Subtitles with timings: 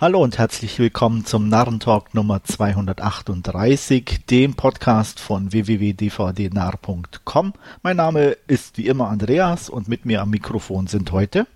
[0.00, 7.52] Hallo und herzlich willkommen zum Narrentalk Nummer 238, dem Podcast von www.dvdnarr.com.
[7.82, 11.46] Mein Name ist wie immer Andreas und mit mir am Mikrofon sind heute.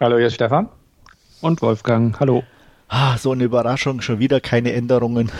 [0.00, 0.68] Hallo, hier ist Stefan.
[1.40, 2.18] Und Wolfgang.
[2.18, 2.42] Hallo.
[2.88, 5.30] Ah, so eine Überraschung, schon wieder keine Änderungen.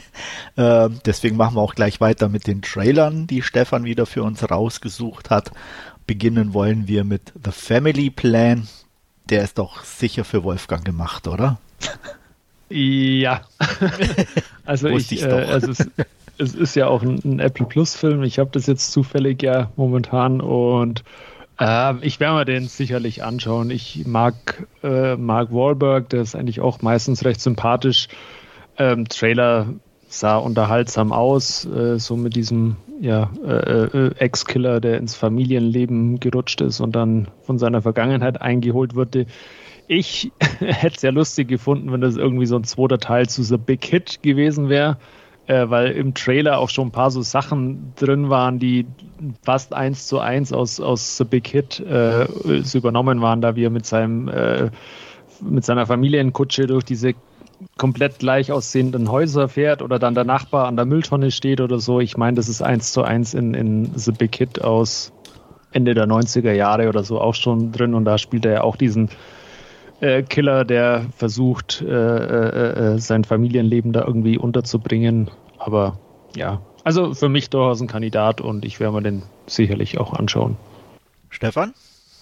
[0.56, 4.50] äh, deswegen machen wir auch gleich weiter mit den Trailern, die Stefan wieder für uns
[4.50, 5.50] rausgesucht hat.
[6.06, 8.66] Beginnen wollen wir mit The Family Plan.
[9.28, 11.58] Der ist doch sicher für Wolfgang gemacht, oder?
[12.68, 13.42] Ja.
[14.64, 15.86] also Wusste ich, ich's äh, also es,
[16.38, 18.22] es ist ja auch ein, ein Apple Plus Film.
[18.22, 21.04] Ich habe das jetzt zufällig ja momentan und
[21.60, 23.70] äh, ich werde mir den sicherlich anschauen.
[23.70, 28.08] Ich mag äh, Mark Wahlberg, der ist eigentlich auch meistens recht sympathisch.
[28.78, 29.66] Ähm, Trailer
[30.08, 36.60] sah unterhaltsam aus, äh, so mit diesem ja, äh, äh, Ex-Killer, der ins Familienleben gerutscht
[36.60, 39.26] ist und dann von seiner Vergangenheit eingeholt wurde.
[39.88, 43.56] Ich hätte es ja lustig gefunden, wenn das irgendwie so ein zweiter Teil zu The
[43.56, 44.98] Big Hit gewesen wäre,
[45.46, 48.86] äh, weil im Trailer auch schon ein paar so Sachen drin waren, die
[49.42, 52.26] fast eins zu eins aus, aus The Big Hit äh,
[52.74, 54.70] übernommen waren, da wir mit seinem äh,
[55.40, 57.14] mit seiner Familienkutsche durch diese
[57.76, 62.00] komplett gleich aussehenden Häuser fährt oder dann der Nachbar an der Mülltonne steht oder so.
[62.00, 65.12] Ich meine, das ist eins zu eins in, in The Big Hit aus
[65.72, 68.76] Ende der 90er Jahre oder so auch schon drin und da spielt er ja auch
[68.76, 69.08] diesen
[70.02, 75.30] äh, Killer, der versucht, äh, äh, äh, sein Familienleben da irgendwie unterzubringen.
[75.58, 75.98] Aber
[76.34, 80.56] ja, also für mich durchaus ein Kandidat und ich werde mir den sicherlich auch anschauen.
[81.30, 81.72] Stefan?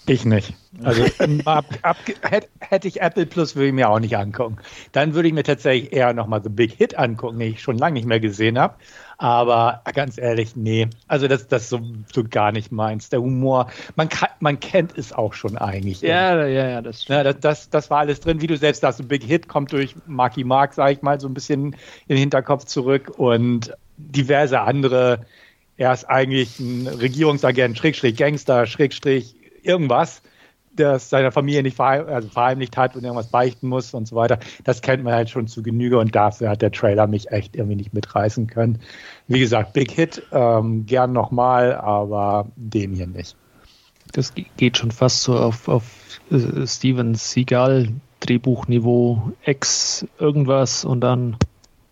[0.06, 0.54] Ich nicht.
[0.82, 1.04] Also
[1.44, 4.56] ab, ab, hätte, hätte ich Apple Plus, würde ich mir auch nicht angucken.
[4.92, 7.94] Dann würde ich mir tatsächlich eher nochmal The Big Hit angucken, den ich schon lange
[7.94, 8.74] nicht mehr gesehen habe.
[9.18, 10.88] Aber ganz ehrlich, nee.
[11.06, 11.80] Also das, das ist so,
[12.12, 13.10] so gar nicht meins.
[13.10, 16.00] Der Humor, man, kann, man kennt es auch schon eigentlich.
[16.00, 18.98] Ja, ja, ja, das Ja, das, das, das war alles drin, wie du selbst sagst.
[18.98, 21.76] The Big Hit kommt durch Marky Mark, sag ich mal, so ein bisschen in
[22.08, 25.26] den Hinterkopf zurück und diverse andere.
[25.76, 29.34] Er ist eigentlich ein Regierungsagent, Schrägstrich Gangster, Schrägstrich
[29.64, 30.22] irgendwas,
[30.76, 34.38] es seiner Familie nicht verheim also verheimlicht hat und irgendwas beichten muss und so weiter.
[34.64, 37.76] Das kennt man halt schon zu Genüge und dafür hat der Trailer mich echt irgendwie
[37.76, 38.80] nicht mitreißen können.
[39.28, 43.36] Wie gesagt, Big Hit, ähm, gern nochmal, aber den hier nicht.
[44.12, 45.84] Das ge- geht schon fast so auf, auf
[46.30, 47.90] äh, Steven Seagal
[48.20, 51.36] Drehbuchniveau X irgendwas und dann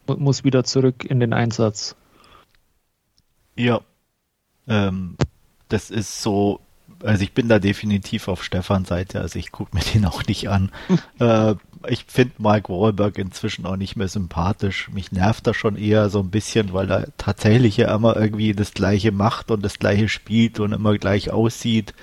[0.07, 1.95] mu- muss wieder zurück in den Einsatz.
[3.57, 3.81] Ja.
[4.67, 5.17] Ähm,
[5.69, 6.61] das ist so,
[7.03, 10.49] also ich bin da definitiv auf Stefans Seite, also ich gucke mir den auch nicht
[10.49, 10.71] an.
[11.19, 11.55] äh,
[11.87, 14.89] ich finde Mike Wahlberg inzwischen auch nicht mehr sympathisch.
[14.91, 18.73] Mich nervt er schon eher so ein bisschen, weil er tatsächlich ja immer irgendwie das
[18.73, 21.95] gleiche macht und das gleiche spielt und immer gleich aussieht.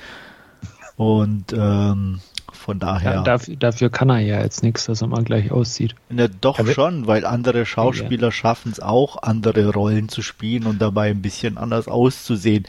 [0.96, 2.22] Und ähm,
[2.54, 3.16] von daher.
[3.16, 5.94] Ja, dafür, dafür kann er ja jetzt nichts, dass er mal gleich aussieht.
[6.10, 10.82] Na, doch Also- schon, weil andere Schauspieler schaffen es auch, andere Rollen zu spielen und
[10.82, 12.66] dabei ein bisschen anders auszusehen.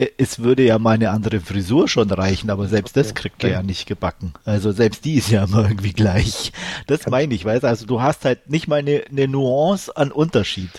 [0.00, 3.50] Äh, Es würde ja mal eine andere Frisur schon reichen, aber selbst das kriegt er
[3.50, 4.32] ja nicht gebacken.
[4.44, 6.52] Also selbst die ist ja immer irgendwie gleich.
[6.86, 10.10] Das meine ich, weißt du, also du hast halt nicht mal eine, eine Nuance an
[10.10, 10.70] Unterschied.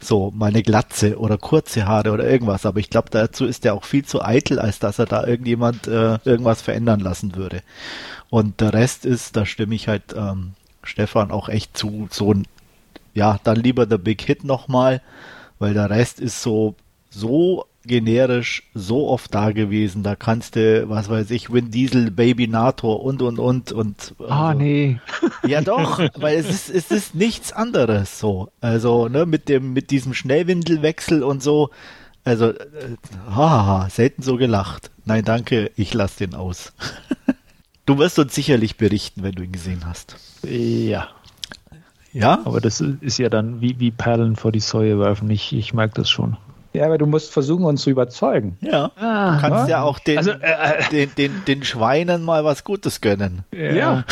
[0.00, 3.74] So, mal eine Glatze oder kurze Haare oder irgendwas, aber ich glaube, dazu ist er
[3.74, 7.62] auch viel zu eitel, als dass er da irgendjemand äh, irgendwas verändern lassen würde.
[8.28, 12.46] Und der Rest ist, da stimme ich halt ähm, Stefan auch echt zu, so ein,
[13.14, 15.02] ja, dann lieber der Big Hit nochmal,
[15.60, 16.74] weil der Rest ist so,
[17.10, 22.46] so generisch, so oft da gewesen, da kannst du, was weiß ich, Vin Diesel, Baby
[22.48, 24.14] Nator und, und, und, und.
[24.28, 25.00] Ah, also- nee.
[25.46, 28.50] ja, doch, weil es ist, es ist nichts anderes so.
[28.60, 31.70] Also, ne, mit dem, mit diesem Schnellwindelwechsel und so.
[32.24, 32.96] Also, äh,
[33.34, 34.90] haha, selten so gelacht.
[35.04, 36.72] Nein, danke, ich lass den aus.
[37.86, 40.16] du wirst uns sicherlich berichten, wenn du ihn gesehen hast.
[40.44, 41.08] Ja,
[42.12, 42.40] Ja?
[42.44, 45.28] aber das ist ja dann wie, wie Perlen vor die Säue werfen.
[45.30, 46.36] Ich, ich mag das schon.
[46.74, 48.56] Ja, aber du musst versuchen, uns zu überzeugen.
[48.62, 48.90] Ja.
[48.96, 53.00] Ah, Du kannst ja auch den, Also, äh, den, den, den Schweinen mal was Gutes
[53.02, 53.44] gönnen.
[53.52, 54.04] Ja.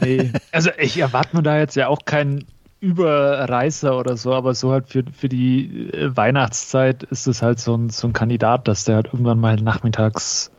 [0.00, 0.30] Nee.
[0.52, 2.44] Also ich erwarte mir da jetzt ja auch keinen
[2.80, 7.74] Überreißer oder so, aber so halt für, für die äh, Weihnachtszeit ist es halt so
[7.76, 10.50] ein, so ein Kandidat, dass der halt irgendwann mal nachmittags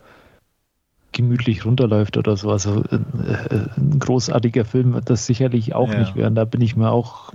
[1.12, 2.51] gemütlich runterläuft oder so.
[2.51, 6.00] Also äh, äh, ein großartiger Film wird das sicherlich auch Ja.
[6.00, 6.35] nicht werden.
[6.35, 7.31] Da bin ich mir auch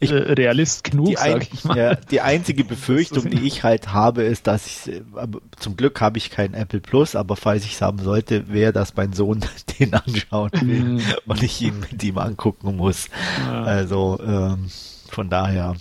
[0.00, 1.76] Ich- äh, Realist genug, Die, ein, sag ich mal.
[1.78, 6.18] ja, die einzige Befürchtung, die ich halt habe, ist, dass ich, aber zum Glück habe
[6.18, 9.40] ich kein Apple Plus, aber falls ich es haben sollte, wäre, dass mein Sohn
[9.78, 11.02] den anschauen will Mhm.
[11.26, 13.08] und ich ihn mit ihm angucken muss.
[13.46, 13.62] Ja.
[13.62, 14.68] Also ähm,
[15.08, 15.74] von daher.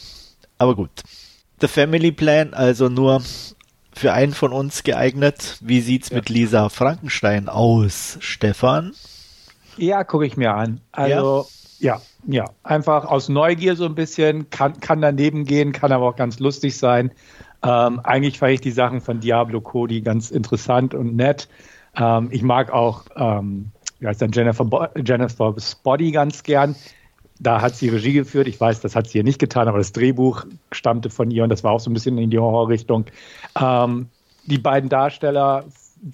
[0.57, 0.92] Aber gut.
[1.60, 3.21] The Family Plan, also nur
[3.95, 5.57] für einen von uns geeignet.
[5.62, 8.94] Wie sieht's mit Lisa Frankenstein aus, Stefan?
[9.77, 10.81] Ja, gucke ich mir an.
[10.92, 11.48] Also,
[11.80, 11.95] ja.
[11.95, 16.15] ja, ja, einfach aus Neugier so ein bisschen, kann, kann daneben gehen, kann aber auch
[16.15, 17.11] ganz lustig sein.
[17.63, 21.47] Ähm, eigentlich fand ich die Sachen von Diablo Cody ganz interessant und nett.
[21.95, 26.75] Ähm, ich mag auch, ähm, wie heißt dann Jennifer, Bo Jennifer Spotty ganz gern.
[27.39, 28.47] Da hat sie Regie geführt.
[28.47, 31.49] Ich weiß, das hat sie hier nicht getan, aber das Drehbuch stammte von ihr und
[31.49, 33.05] das war auch so ein bisschen in die Horrorrichtung.
[33.59, 34.09] Ähm,
[34.45, 35.65] die beiden Darsteller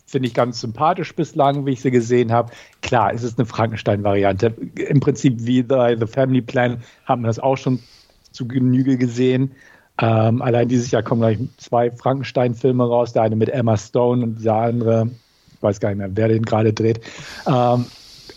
[0.06, 2.52] finde ich ganz sympathisch bislang, wie ich sie gesehen habe.
[2.82, 4.54] Klar, es ist eine Frankenstein-Variante.
[4.76, 7.80] Im Prinzip wie The, The Family Plan haben wir das auch schon
[8.32, 9.52] zu Genüge gesehen.
[10.02, 14.44] Ähm, allein dieses Jahr kommen gleich zwei Frankenstein-Filme raus, der eine mit Emma Stone und
[14.44, 15.10] der andere,
[15.54, 17.02] ich weiß gar nicht mehr, wer den gerade dreht.
[17.48, 17.86] Ähm,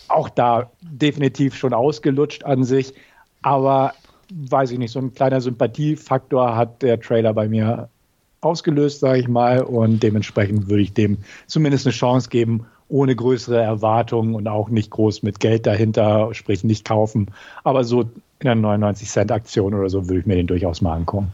[0.08, 2.94] auch da definitiv schon ausgelutscht an sich,
[3.42, 3.92] aber
[4.34, 7.88] weiß ich nicht, so ein kleiner Sympathiefaktor hat der Trailer bei mir
[8.42, 13.60] ausgelöst, sage ich mal, und dementsprechend würde ich dem zumindest eine Chance geben, ohne größere
[13.60, 17.30] Erwartungen und auch nicht groß mit Geld dahinter, sprich nicht kaufen,
[17.64, 18.02] aber so
[18.40, 21.32] in einer 99 Cent Aktion oder so würde ich mir den durchaus mal angucken.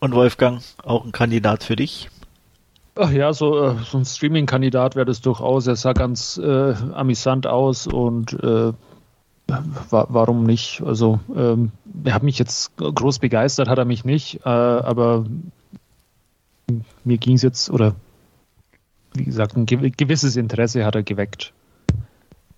[0.00, 2.10] Und Wolfgang, auch ein Kandidat für dich?
[2.96, 5.66] Ach ja, so, äh, so ein Streaming-Kandidat wäre das durchaus.
[5.66, 8.72] Er sah ganz äh, amüsant aus und äh,
[9.46, 10.82] wa warum nicht?
[10.84, 11.70] Also, ähm,
[12.04, 15.24] er hat mich jetzt groß begeistert, hat er mich nicht, äh, aber
[17.04, 17.94] mir ging es jetzt, oder
[19.14, 21.52] wie gesagt, ein gewisses Interesse hat er geweckt.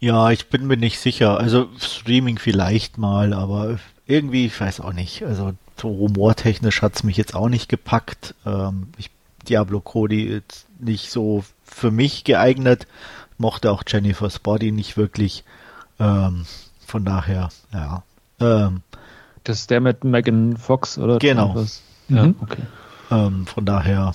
[0.00, 1.38] Ja, ich bin mir nicht sicher.
[1.38, 5.22] Also Streaming vielleicht mal, aber irgendwie, ich weiß auch nicht.
[5.24, 8.34] Also so humortechnisch hat es mich jetzt auch nicht gepackt.
[8.44, 9.10] Ähm, ich,
[9.48, 12.86] Diablo Cody ist nicht so für mich geeignet.
[13.38, 15.44] Mochte auch Jennifer's Body nicht wirklich.
[15.98, 16.46] Ähm,
[16.84, 18.02] von daher, ja.
[18.40, 18.82] Ähm,
[19.44, 21.18] das ist der mit Megan Fox, oder?
[21.18, 21.64] Genau.
[22.08, 22.34] Ja, mhm.
[22.40, 22.62] okay.
[23.12, 24.14] Ähm, von daher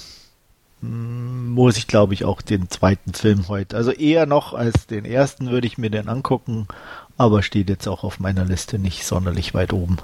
[0.82, 3.78] mm, muss ich, glaube ich, auch den zweiten Film heute.
[3.78, 6.68] Also eher noch als den ersten würde ich mir den angucken,
[7.16, 9.98] aber steht jetzt auch auf meiner Liste nicht sonderlich weit oben.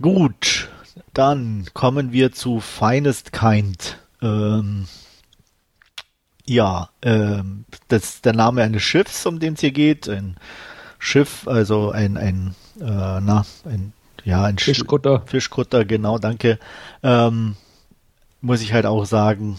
[0.00, 0.68] Gut,
[1.12, 3.98] dann kommen wir zu Finest Kind.
[4.22, 4.86] Ähm,
[6.46, 10.08] ja, ähm, das ist der Name eines Schiffs, um den es hier geht.
[10.08, 10.36] Ein
[10.98, 13.92] Schiff, also ein, ein, äh, na, ein,
[14.24, 15.22] ja, ein Fischkutter.
[15.26, 16.58] Sch Fischkutter, genau, danke.
[17.02, 17.56] Ähm,
[18.40, 19.58] muss ich halt auch sagen,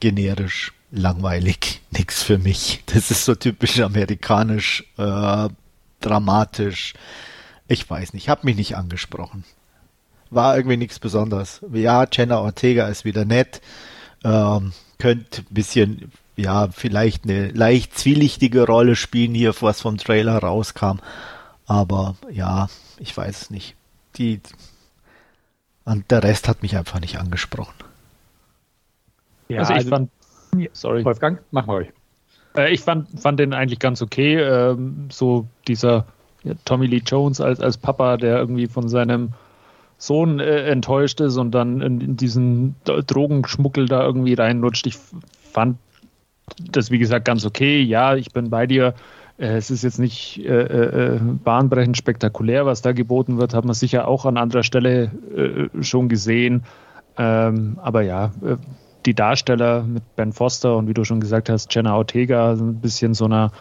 [0.00, 2.82] generisch, langweilig, nix für mich.
[2.86, 5.48] Das ist so typisch amerikanisch, äh,
[6.00, 6.94] dramatisch.
[7.66, 9.44] Ich weiß nicht, hab mich nicht angesprochen
[10.34, 11.60] war irgendwie nichts Besonderes.
[11.72, 13.60] Ja, Jenna Ortega ist wieder nett.
[14.24, 20.38] Ähm, könnte ein bisschen, ja, vielleicht eine leicht zwielichtige Rolle spielen hier, was vom Trailer
[20.38, 20.98] rauskam.
[21.66, 22.68] Aber ja,
[22.98, 23.74] ich weiß es nicht.
[24.16, 24.40] Die,
[25.84, 27.74] und der Rest hat mich einfach nicht angesprochen.
[29.48, 30.10] Ja, also ich also, fand,
[30.72, 31.04] sorry.
[31.04, 31.88] Wolfgang, machen wir euch.
[32.56, 34.36] Äh, ich fand, fand den eigentlich ganz okay.
[34.36, 36.06] Ähm, so dieser
[36.42, 39.32] ja, Tommy Lee Jones als, als Papa, der irgendwie von seinem
[39.98, 44.86] Sohn äh, enttäuscht ist und dann in, in, diesen Drogenschmuggel da irgendwie reinrutscht.
[44.86, 44.96] Ich
[45.52, 45.78] fand
[46.58, 47.80] das, wie gesagt, ganz okay.
[47.82, 48.94] Ja, ich bin bei dir.
[49.38, 53.74] Äh, es ist jetzt nicht äh, äh, bahnbrechend spektakulär, was da geboten wird, hat man
[53.74, 56.64] sicher auch an anderer Stelle äh, schon gesehen.
[57.16, 58.56] Ähm, aber ja, äh,
[59.06, 63.14] die Darsteller mit Ben Foster und wie du schon gesagt hast, Jenna Ortega, ein bisschen
[63.14, 63.52] so einer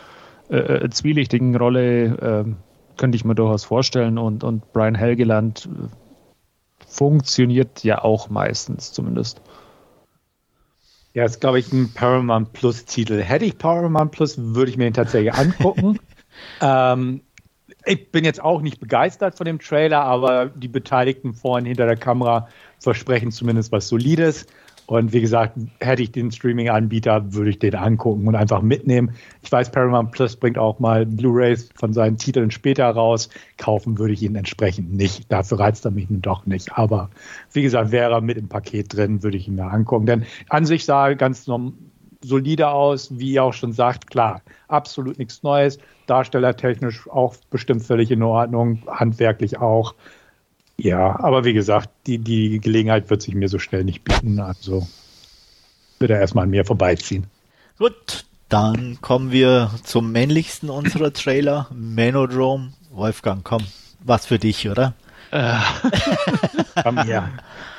[0.89, 2.57] zwielichtigen Rolle ähm,
[2.97, 4.17] könnte ich mir durchaus vorstellen.
[4.17, 5.67] Und, und Brian Helgeland
[6.85, 9.41] funktioniert ja auch meistens zumindest.
[11.13, 13.21] Ja, ist, glaube ich, ein Paramount Plus-Titel.
[13.21, 15.99] Hätte ich Paramount Plus, würde ich mir den tatsächlich angucken.
[16.61, 17.21] ähm,
[17.85, 21.97] ich bin jetzt auch nicht begeistert von dem Trailer, aber die Beteiligten vorhin hinter der
[21.97, 22.47] Kamera
[22.79, 24.47] versprechen zumindest was Solides.
[24.85, 29.11] Und wie gesagt, hätte ich den Streaming-Anbieter, würde ich den angucken und einfach mitnehmen.
[29.41, 33.29] Ich weiß, Paramount Plus bringt auch mal Blu-rays von seinen Titeln später raus.
[33.57, 35.31] Kaufen würde ich ihn entsprechend nicht.
[35.31, 36.77] Dafür reizt er mich nun doch nicht.
[36.77, 37.09] Aber
[37.53, 40.05] wie gesagt, wäre er mit im Paket drin, würde ich ihn mir angucken.
[40.05, 41.47] Denn an sich sah er ganz
[42.21, 44.09] solide aus, wie ihr auch schon sagt.
[44.09, 45.77] Klar, absolut nichts Neues.
[46.07, 48.81] Darstellertechnisch auch bestimmt völlig in Ordnung.
[48.87, 49.95] Handwerklich auch.
[50.77, 54.39] Ja, aber wie gesagt, die, die Gelegenheit wird sich mir so schnell nicht bieten.
[54.39, 54.87] Also
[55.99, 57.27] wird er erstmal an mir vorbeiziehen.
[57.77, 62.73] Gut, dann kommen wir zum männlichsten unserer Trailer, Manodrome.
[62.91, 63.63] Wolfgang, komm,
[64.03, 64.93] was für dich, oder?
[65.33, 65.57] Äh.
[66.83, 67.29] Komm her.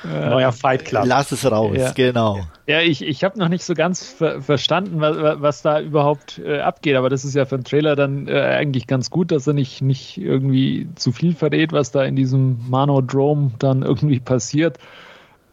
[0.03, 1.05] Neuer Fight Club.
[1.07, 1.93] Lass es raus, ja.
[1.93, 2.41] genau.
[2.67, 6.59] Ja, ich, ich habe noch nicht so ganz ver verstanden, was, was da überhaupt äh,
[6.59, 9.53] abgeht, aber das ist ja für einen Trailer dann äh, eigentlich ganz gut, dass er
[9.53, 14.79] nicht, nicht irgendwie zu viel verrät, was da in diesem Manodrome dann irgendwie passiert.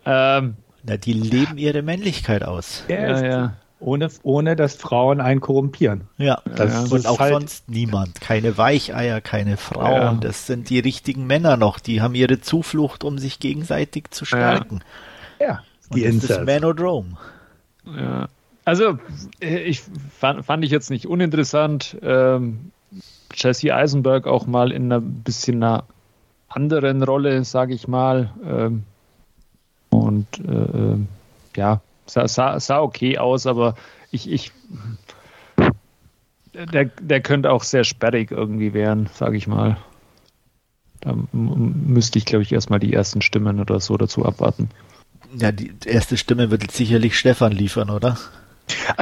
[0.05, 2.83] Ähm, Na, die leben ihre Männlichkeit aus.
[2.87, 3.53] Ja, ja.
[3.81, 6.01] Ohne, ohne dass Frauen einen korrumpieren.
[6.17, 8.21] Ja, das und auch halt sonst niemand.
[8.21, 9.91] Keine Weicheier, keine Frauen.
[9.91, 10.13] Ja.
[10.13, 11.79] Das sind die richtigen Männer noch.
[11.79, 14.81] Die haben ihre Zuflucht, um sich gegenseitig zu stärken.
[15.39, 15.63] Ja, ja.
[15.93, 17.17] die und das ist Manodrome.
[17.85, 18.27] Ja.
[18.63, 18.99] Also,
[19.39, 19.81] ich
[20.17, 22.71] fand, fand ich jetzt nicht uninteressant, ähm,
[23.33, 25.85] Jesse Eisenberg auch mal in einer bisschen einer
[26.47, 28.31] anderen Rolle, sage ich mal.
[28.45, 28.83] Ähm,
[29.89, 30.97] und äh, äh
[31.57, 33.75] ja, sah, sah, sah okay aus, aber
[34.11, 34.51] ich, ich
[36.53, 39.77] der, der könnte auch sehr sperrig irgendwie werden, sage ich mal.
[40.99, 44.69] Da müsste ich, glaube ich, erstmal die ersten Stimmen oder so dazu abwarten.
[45.35, 48.17] Ja, die erste Stimme wird sicherlich Stefan liefern, oder?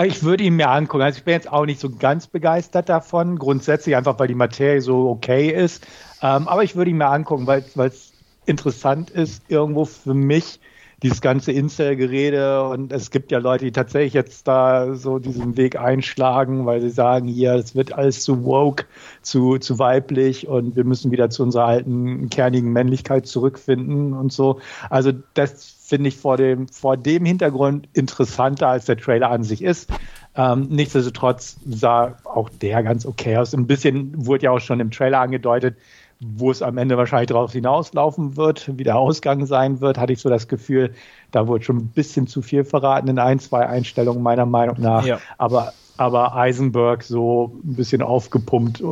[0.03, 1.03] Ich würde ihn mir angucken.
[1.03, 4.81] Also ich bin jetzt auch nicht so ganz begeistert davon, grundsätzlich einfach, weil die Materie
[4.81, 5.85] so okay ist.
[6.21, 8.13] Ähm, aber ich würde ihn mir angucken, weil es
[8.45, 10.59] interessant ist, irgendwo für mich,
[11.01, 15.79] dieses ganze Incel-Gerede und es gibt ja Leute, die tatsächlich jetzt da so diesen Weg
[15.79, 18.85] einschlagen, weil sie sagen, hier, es wird alles zu woke,
[19.21, 24.59] zu, zu weiblich und wir müssen wieder zu unserer alten kernigen Männlichkeit zurückfinden und so.
[24.89, 29.63] Also das finde ich vor dem, vor dem Hintergrund interessanter, als der Trailer an sich
[29.63, 29.89] ist.
[30.35, 33.53] Ähm, nichtsdestotrotz sah auch der ganz okay aus.
[33.53, 35.77] Ein bisschen wurde ja auch schon im Trailer angedeutet,
[36.19, 40.19] wo es am Ende wahrscheinlich darauf hinauslaufen wird, wie der Ausgang sein wird, hatte ich
[40.19, 40.93] so das Gefühl,
[41.31, 45.05] da wurde schon ein bisschen zu viel verraten in ein, zwei Einstellungen meiner Meinung nach.
[45.05, 45.19] Ja.
[45.37, 48.83] Aber, aber Eisenberg so ein bisschen aufgepumpt,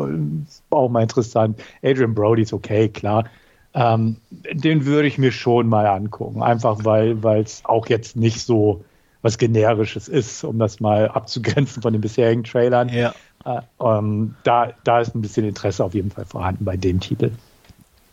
[0.70, 1.60] auch mal interessant.
[1.84, 3.26] Adrian Brody ist okay, klar.
[3.74, 8.86] Ähm, den würde ich mir schon mal angucken, einfach weil es auch jetzt nicht so
[9.28, 12.88] was Generisches ist, um das mal abzugrenzen von den bisherigen Trailern.
[12.88, 13.14] Ja.
[13.44, 17.32] Äh, ähm, da, da ist ein bisschen Interesse auf jeden Fall vorhanden bei dem Titel.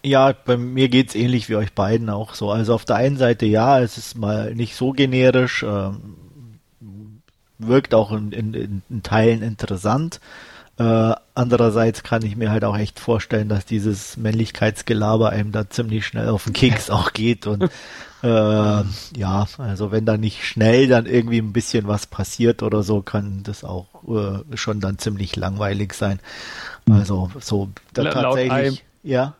[0.02, 2.50] Ja, bei mir geht es ähnlich wie euch beiden auch so.
[2.50, 5.90] Also auf der einen Seite ja, es ist mal nicht so generisch, äh,
[7.58, 10.20] wirkt auch in, in, in Teilen interessant.
[10.76, 16.04] Äh, andererseits kann ich mir halt auch echt vorstellen, dass dieses Männlichkeitsgelaber einem da ziemlich
[16.04, 17.70] schnell auf den Keks auch geht und
[18.24, 23.02] äh, ja, also wenn da nicht schnell dann irgendwie ein bisschen was passiert oder so,
[23.02, 26.18] kann das auch äh, schon dann ziemlich langweilig sein.
[26.90, 29.34] Also so da tatsächlich, ja.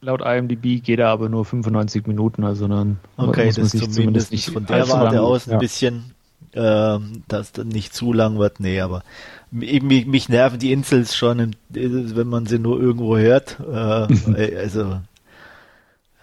[0.00, 4.32] Laut IMDb geht er aber nur 95 Minuten, also dann okay, das ist zumindest, zumindest
[4.32, 5.58] nicht von der Warte aus ein ja.
[5.58, 6.14] bisschen,
[6.52, 8.58] äh, dass das nicht zu lang wird.
[8.58, 9.02] Nee, aber
[9.50, 13.58] mich, mich nerven die Insels schon, wenn man sie nur irgendwo hört.
[13.70, 15.00] Äh, also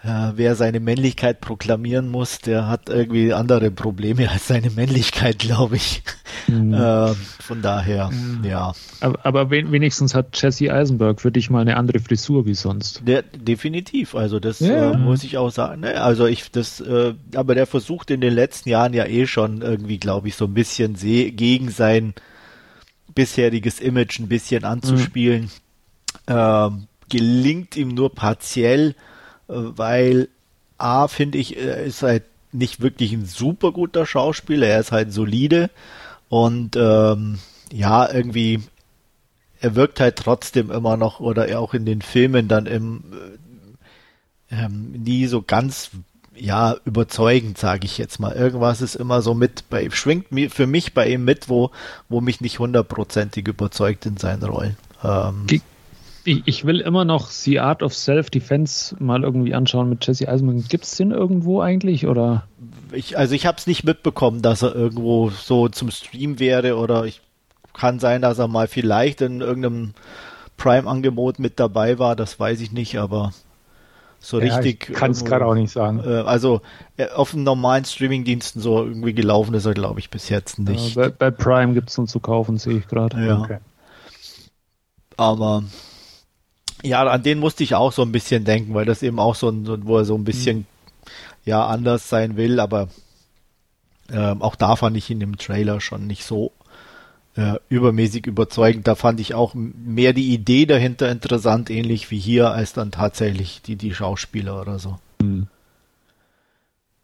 [0.04, 5.76] ja, wer seine Männlichkeit proklamieren muss, der hat irgendwie andere Probleme als seine Männlichkeit, glaube
[5.76, 6.02] ich.
[6.46, 6.72] Mhm.
[6.72, 8.44] Äh, von daher, mhm.
[8.44, 8.72] ja.
[9.00, 13.02] Aber, aber, wenigstens hat Jesse Eisenberg für dich mal eine andere Frisur wie sonst.
[13.06, 14.92] Der, definitiv, also das ja.
[14.92, 15.80] äh, muss ich auch sagen.
[15.80, 16.00] Ne?
[16.00, 19.98] Also ich das, äh, aber der versucht in den letzten Jahren ja eh schon irgendwie,
[19.98, 22.14] glaube ich, so ein bisschen gegen sein
[23.18, 25.50] bisheriges Image ein bisschen anzuspielen.
[26.28, 26.86] Mhm.
[27.08, 28.94] gelingt ihm nur partiell
[29.48, 30.28] weil
[30.76, 35.12] A, finde ich, er ist halt nicht wirklich ein super guter Schauspieler, er ist halt
[35.12, 35.70] solide
[36.28, 37.38] und ähm,
[37.72, 38.62] ja, irgendwie,
[39.60, 43.02] er wirkt halt trotzdem immer noch oder auch in den Filmen dann im
[44.50, 45.90] äh, ähm, nie so ganz
[46.40, 48.32] ja überzeugend, sage ich jetzt mal.
[48.32, 51.70] Irgendwas ist immer so mit bei schwingt für mich bei ihm mit, wo
[52.08, 54.76] wo mich nicht hundertprozentig überzeugt in seinen Rollen.
[55.02, 55.46] Ähm,
[56.24, 60.68] ich, ich, will immer noch The Art of Self-Defense mal irgendwie anschauen mit Jesse Eisenberg.
[60.68, 62.46] Gibt es den irgendwo eigentlich oder?
[62.92, 67.04] Ich, also ich habe es nicht mitbekommen, dass er irgendwo so zum Stream wäre oder
[67.04, 67.20] ich
[67.72, 69.94] kann sein, dass er mal vielleicht in irgendeinem
[70.56, 72.16] Prime-Angebot mit dabei war.
[72.16, 73.32] Das weiß ich nicht, aber
[74.20, 74.92] so ja, richtig.
[74.94, 76.00] Kann es gerade auch nicht sagen.
[76.04, 76.60] Äh, also
[76.96, 80.96] äh, auf den normalen Streaming-Diensten so irgendwie gelaufen ist er, glaube ich, bis jetzt nicht.
[80.96, 83.24] Ja, bei, bei, Prime gibt es ihn zu kaufen, sehe ich gerade.
[83.24, 83.40] Ja.
[83.40, 83.58] Okay.
[85.16, 85.62] Aber
[86.82, 89.48] ja, an den musste ich auch so ein bisschen denken, weil das eben auch so
[89.48, 90.66] ein, wo er so ein bisschen, mhm.
[91.44, 92.88] ja, anders sein will, aber
[94.10, 96.52] ähm, auch da fand ich ihn im Trailer schon nicht so
[97.38, 98.88] äh, übermäßig überzeugend.
[98.88, 103.62] Da fand ich auch mehr die Idee dahinter interessant, ähnlich wie hier, als dann tatsächlich
[103.62, 104.98] die, die Schauspieler oder so.
[105.22, 105.46] Mhm.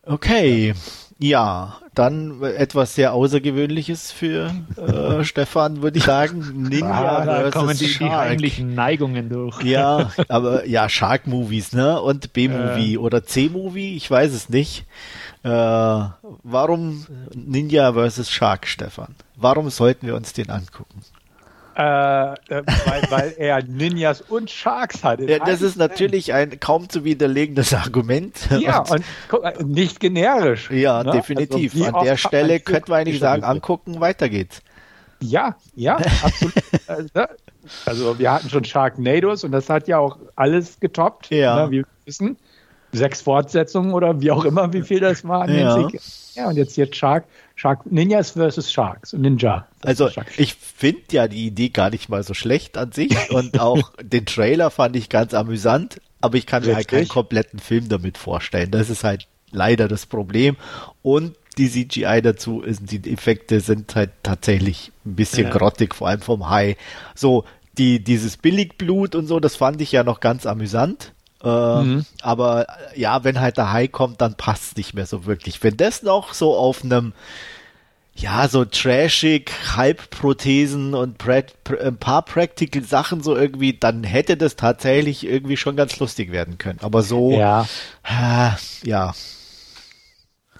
[0.06, 0.74] Okay.
[1.18, 1.78] Ja.
[1.94, 6.66] Dann etwas sehr Außergewöhnliches für äh, Stefan, würde ich sagen.
[6.68, 9.62] Ninja ah, da kommen die, die heimlichen Neigungen durch.
[9.62, 12.00] Ja, aber ja, Shark-Movies, ne?
[12.00, 12.98] Und B-Movie äh.
[12.98, 14.86] oder C-Movie, ich weiß es nicht.
[15.44, 18.32] Äh, warum Ninja vs.
[18.32, 19.14] Shark, Stefan?
[19.36, 21.00] Warum sollten wir uns den angucken?
[21.76, 25.20] Äh, äh, weil, weil er Ninjas und Sharks hat.
[25.20, 28.48] Ja, das ist natürlich ein kaum zu widerlegendes Argument.
[28.60, 30.70] Ja, und, und guck, nicht generisch.
[30.70, 31.10] Ja, ne?
[31.10, 31.74] definitiv.
[31.74, 34.62] Also, An der Stelle könnte man eigentlich sagen, angucken, weiter geht's.
[35.20, 36.54] Ja, ja, absolut.
[36.86, 37.26] Äh,
[37.86, 41.64] also wir hatten schon Sharknados und das hat ja auch alles getoppt, ja.
[41.64, 42.36] ne, wie wir wissen.
[42.92, 45.48] Sechs Fortsetzungen oder wie auch immer, wie viel das war.
[45.48, 45.88] Ja.
[46.34, 47.24] ja, und jetzt hier Shark,
[47.56, 49.66] Shark Ninjas versus Sharks, Ninja.
[49.82, 50.38] Also Sharks.
[50.38, 54.26] ich finde ja die Idee gar nicht mal so schlecht an sich und auch den
[54.26, 56.70] Trailer fand ich ganz amüsant, aber ich kann Richtig.
[56.72, 58.70] mir halt keinen kompletten Film damit vorstellen.
[58.70, 60.56] Das ist halt leider das Problem
[61.02, 65.50] und die CGI dazu ist, die Effekte sind halt tatsächlich ein bisschen ja.
[65.50, 66.76] grottig, vor allem vom Hai.
[67.14, 67.44] So,
[67.78, 71.12] die, dieses Billigblut und so, das fand ich ja noch ganz amüsant.
[71.44, 72.06] Äh, mhm.
[72.22, 75.62] Aber ja, wenn halt der Hai kommt, dann passt es nicht mehr so wirklich.
[75.62, 77.12] Wenn das noch so auf einem,
[78.14, 85.26] ja, so trashig, Halbprothesen und ein paar Practical Sachen so irgendwie, dann hätte das tatsächlich
[85.26, 86.78] irgendwie schon ganz lustig werden können.
[86.82, 87.66] Aber so, ja,
[88.04, 88.50] äh,
[88.84, 89.12] ja.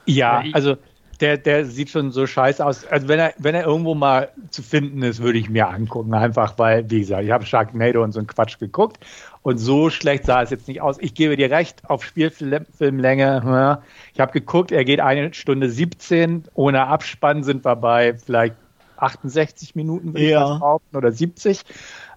[0.06, 0.76] Ja, also
[1.20, 2.86] der, der sieht schon so scheiße aus.
[2.86, 6.12] Also wenn er, wenn er irgendwo mal zu finden ist, würde ich mir angucken.
[6.14, 8.98] Einfach weil, wie gesagt, ich habe Sharknado und so einen Quatsch geguckt.
[9.44, 10.96] Und so schlecht sah es jetzt nicht aus.
[11.00, 13.82] Ich gebe dir recht, auf Spielfilmlänge.
[14.14, 16.44] Ich habe geguckt, er geht eine Stunde 17.
[16.54, 18.54] Ohne Abspann sind wir bei vielleicht
[18.96, 20.54] 68 Minuten, würde ja.
[20.54, 21.60] ich behaupten, oder 70.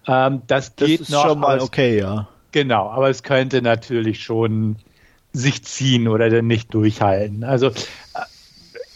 [0.08, 1.28] Ähm, das geht das ist noch.
[1.28, 2.30] schon mal okay, ja.
[2.54, 4.78] Genau, aber es könnte natürlich schon
[5.34, 7.44] sich ziehen oder dann nicht durchhalten.
[7.44, 7.72] Also äh,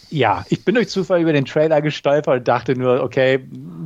[0.08, 3.44] ja, ich bin durch Zufall über den Trailer gestolpert und dachte nur, okay,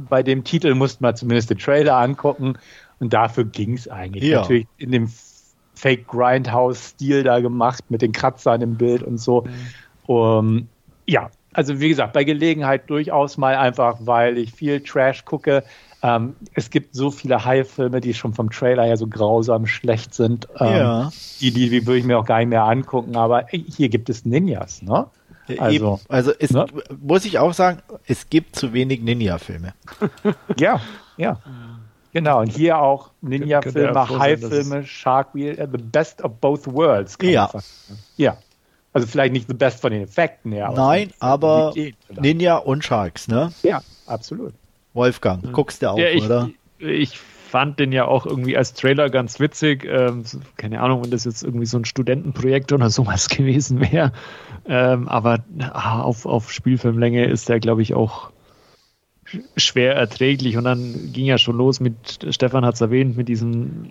[0.08, 2.56] bei dem Titel musste man zumindest den Trailer angucken
[2.98, 4.24] und dafür ging es eigentlich.
[4.24, 4.40] Ja.
[4.40, 5.10] Natürlich in dem
[5.74, 9.42] Fake Grindhouse-Stil da gemacht mit den Kratzern im Bild und so.
[9.42, 10.12] Mhm.
[10.12, 10.68] Um,
[11.06, 15.64] ja, also wie gesagt, bei Gelegenheit durchaus mal einfach, weil ich viel Trash gucke,
[16.02, 20.46] ähm, es gibt so viele High-Filme, die schon vom Trailer her so grausam schlecht sind.
[20.60, 21.10] Ähm, ja.
[21.40, 24.24] Die, die, die würde ich mir auch gar nicht mehr angucken, aber hier gibt es
[24.24, 25.06] Ninjas, ne?
[25.58, 26.66] Also, also es, ne?
[27.00, 29.74] muss ich auch sagen, es gibt zu wenig Ninja-Filme.
[30.58, 30.80] ja,
[31.16, 31.38] ja.
[32.16, 37.18] Genau, und hier auch Ninja-Filme, High-Filme, Shark Wheel, uh, the best of both worlds.
[37.20, 37.50] Ja.
[38.16, 38.38] Ja.
[38.94, 40.72] Also vielleicht nicht the best von den Effekten her.
[40.74, 41.74] Nein, aber
[42.08, 43.52] Ninja und Sharks, ne?
[43.62, 44.54] Ja, absolut.
[44.94, 45.52] Wolfgang, mhm.
[45.52, 46.48] guckst du auch, ja, ich, oder?
[46.78, 49.84] Ich fand den ja auch irgendwie als Trailer ganz witzig.
[49.84, 50.24] Ähm,
[50.56, 54.12] keine Ahnung, wenn das jetzt irgendwie so ein Studentenprojekt oder sowas gewesen wäre.
[54.66, 58.30] Ähm, aber ah, auf, auf Spielfilmlänge ist der, glaube ich, auch
[59.56, 60.56] schwer erträglich.
[60.56, 63.90] Und dann ging ja schon los mit, Stefan hat es erwähnt, mit diesem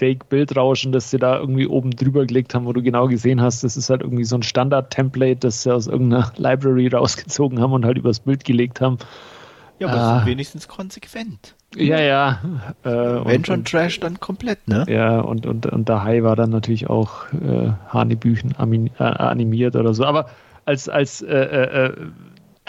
[0.00, 3.76] Fake-Bildrauschen, das sie da irgendwie oben drüber gelegt haben, wo du genau gesehen hast, das
[3.76, 7.98] ist halt irgendwie so ein Standard-Template, das sie aus irgendeiner Library rausgezogen haben und halt
[7.98, 8.98] übers Bild gelegt haben.
[9.78, 10.26] Ja, aber ah.
[10.26, 11.54] wenigstens konsequent.
[11.74, 12.40] Ja, ja.
[12.82, 14.84] Äh, Wenn und, schon Trash, dann komplett, ne?
[14.88, 18.54] Ja, und, und, und der Hai war dann natürlich auch äh, Hanebüchen
[18.98, 20.04] äh, animiert oder so.
[20.04, 20.26] Aber
[20.64, 21.96] als, als äh, äh, äh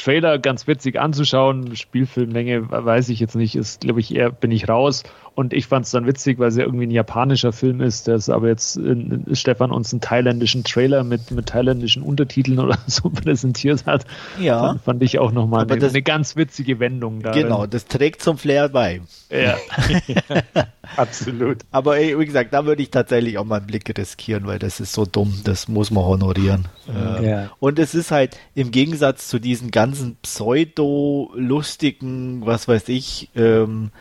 [0.04, 1.76] Trailer ganz witzig anzuschauen.
[1.76, 5.04] Spielfilmlänge weiß ich jetzt nicht, ist, glaube ich, eher bin ich raus.
[5.34, 8.20] Und ich fand es dann witzig, weil es ja irgendwie ein japanischer Film ist, der
[8.28, 13.10] aber jetzt in, in, Stefan uns einen thailändischen Trailer mit, mit thailändischen Untertiteln oder so
[13.10, 14.06] präsentiert hat.
[14.40, 14.60] Ja.
[14.60, 17.32] Fand, fand ich auch nochmal eine, eine ganz witzige Wendung da.
[17.32, 19.02] Genau, das trägt zum Flair bei.
[19.30, 19.56] Ja.
[20.98, 21.60] Absolut.
[21.72, 24.80] Aber ey, wie gesagt, da würde ich tatsächlich auch mal einen Blick riskieren, weil das
[24.82, 26.68] ist so dumm, das muss man honorieren.
[26.88, 27.22] Ja.
[27.22, 27.52] ja.
[27.60, 29.91] Und es ist halt im Gegensatz zu diesen ganzen
[30.22, 33.92] pseudo-lustigen, was weiß ich, ähm,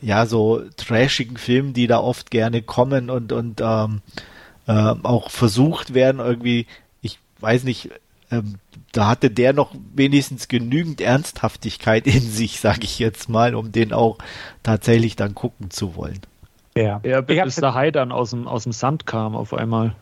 [0.00, 4.00] ja, so trashigen Filmen, die da oft gerne kommen und, und ähm,
[4.66, 6.66] äh, auch versucht werden, irgendwie,
[7.02, 7.90] ich weiß nicht,
[8.30, 8.56] ähm,
[8.92, 13.92] da hatte der noch wenigstens genügend Ernsthaftigkeit in sich, sage ich jetzt mal, um den
[13.92, 14.18] auch
[14.62, 16.20] tatsächlich dann gucken zu wollen.
[16.76, 19.94] Ja, ja bis der Hai dann aus dem, aus dem Sand kam auf einmal.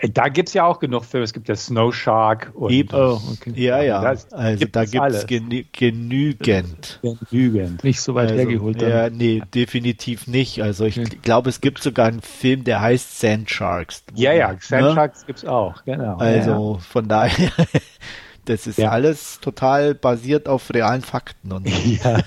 [0.00, 1.24] Da gibt es ja auch genug Filme.
[1.24, 2.52] Es gibt ja Snow Shark.
[2.54, 2.94] Und, Eben.
[2.94, 3.52] Oh, okay.
[3.56, 4.00] Ja, ja.
[4.00, 7.00] Das also gibt da gibt es genü genügend.
[7.02, 7.82] Genügend.
[7.82, 8.80] Nicht so weit also, hergeholt.
[8.80, 8.90] Dann.
[8.90, 10.62] Ja, nee, definitiv nicht.
[10.62, 11.18] Also ich okay.
[11.20, 14.04] glaube, es gibt sogar einen Film, der heißt Sand Sharks.
[14.14, 14.94] Ja, ja, Sand ne?
[14.94, 16.16] Sharks gibt es auch, genau.
[16.18, 16.78] Also ja.
[16.78, 17.50] von daher
[18.48, 18.90] Das ist ja.
[18.90, 21.52] alles total basiert auf realen Fakten.
[21.52, 21.68] Und
[22.02, 22.20] ja.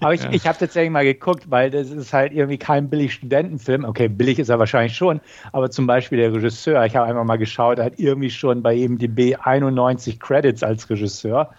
[0.00, 0.30] Aber ich, ja.
[0.32, 3.84] ich habe tatsächlich mal geguckt, weil das ist halt irgendwie kein billig Studentenfilm.
[3.84, 5.20] Okay, billig ist er wahrscheinlich schon,
[5.52, 8.76] aber zum Beispiel der Regisseur, ich habe einmal mal geschaut, er hat irgendwie schon bei
[8.76, 11.50] IMDb 91 Credits als Regisseur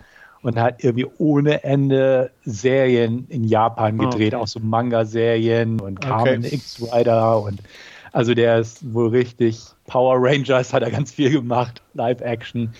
[0.41, 4.43] und hat irgendwie ohne Ende Serien in Japan gedreht, okay.
[4.43, 6.55] auch so Manga-Serien und Carmen okay.
[6.55, 7.59] X-Rider und
[8.13, 12.73] also der ist wohl richtig Power Rangers hat er ganz viel gemacht, Live-Action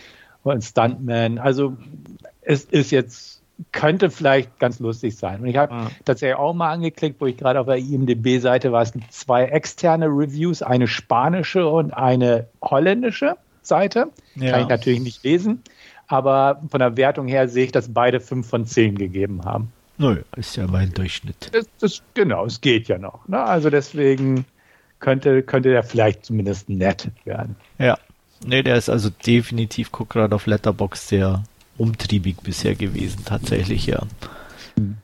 [0.52, 1.38] ein Stuntman.
[1.40, 1.76] Also
[2.42, 5.40] es ist jetzt könnte vielleicht ganz lustig sein.
[5.42, 5.88] Und ich habe Ah.
[6.04, 8.82] tatsächlich auch mal angeklickt, wo ich gerade auf der IMDB-Seite war.
[8.82, 14.08] Es gibt zwei externe Reviews, eine spanische und eine holländische Seite.
[14.36, 14.52] Ja.
[14.52, 15.62] Kann ich natürlich nicht lesen.
[16.08, 19.72] Aber von der Wertung her sehe ich, dass beide 5 von 10 gegeben haben.
[19.98, 21.50] Nö, ist ja mein Durchschnitt.
[21.54, 23.26] Das, das, genau, es geht ja noch.
[23.30, 23.42] Ne?
[23.42, 24.46] Also deswegen
[25.00, 27.56] könnte, könnte der vielleicht zumindest nett werden.
[27.80, 27.98] Ja.
[28.44, 31.44] Nee, der ist also definitiv, guck gerade auf Letterbox sehr
[31.78, 34.02] umtriebig bisher gewesen, tatsächlich, ja.
[34.78, 34.98] Hm.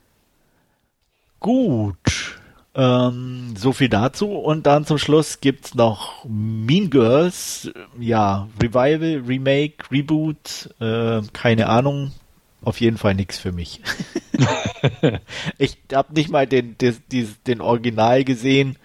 [1.39, 2.39] Gut.
[2.73, 4.29] Ähm, so viel dazu.
[4.29, 7.71] Und dann zum Schluss gibt's noch Mean Girls.
[7.99, 12.11] Ja, Revival, Remake, Reboot, äh, keine Ahnung.
[12.63, 13.81] Auf jeden Fall nichts für mich.
[15.57, 18.77] ich habe nicht mal den, den, den, den Original gesehen.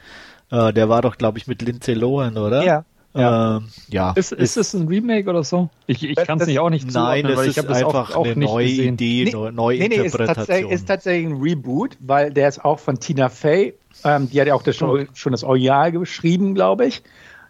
[0.51, 2.65] Äh, der war doch, glaube ich, mit Lindsay Lohan, oder?
[2.65, 2.85] Ja.
[3.17, 3.57] Ja.
[3.57, 4.13] Ähm, ja.
[4.13, 5.71] Ist, ist es ein Remake oder so?
[5.87, 8.25] Ich, ich kann es nicht auch nicht Nein, weil ist ich habe einfach auch, auch
[8.25, 8.95] eine neue gesehen.
[8.95, 10.73] Idee, Nee, eine neue Nee, nee, ist tatsächlich, Interpretation.
[10.73, 13.75] ist tatsächlich ein Reboot, weil der ist auch von Tina Fey.
[14.05, 17.03] Ähm, die hat ja auch das schon, schon das Original geschrieben, glaube ich.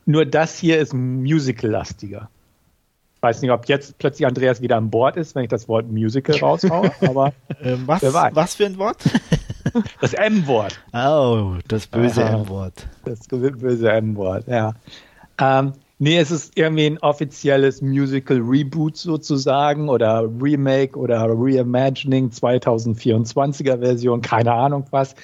[0.04, 2.28] Nur das hier ist musical-lastiger.
[3.16, 5.90] Ich weiß nicht, ob jetzt plötzlich Andreas wieder an Bord ist, wenn ich das Wort
[5.90, 8.34] Musical raushaue, aber ähm, was, Wer weiß.
[8.34, 8.98] was für ein Wort?
[10.00, 10.78] das M-Wort.
[10.92, 12.22] oh, das böse.
[12.22, 12.86] M-Wort.
[13.04, 14.74] Das böse M-Wort, ja.
[15.38, 24.20] Ähm, nee, es ist irgendwie ein offizielles Musical-Reboot sozusagen oder Remake oder Reimagining 2024er Version,
[24.22, 25.14] keine Ahnung was.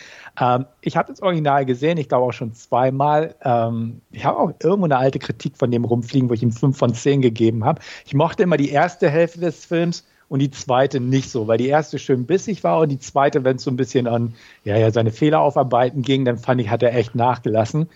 [0.40, 3.34] Ähm, ich habe das Original gesehen, ich glaube auch schon zweimal.
[3.42, 6.76] Ähm, ich habe auch irgendwo eine alte Kritik von dem rumfliegen, wo ich ihm 5
[6.76, 7.80] von 10 gegeben habe.
[8.06, 11.68] Ich mochte immer die erste Hälfte des Films und die zweite nicht so, weil die
[11.68, 14.90] erste schön bissig war und die zweite, wenn es so ein bisschen an ja, ja,
[14.90, 17.90] seine Fehler aufarbeiten ging, dann fand ich, hat er echt nachgelassen.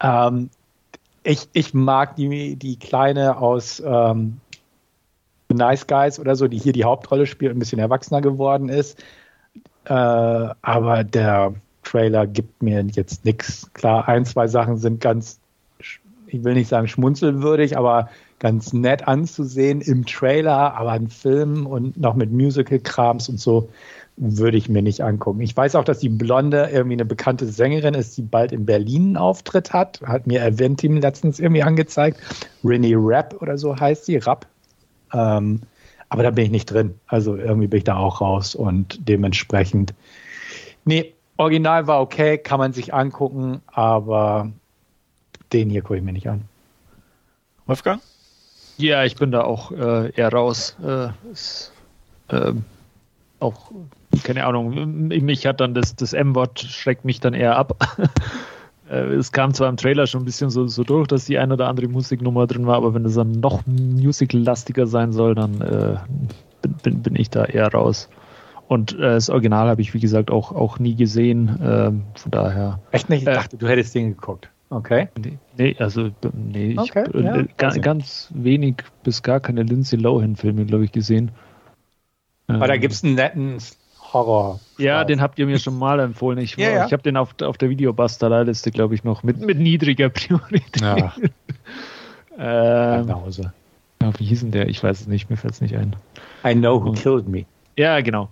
[0.00, 0.48] Ähm,
[1.24, 4.40] ich, ich mag die, die Kleine aus ähm,
[5.48, 9.02] The Nice Guys oder so, die hier die Hauptrolle spielt, ein bisschen erwachsener geworden ist.
[9.86, 13.70] Äh, aber der Trailer gibt mir jetzt nichts.
[13.72, 15.40] Klar, ein, zwei Sachen sind ganz,
[15.78, 21.96] ich will nicht sagen schmunzelwürdig, aber ganz nett anzusehen im Trailer, aber ein Film und
[21.96, 23.70] noch mit Musical-Krams und so
[24.16, 25.40] würde ich mir nicht angucken.
[25.40, 29.02] Ich weiß auch, dass die Blonde irgendwie eine bekannte Sängerin ist, die bald in Berlin
[29.02, 30.00] einen Auftritt hat.
[30.02, 32.20] Hat mir Eventim letztens irgendwie angezeigt.
[32.62, 34.46] Rennie Rapp oder so heißt sie, Rapp.
[35.12, 35.62] Ähm,
[36.08, 36.94] aber da bin ich nicht drin.
[37.08, 39.94] Also irgendwie bin ich da auch raus und dementsprechend.
[40.84, 44.52] Nee, Original war okay, kann man sich angucken, aber
[45.52, 46.42] den hier gucke ich mir nicht an.
[47.66, 48.00] Wolfgang?
[48.76, 50.76] Ja, ich bin da auch äh, eher raus.
[50.84, 51.72] Äh, ist,
[52.28, 52.64] ähm,
[53.40, 53.70] auch,
[54.22, 57.76] keine Ahnung, mich hat dann das, das M-Wort schreckt mich dann eher ab.
[58.90, 61.50] Äh, es kam zwar im Trailer schon ein bisschen so, so durch, dass die ein
[61.52, 65.96] oder andere Musiknummer drin war, aber wenn es dann noch musical-lastiger sein soll, dann äh,
[66.60, 68.10] bin, bin, bin ich da eher raus.
[68.68, 71.58] Und äh, das Original habe ich, wie gesagt, auch, auch nie gesehen.
[71.62, 72.78] Ähm, von daher.
[72.90, 73.22] Echt nicht?
[73.22, 73.32] Ich Äh.
[73.32, 74.50] dachte, du hättest den geguckt.
[74.68, 75.08] Okay.
[75.18, 77.80] Nee, nee also nee, ich Okay, äh, ja, ga, also.
[77.80, 81.30] ganz wenig bis gar keine Lindsay Lohan-Filme, glaube ich, gesehen.
[82.48, 83.58] Aber da Ähm, gibt es einen netten
[84.14, 84.60] Horror.
[84.78, 86.38] Ja, den habt ihr mir schon mal empfohlen.
[86.38, 86.86] Ich, Ja, ja.
[86.86, 90.80] ich habe den auf, auf der Videobuster-Liste, glaube ich, noch mit, mit niedriger Priorität.
[90.80, 91.12] Ja,
[92.36, 93.52] Ähm, Hause.
[94.02, 94.68] ja, wie hieß denn der?
[94.68, 95.94] Ich weiß es nicht, mir fällt es nicht ein.
[96.44, 97.44] I know who killed me.
[97.76, 98.28] Ja, genau.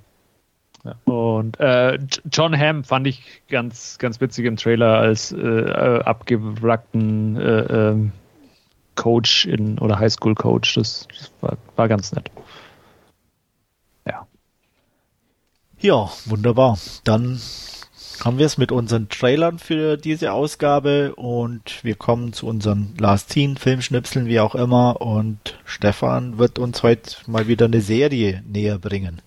[0.85, 0.97] Ja.
[1.05, 1.99] Und äh,
[2.33, 8.13] John Hamm fand ich ganz, ganz witzig im Trailer als äh, äh, abgewrackten äh, ähm,
[8.97, 10.75] Coach in oder Highschool-Coach.
[10.75, 12.29] Das, das war, war ganz nett.
[14.05, 14.27] Ja.
[15.83, 16.79] Ja, wunderbar.
[17.03, 17.41] Dann
[18.23, 23.31] haben wir es mit unseren Trailern für diese Ausgabe und wir kommen zu unseren Last
[23.31, 25.01] Teen Filmschnipseln, wie auch immer.
[25.01, 29.23] Und Stefan wird uns heute mal wieder eine Serie näher bringen.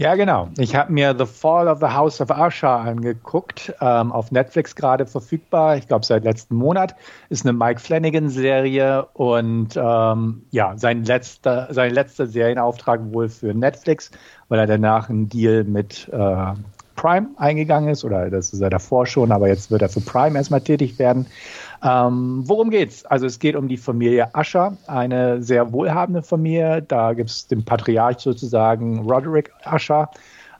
[0.00, 0.48] Ja, genau.
[0.56, 5.04] Ich habe mir The Fall of the House of Usher angeguckt, ähm, auf Netflix gerade
[5.04, 5.76] verfügbar.
[5.76, 6.96] Ich glaube, seit letzten Monat
[7.28, 14.10] ist eine Mike Flanagan-Serie und ähm, ja, sein letzter, sein letzter Serienauftrag wohl für Netflix,
[14.48, 16.54] weil er danach einen Deal mit äh,
[16.96, 20.34] Prime eingegangen ist oder das ist er davor schon, aber jetzt wird er für Prime
[20.38, 21.26] erstmal tätig werden.
[21.82, 23.04] Ähm, worum geht's?
[23.06, 26.82] Also es geht um die Familie Usher, eine sehr wohlhabende Familie.
[26.82, 30.10] Da gibt es den Patriarch sozusagen Roderick Usher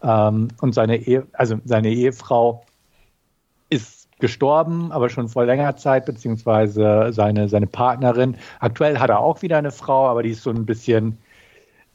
[0.03, 2.65] ähm, und seine Ehe, also seine Ehefrau
[3.69, 8.37] ist gestorben, aber schon vor längerer Zeit, beziehungsweise seine, seine Partnerin.
[8.59, 11.19] Aktuell hat er auch wieder eine Frau, aber die ist so ein bisschen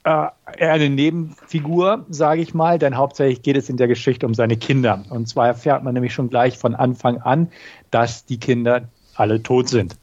[0.05, 4.35] äh, eher eine Nebenfigur, sage ich mal, denn hauptsächlich geht es in der Geschichte um
[4.35, 5.03] seine Kinder.
[5.09, 7.49] Und zwar erfährt man nämlich schon gleich von Anfang an,
[7.89, 9.95] dass die Kinder alle tot sind.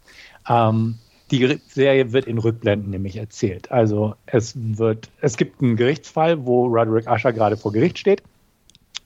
[0.49, 0.99] Ähm,
[1.31, 3.73] die Serie wird in Rückblenden nämlich erzählt.
[3.73, 8.23] Also es wird, es gibt einen Gerichtsfall, wo Roderick Usher gerade vor Gericht steht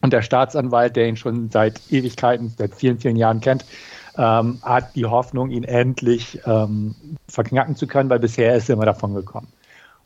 [0.03, 3.64] und der Staatsanwalt, der ihn schon seit Ewigkeiten, seit vielen, vielen Jahren kennt,
[4.19, 6.95] ähm, hat die Hoffnung, ihn endlich ähm,
[7.29, 9.49] verknacken zu können, weil bisher ist er immer davon gekommen.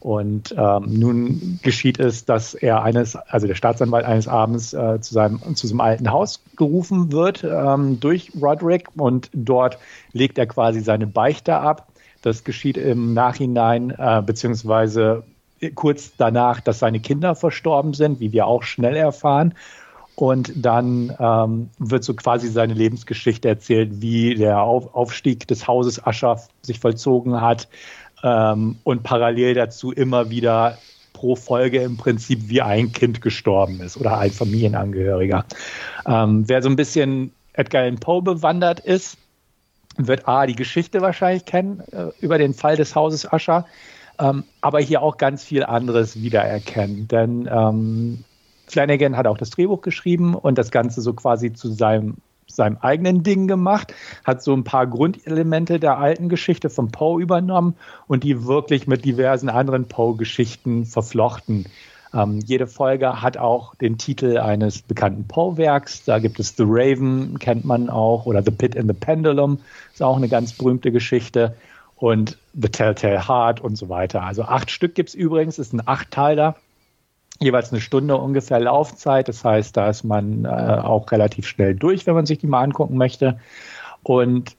[0.01, 5.13] Und ähm, nun geschieht es, dass er eines, also der Staatsanwalt eines Abends äh, zu
[5.13, 9.79] seinem zu seinem alten Haus gerufen wird ähm, durch Roderick und dort
[10.13, 11.89] legt er quasi seine Beichte ab.
[12.23, 15.23] Das geschieht im Nachhinein, äh, beziehungsweise
[15.75, 19.55] kurz danach, dass seine Kinder verstorben sind, wie wir auch schnell erfahren.
[20.15, 26.05] Und dann ähm, wird so quasi seine Lebensgeschichte erzählt, wie der Auf Aufstieg des Hauses
[26.05, 27.69] Ascher sich vollzogen hat
[28.23, 30.79] ähm, und parallel dazu immer wieder
[31.13, 35.45] pro Folge im Prinzip wie ein Kind gestorben ist oder ein Familienangehöriger.
[36.07, 39.19] Ähm, wer so ein bisschen Edgar Allan Poe bewandert ist,
[39.97, 43.67] wird A, die Geschichte wahrscheinlich kennen äh, über den Fall des Hauses Ascher,
[44.19, 47.09] ähm, aber hier auch ganz viel anderes wiedererkennen.
[47.09, 48.25] Denn ähm,
[48.67, 52.17] Flanagan hat auch das Drehbuch geschrieben und das Ganze so quasi zu seinem,
[52.55, 57.75] seinem eigenen Ding gemacht, hat so ein paar Grundelemente der alten Geschichte von Poe übernommen
[58.07, 61.67] und die wirklich mit diversen anderen Poe-Geschichten verflochten.
[62.13, 66.05] Ähm, jede Folge hat auch den Titel eines bekannten Poe-Werks.
[66.05, 69.59] Da gibt es The Raven, kennt man auch, oder The Pit in the Pendulum,
[69.93, 71.57] ist auch eine ganz berühmte Geschichte.
[71.97, 74.23] Und The Telltale Heart und so weiter.
[74.23, 76.57] Also acht Stück gibt es übrigens, ist ein Achtteiler
[77.41, 79.29] jeweils eine Stunde ungefähr Laufzeit.
[79.29, 82.63] Das heißt, da ist man äh, auch relativ schnell durch, wenn man sich die mal
[82.63, 83.41] angucken möchte.
[84.03, 84.57] Und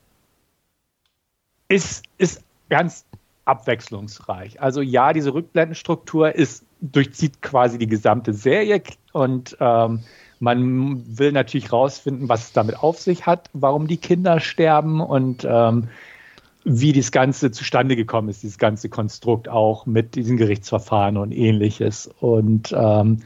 [1.68, 3.06] ist, ist ganz
[3.46, 4.62] abwechslungsreich.
[4.62, 8.82] Also ja, diese Rückblendenstruktur ist, durchzieht quasi die gesamte Serie
[9.14, 10.04] und ähm,
[10.40, 15.46] man will natürlich rausfinden, was es damit auf sich hat, warum die Kinder sterben und
[15.48, 15.90] ähm,
[16.64, 22.10] wie das Ganze zustande gekommen ist, dieses ganze Konstrukt auch mit diesen Gerichtsverfahren und ähnliches.
[22.20, 23.24] Und ähm,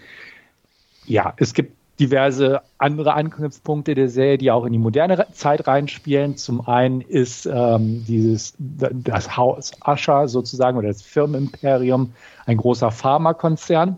[1.05, 6.37] ja, es gibt diverse andere Anknüpfpunkte der Serie, die auch in die moderne Zeit reinspielen.
[6.37, 12.13] Zum einen ist ähm, dieses das Haus Ascher sozusagen oder das Firmenimperium
[12.45, 13.97] ein großer Pharmakonzern,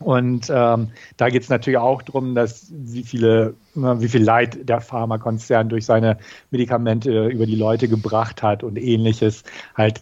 [0.00, 4.80] und ähm, da geht es natürlich auch darum, dass wie viele, wie viel Leid der
[4.80, 6.16] Pharmakonzern durch seine
[6.50, 9.44] Medikamente über die Leute gebracht hat und ähnliches.
[9.76, 10.00] Halt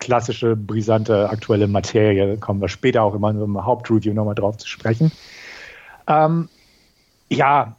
[0.00, 2.36] klassische, brisante, aktuelle Materie.
[2.38, 5.12] Kommen wir später auch immer im Hauptreview nochmal drauf zu sprechen.
[6.08, 6.48] Ähm,
[7.28, 7.76] ja,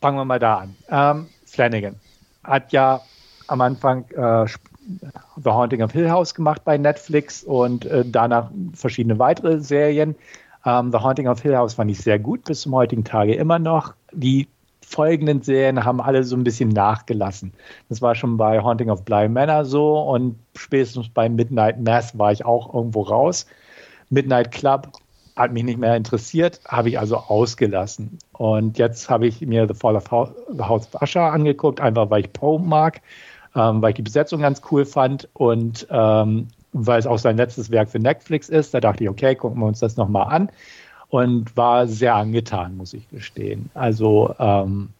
[0.00, 0.76] fangen wir mal da an.
[0.88, 1.96] Ähm, Flanagan
[2.42, 3.02] hat ja
[3.48, 4.46] am Anfang äh,
[5.42, 10.14] The Haunting of Hill House gemacht bei Netflix und äh, danach verschiedene weitere Serien.
[10.64, 13.58] Ähm, The Haunting of Hill House fand ich sehr gut, bis zum heutigen Tage immer
[13.58, 13.94] noch.
[14.12, 14.48] Die
[14.86, 17.52] folgenden Serien haben alle so ein bisschen nachgelassen.
[17.88, 22.32] Das war schon bei Haunting of Bly Manor so und spätestens bei Midnight Mass war
[22.32, 23.46] ich auch irgendwo raus.
[24.10, 24.92] Midnight Club
[25.36, 28.18] hat mich nicht mehr interessiert, habe ich also ausgelassen.
[28.32, 30.30] Und jetzt habe ich mir The Fall of House
[30.94, 33.00] of Usher angeguckt, einfach weil ich Poe mag
[33.54, 37.70] ähm, weil ich die Besetzung ganz cool fand und ähm, weil es auch sein letztes
[37.70, 38.74] Werk für Netflix ist.
[38.74, 40.50] Da dachte ich, okay, gucken wir uns das nochmal an
[41.08, 43.70] und war sehr angetan, muss ich gestehen.
[43.74, 44.90] Also ähm,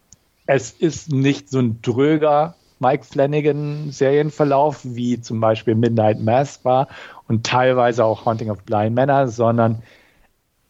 [0.46, 6.88] es ist nicht so ein dröger Mike Flanagan Serienverlauf wie zum Beispiel Midnight Mass war
[7.28, 9.82] und teilweise auch Haunting of Blind Manor, sondern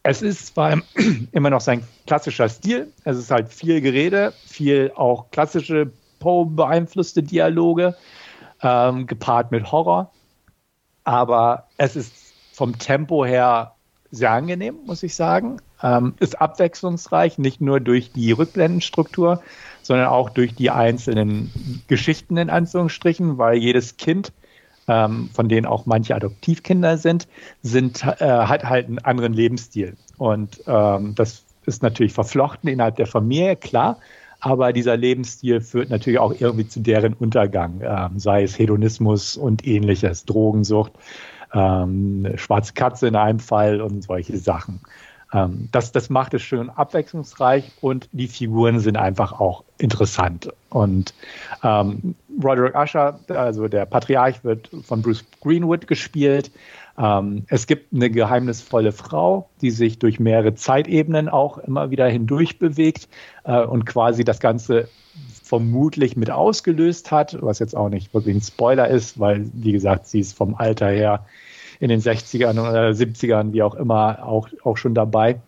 [0.03, 0.81] es ist zwar
[1.33, 2.93] immer noch sein klassischer Stil.
[3.05, 5.91] Es ist halt viel Gerede, viel auch klassische
[6.25, 7.95] Poe beeinflusste Dialoge,
[8.63, 10.11] ähm, gepaart mit Horror.
[11.05, 12.15] Aber es ist
[12.51, 13.75] vom Tempo her
[14.11, 15.59] sehr angenehm, muss ich sagen.
[15.83, 19.43] Ähm, ist abwechslungsreich, nicht nur durch die Rückblendenstruktur,
[19.83, 24.33] sondern auch durch die einzelnen Geschichten in Anführungsstrichen, weil jedes Kind,
[24.89, 27.29] ähm, von denen auch manche Adoptivkinder sind,
[27.61, 29.99] sind äh, hat halt einen anderen Lebensstil.
[30.17, 33.99] Und ähm, das ist natürlich verflochten innerhalb der Familie, klar
[34.45, 39.67] aber dieser Lebensstil führt natürlich auch irgendwie zu deren Untergang, ähm, sei es Hedonismus und
[39.67, 40.93] ähnliches, Drogensucht,
[41.55, 44.81] ähm, schwarze Katze in einem Fall und solche Sachen.
[45.33, 50.53] Ähm, das, das macht es schön abwechslungsreich und die Figuren sind einfach auch interessant.
[50.69, 51.15] Und
[51.63, 56.51] ähm, Roderick Usher, also der Patriarch, wird von Bruce Greenwood gespielt.
[56.99, 62.59] Ähm, es gibt eine geheimnisvolle Frau, die sich durch mehrere Zeitebenen auch immer wieder hindurch
[62.59, 63.09] bewegt
[63.45, 64.89] äh, und quasi das Ganze
[65.43, 70.07] vermutlich mit ausgelöst hat, was jetzt auch nicht wirklich ein Spoiler ist, weil, wie gesagt,
[70.07, 71.27] sie ist vom Alter her
[71.81, 75.41] in den 60ern oder 70ern, wie auch immer, auch, auch schon dabei.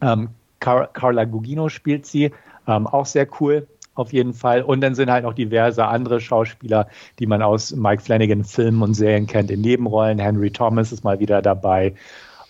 [0.00, 0.30] Ähm,
[0.60, 2.32] Car Carla Gugino spielt sie,
[2.66, 3.66] ähm, auch sehr cool
[4.00, 4.62] auf jeden Fall.
[4.62, 8.94] Und dann sind halt noch diverse andere Schauspieler, die man aus Mike Flanagan Filmen und
[8.94, 10.18] Serien kennt, in Nebenrollen.
[10.18, 11.94] Henry Thomas ist mal wieder dabei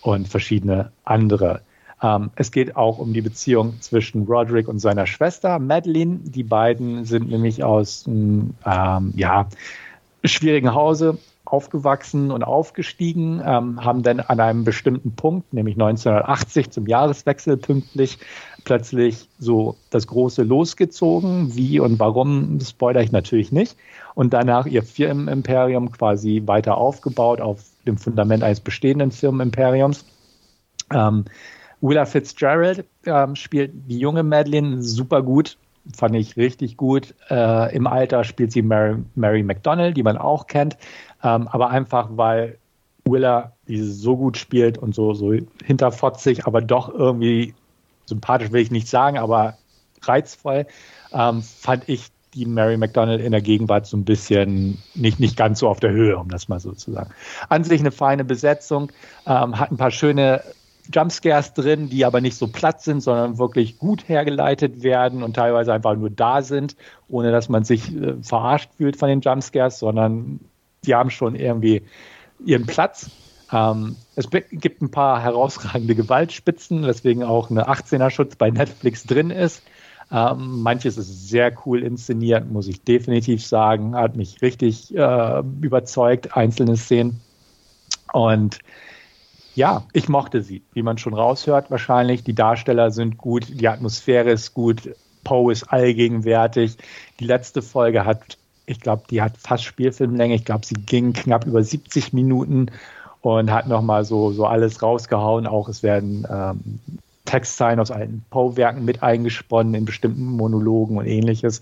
[0.03, 1.61] und verschiedene andere.
[2.03, 6.21] Ähm, es geht auch um die Beziehung zwischen Roderick und seiner Schwester Madeline.
[6.25, 9.47] Die beiden sind nämlich aus einem ähm, ja,
[10.25, 16.87] schwierigen Hause aufgewachsen und aufgestiegen, ähm, haben dann an einem bestimmten Punkt, nämlich 1980 zum
[16.87, 18.19] Jahreswechsel pünktlich,
[18.65, 21.55] plötzlich so das große losgezogen.
[21.55, 23.77] Wie und warum, spoilere ich natürlich nicht.
[24.15, 30.05] Und danach ihr Firmenimperium quasi weiter aufgebaut auf dem Fundament eines bestehenden Firmenimperiums.
[30.93, 31.25] Ähm,
[31.81, 35.57] Willa Fitzgerald ähm, spielt die junge Madeline super gut,
[35.97, 37.15] fand ich richtig gut.
[37.31, 40.77] Äh, Im Alter spielt sie Mary, Mary McDonald, die man auch kennt,
[41.23, 42.59] ähm, aber einfach weil
[43.05, 45.33] Willa diese so gut spielt und so, so
[45.65, 47.55] hinterfotzig, aber doch irgendwie
[48.11, 49.57] sympathisch will ich nicht sagen, aber
[50.03, 50.67] reizvoll,
[51.13, 55.59] ähm, fand ich die Mary McDonald in der Gegenwart so ein bisschen nicht, nicht ganz
[55.59, 57.11] so auf der Höhe, um das mal so zu sagen.
[57.49, 58.93] An sich eine feine Besetzung,
[59.27, 60.43] ähm, hat ein paar schöne
[60.93, 65.73] Jumpscares drin, die aber nicht so platt sind, sondern wirklich gut hergeleitet werden und teilweise
[65.73, 66.77] einfach nur da sind,
[67.09, 70.41] ohne dass man sich äh, verarscht fühlt von den Jumpscares, sondern
[70.85, 71.83] die haben schon irgendwie
[72.45, 73.11] ihren Platz.
[73.53, 79.63] Ähm, es gibt ein paar herausragende Gewaltspitzen, weswegen auch eine 18er-Schutz bei Netflix drin ist.
[80.13, 83.95] Ähm, manches ist sehr cool inszeniert, muss ich definitiv sagen.
[83.95, 87.21] Hat mich richtig äh, überzeugt, einzelne Szenen.
[88.13, 88.59] Und
[89.55, 92.25] ja, ich mochte sie, wie man schon raushört wahrscheinlich.
[92.25, 96.77] Die Darsteller sind gut, die Atmosphäre ist gut, Poe ist allgegenwärtig.
[97.21, 100.35] Die letzte Folge hat, ich glaube, die hat fast Spielfilmlänge.
[100.35, 102.71] Ich glaube, sie ging knapp über 70 Minuten
[103.23, 105.47] und hat nochmal so, so alles rausgehauen.
[105.47, 106.81] Auch es werden ähm,
[107.31, 111.61] Textzeilen aus alten Poe-Werken mit eingesponnen in bestimmten Monologen und ähnliches.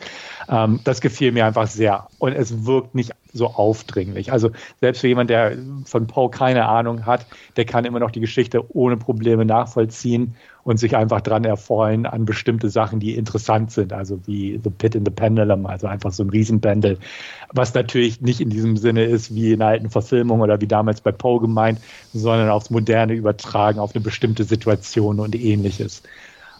[0.48, 2.06] Ähm, das gefiel mir einfach sehr.
[2.18, 4.32] Und es wirkt nicht so aufdringlich.
[4.32, 8.20] Also selbst für jemand, der von Poe keine Ahnung hat, der kann immer noch die
[8.20, 10.36] Geschichte ohne Probleme nachvollziehen
[10.68, 14.94] und sich einfach dran erfreuen an bestimmte Sachen, die interessant sind, also wie The Pit
[14.94, 16.98] in the Pendulum, also einfach so ein Riesenpendel,
[17.54, 21.10] was natürlich nicht in diesem Sinne ist wie in alten Verfilmungen oder wie damals bei
[21.10, 21.80] Poe gemeint,
[22.12, 26.02] sondern aufs Moderne übertragen, auf eine bestimmte Situation und ähnliches.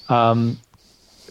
[0.08, 0.56] Ähm,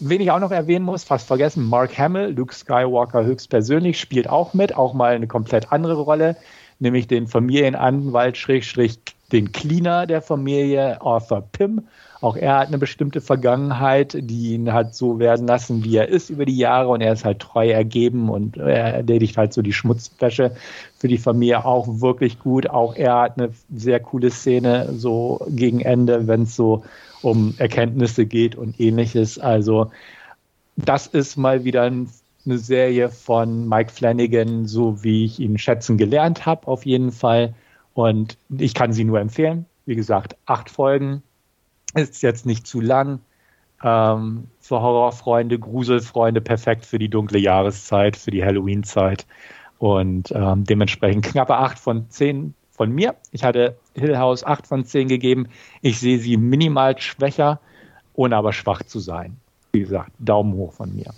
[0.00, 4.54] Wen ich auch noch erwähnen muss, fast vergessen, Mark Hamill, Luke Skywalker höchstpersönlich, spielt auch
[4.54, 6.36] mit, auch mal eine komplett andere Rolle,
[6.78, 8.38] nämlich den Familienanwalt,
[9.32, 11.88] den Cleaner der Familie, Arthur Pym.
[12.20, 16.30] Auch er hat eine bestimmte Vergangenheit, die ihn hat so werden lassen, wie er ist
[16.30, 19.72] über die Jahre und er ist halt treu ergeben und er erledigt halt so die
[19.72, 20.56] Schmutzwäsche
[20.98, 22.68] für die Familie auch wirklich gut.
[22.68, 26.82] Auch er hat eine sehr coole Szene so gegen Ende, wenn es so
[27.22, 29.38] um Erkenntnisse geht und ähnliches.
[29.38, 29.90] Also
[30.76, 36.46] das ist mal wieder eine Serie von Mike Flanagan, so wie ich ihn schätzen gelernt
[36.46, 37.54] habe, auf jeden Fall.
[37.94, 39.66] Und ich kann sie nur empfehlen.
[39.86, 41.22] Wie gesagt, acht Folgen,
[41.94, 43.20] ist jetzt nicht zu lang.
[43.82, 49.26] Ähm, für Horrorfreunde, Gruselfreunde, perfekt für die dunkle Jahreszeit, für die Halloween-Zeit.
[49.78, 53.14] Und ähm, dementsprechend knappe 8 von 10 von mir.
[53.32, 55.48] Ich hatte Hill House 8 von 10 gegeben.
[55.82, 57.60] Ich sehe sie minimal schwächer,
[58.14, 59.36] ohne aber schwach zu sein.
[59.72, 61.12] Wie gesagt, Daumen hoch von mir.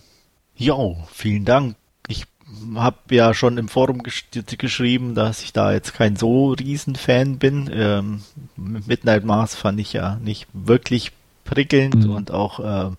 [0.56, 1.76] Jo, vielen Dank.
[2.08, 2.26] Ich
[2.74, 4.26] habe ja schon im Forum gesch
[4.58, 7.70] geschrieben, dass ich da jetzt kein so riesen Fan bin.
[7.72, 8.22] Ähm,
[8.56, 11.12] Midnight Mars fand ich ja nicht wirklich
[11.44, 12.10] prickelnd mhm.
[12.10, 12.90] und auch äh,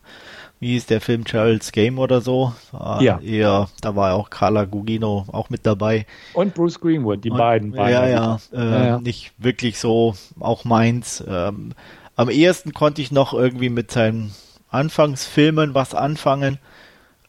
[0.62, 2.54] wie hieß der Film Charles Game oder so?
[2.72, 3.20] War ja.
[3.20, 6.06] Eher, da war auch Carla Gugino auch mit dabei.
[6.34, 7.72] Und Bruce Greenwood, die und, beiden.
[7.72, 11.24] beiden ja, ja, äh, ja, ja, nicht wirklich so, auch meins.
[11.28, 11.74] Ähm,
[12.16, 14.36] am ehesten konnte ich noch irgendwie mit seinen
[14.70, 16.60] Anfangsfilmen was anfangen.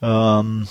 [0.02, 0.68] Ähm,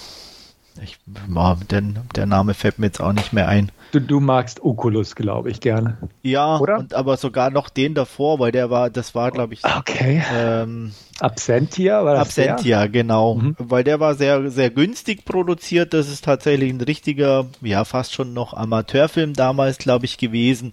[0.83, 1.81] ich, boah, der,
[2.15, 3.71] der Name fällt mir jetzt auch nicht mehr ein.
[3.91, 5.97] Du, du magst Oculus, glaube ich, gerne.
[6.23, 6.79] Ja, Oder?
[6.79, 9.63] Und, aber sogar noch den davor, weil der war, das war, glaube ich.
[9.63, 10.23] Okay.
[10.33, 12.89] Ähm, Absentia war das Absentia, der?
[12.89, 13.35] genau.
[13.35, 13.55] Mhm.
[13.57, 15.93] Weil der war sehr, sehr günstig produziert.
[15.93, 20.71] Das ist tatsächlich ein richtiger, ja, fast schon noch Amateurfilm damals, glaube ich, gewesen.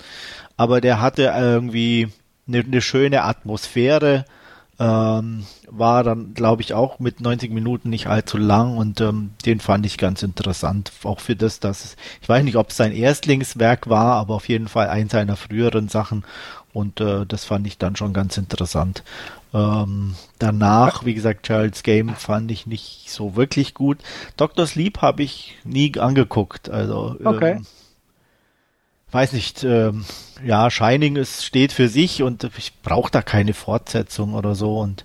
[0.57, 2.09] Aber der hatte irgendwie
[2.47, 4.25] eine, eine schöne Atmosphäre
[4.79, 9.61] ähm, war dann, glaube ich, auch mit 90 Minuten nicht allzu lang und ähm, den
[9.61, 10.93] fand ich ganz interessant.
[11.03, 14.49] Auch für das, dass es, ich weiß nicht, ob es sein Erstlingswerk war, aber auf
[14.49, 16.25] jeden Fall eins seiner früheren Sachen
[16.73, 19.03] und äh, das fand ich dann schon ganz interessant.
[19.53, 23.99] Ähm, danach, wie gesagt, Charles Game fand ich nicht so wirklich gut.
[24.37, 24.67] Dr.
[24.67, 26.71] Sleep habe ich nie angeguckt.
[26.71, 27.53] Also okay.
[27.53, 27.67] Ähm,
[29.11, 30.05] weiß nicht, ähm,
[30.45, 34.79] ja, Shining ist, steht für sich und ich brauche da keine Fortsetzung oder so.
[34.79, 35.05] Und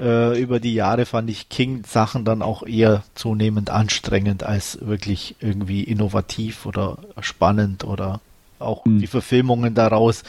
[0.00, 5.82] äh, über die Jahre fand ich King-Sachen dann auch eher zunehmend anstrengend als wirklich irgendwie
[5.82, 8.20] innovativ oder spannend oder
[8.58, 9.00] auch mhm.
[9.00, 10.22] die Verfilmungen daraus,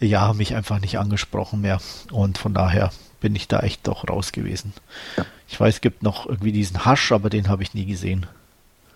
[0.00, 1.80] ja, mich einfach nicht angesprochen mehr.
[2.12, 4.72] Und von daher bin ich da echt doch raus gewesen.
[5.48, 8.26] Ich weiß, es gibt noch irgendwie diesen Hasch, aber den habe ich nie gesehen.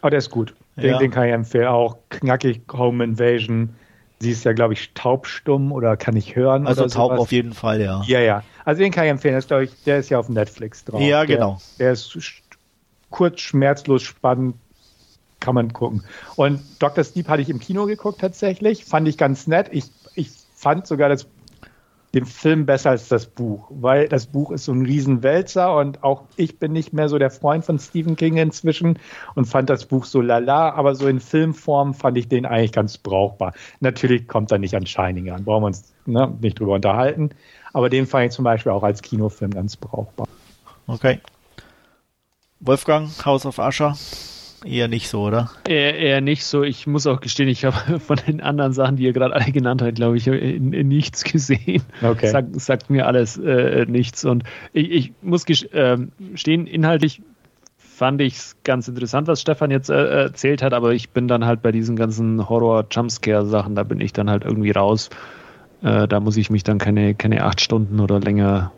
[0.02, 0.54] Aber der ist gut.
[0.76, 0.98] Den, ja.
[0.98, 1.68] den kann ich empfehlen.
[1.68, 3.70] Auch knackig Home Invasion.
[4.18, 6.66] Sie ist ja, glaube ich, taubstumm oder kann ich hören.
[6.66, 7.20] Also taub sowas.
[7.20, 8.02] auf jeden Fall, ja.
[8.06, 8.42] Ja, ja.
[8.64, 9.34] Also den kann ich empfehlen.
[9.34, 11.00] Das, ich, der ist ja auf Netflix drauf.
[11.00, 11.58] Ja, genau.
[11.78, 12.16] Der, der ist
[13.10, 14.56] kurz, schmerzlos, spannend.
[15.40, 16.04] Kann man gucken.
[16.36, 17.02] Und Dr.
[17.02, 18.84] Sleep hatte ich im Kino geguckt tatsächlich.
[18.84, 19.68] Fand ich ganz nett.
[19.72, 21.26] Ich, ich fand sogar das
[22.14, 26.24] den Film besser als das Buch, weil das Buch ist so ein Riesenwälzer und auch
[26.36, 28.98] ich bin nicht mehr so der Freund von Stephen King inzwischen
[29.34, 32.98] und fand das Buch so lala, aber so in Filmform fand ich den eigentlich ganz
[32.98, 33.54] brauchbar.
[33.80, 37.30] Natürlich kommt er nicht an Shining an, brauchen wir uns ne, nicht drüber unterhalten,
[37.72, 40.28] aber den fand ich zum Beispiel auch als Kinofilm ganz brauchbar.
[40.86, 41.20] Okay.
[42.60, 43.96] Wolfgang, House of Usher.
[44.64, 45.50] Eher nicht so, oder?
[45.66, 46.62] Eher, eher nicht so.
[46.62, 49.82] Ich muss auch gestehen, ich habe von den anderen Sachen, die ihr gerade alle genannt
[49.82, 51.82] habt, glaube ich, in, in nichts gesehen.
[52.02, 52.28] Okay.
[52.28, 54.24] Sag, sagt mir alles äh, nichts.
[54.24, 56.10] Und ich, ich muss gestehen,
[56.46, 57.22] ähm, inhaltlich
[57.76, 61.44] fand ich es ganz interessant, was Stefan jetzt äh, erzählt hat, aber ich bin dann
[61.44, 65.10] halt bei diesen ganzen Horror-Jumpscare-Sachen, da bin ich dann halt irgendwie raus.
[65.82, 68.72] Äh, da muss ich mich dann keine, keine acht Stunden oder länger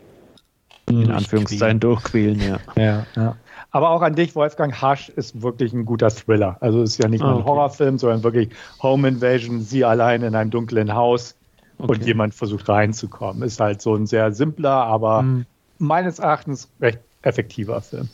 [0.88, 2.58] in Anführungszeichen durchquälen, ja.
[2.76, 3.36] ja, ja.
[3.74, 6.58] Aber auch an dich, Wolfgang, Hush ist wirklich ein guter Thriller.
[6.60, 7.46] Also es ist ja nicht nur ein okay.
[7.46, 8.50] Horrorfilm, sondern wirklich
[8.80, 11.34] Home Invasion, sie allein in einem dunklen Haus
[11.78, 11.90] okay.
[11.90, 13.42] und jemand versucht reinzukommen.
[13.42, 15.46] Ist halt so ein sehr simpler, aber mhm.
[15.80, 18.10] meines Erachtens recht effektiver Film.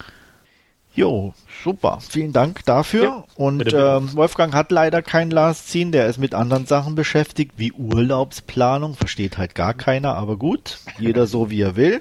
[0.95, 1.99] Jo, super.
[2.01, 3.03] Vielen Dank dafür.
[3.03, 3.71] Ja, und.
[3.75, 8.95] Ähm, Wolfgang hat leider kein Last Scene, der ist mit anderen Sachen beschäftigt, wie Urlaubsplanung.
[8.95, 10.79] Versteht halt gar keiner, aber gut.
[10.99, 12.01] Jeder so wie er will.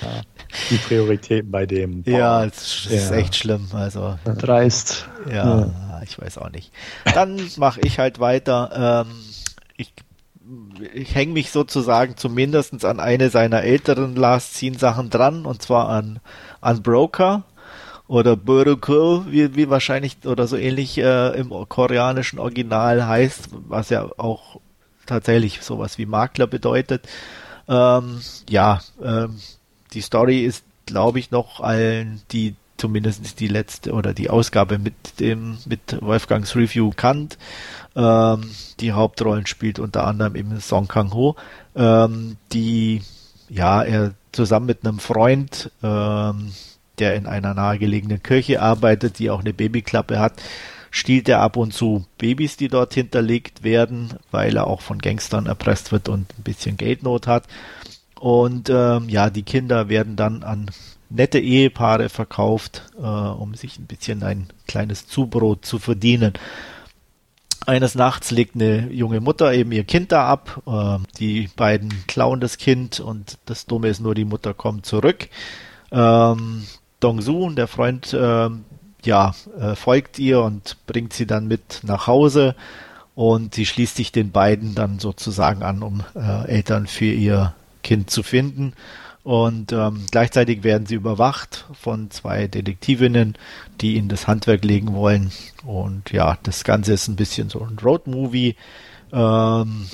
[0.00, 0.22] Ja
[0.70, 2.02] die Prioritäten bei dem.
[2.02, 2.18] Boah.
[2.18, 3.16] Ja, es ist ja.
[3.16, 3.68] echt schlimm.
[3.72, 5.08] Also dreist.
[5.28, 6.72] Ja, ja, ich weiß auch nicht.
[7.14, 9.04] Dann mache ich halt weiter.
[9.06, 9.14] Ähm,
[9.76, 9.92] ich
[10.92, 15.88] ich hänge mich sozusagen zumindest an eine seiner älteren Last Scene Sachen dran und zwar
[15.88, 16.20] an
[16.60, 17.44] an Broker
[18.08, 24.08] oder Buroko, wie, wie wahrscheinlich oder so ähnlich äh, im koreanischen Original heißt, was ja
[24.16, 24.60] auch
[25.06, 27.08] tatsächlich sowas wie Makler bedeutet.
[27.68, 29.38] Ähm, ja, ähm,
[29.96, 34.94] die Story ist, glaube ich, noch allen, die zumindest die letzte oder die Ausgabe mit
[35.18, 37.38] dem mit Wolfgangs Review kannt.
[37.96, 41.34] Ähm, die Hauptrollen spielt unter anderem eben Song Kang Ho,
[41.74, 43.00] ähm, die
[43.48, 46.52] ja er zusammen mit einem Freund, ähm,
[46.98, 50.34] der in einer nahegelegenen Kirche arbeitet, die auch eine Babyklappe hat,
[50.90, 55.46] stiehlt er ab und zu Babys, die dort hinterlegt werden, weil er auch von Gangstern
[55.46, 57.44] erpresst wird und ein bisschen Geldnot hat.
[58.18, 60.70] Und ähm, ja, die Kinder werden dann an
[61.10, 66.32] nette Ehepaare verkauft, äh, um sich ein bisschen ein kleines Zubrot zu verdienen.
[67.66, 70.62] Eines Nachts legt eine junge Mutter eben ihr Kind da ab.
[70.66, 75.28] Äh, die beiden klauen das Kind und das Dumme ist nur, die Mutter kommt zurück.
[75.92, 76.64] Ähm,
[77.00, 78.48] Dong-Su, der Freund, äh,
[79.04, 79.34] ja,
[79.76, 82.56] folgt ihr und bringt sie dann mit nach Hause
[83.14, 87.54] und sie schließt sich den beiden dann sozusagen an, um äh, Eltern für ihr
[87.86, 88.72] Kind zu finden.
[89.22, 93.36] Und ähm, gleichzeitig werden sie überwacht von zwei Detektivinnen,
[93.80, 95.30] die ihnen das Handwerk legen wollen.
[95.64, 98.56] Und ja, das Ganze ist ein bisschen so ein Roadmovie.
[99.12, 99.86] Ähm,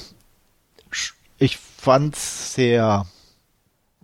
[1.39, 3.05] ich fand's sehr,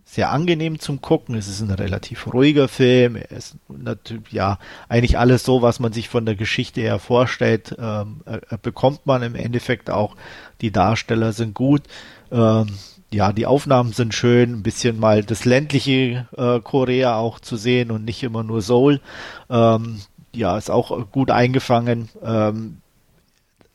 [0.05, 1.35] sehr angenehm zum Gucken.
[1.35, 3.15] Es ist ein relativ ruhiger Film.
[3.15, 7.75] Er ist natürlich, ja, eigentlich alles so, was man sich von der Geschichte her vorstellt,
[7.79, 8.21] ähm,
[8.61, 10.15] bekommt man im Endeffekt auch.
[10.61, 11.83] Die Darsteller sind gut.
[12.31, 12.67] Ähm,
[13.11, 17.91] ja, die Aufnahmen sind schön, ein bisschen mal das ländliche äh, Korea auch zu sehen
[17.91, 19.01] und nicht immer nur Seoul.
[19.49, 19.99] Ähm,
[20.33, 22.09] ja, ist auch gut eingefangen.
[22.23, 22.77] Ähm,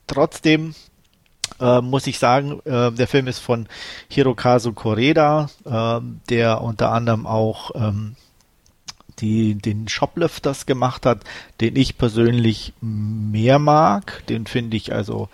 [0.06, 0.74] trotzdem
[1.60, 3.66] äh, muss ich sagen, äh, der Film ist von
[4.08, 8.14] Hirokazu Koreda, äh, der unter anderem auch ähm,
[9.18, 11.20] die, den Shoplifters gemacht hat,
[11.60, 14.22] den ich persönlich mehr mag.
[14.28, 15.28] Den finde ich also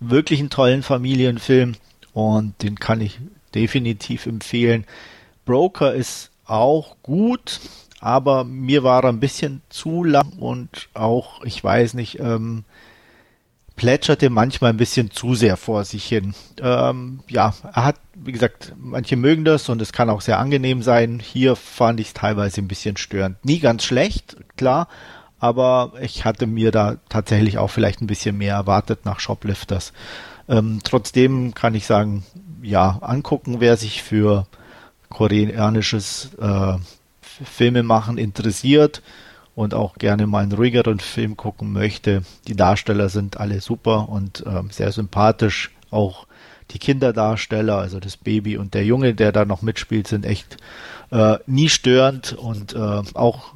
[0.00, 1.74] wirklich einen tollen Familienfilm
[2.12, 3.20] und den kann ich
[3.56, 4.84] definitiv empfehlen.
[5.44, 7.60] Broker ist auch gut,
[8.00, 12.64] aber mir war er ein bisschen zu lang und auch, ich weiß nicht, ähm,
[13.76, 16.34] plätscherte manchmal ein bisschen zu sehr vor sich hin.
[16.60, 20.82] Ähm, ja, er hat, wie gesagt, manche mögen das und es kann auch sehr angenehm
[20.82, 21.20] sein.
[21.20, 23.44] Hier fand ich es teilweise ein bisschen störend.
[23.44, 24.88] Nie ganz schlecht, klar,
[25.38, 29.92] aber ich hatte mir da tatsächlich auch vielleicht ein bisschen mehr erwartet nach Shoplifters.
[30.48, 32.24] Ähm, trotzdem kann ich sagen,
[32.66, 34.46] ja, angucken, wer sich für
[35.08, 36.76] koreanisches äh,
[37.20, 39.02] Filmemachen interessiert
[39.54, 42.22] und auch gerne mal einen ruhigeren Film gucken möchte.
[42.48, 45.70] Die Darsteller sind alle super und äh, sehr sympathisch.
[45.90, 46.26] Auch
[46.72, 50.56] die Kinderdarsteller, also das Baby und der Junge, der da noch mitspielt, sind echt
[51.10, 53.54] äh, nie störend und äh, auch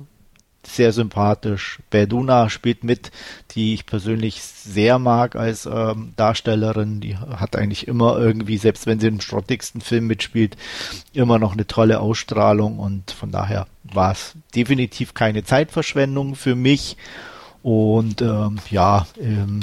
[0.66, 1.78] sehr sympathisch.
[1.90, 3.10] Berduna spielt mit,
[3.52, 7.00] die ich persönlich sehr mag als ähm, Darstellerin.
[7.00, 10.56] Die hat eigentlich immer irgendwie, selbst wenn sie im schrottigsten Film mitspielt,
[11.12, 16.96] immer noch eine tolle Ausstrahlung und von daher war es definitiv keine Zeitverschwendung für mich.
[17.62, 19.60] Und ähm, ja, ähm,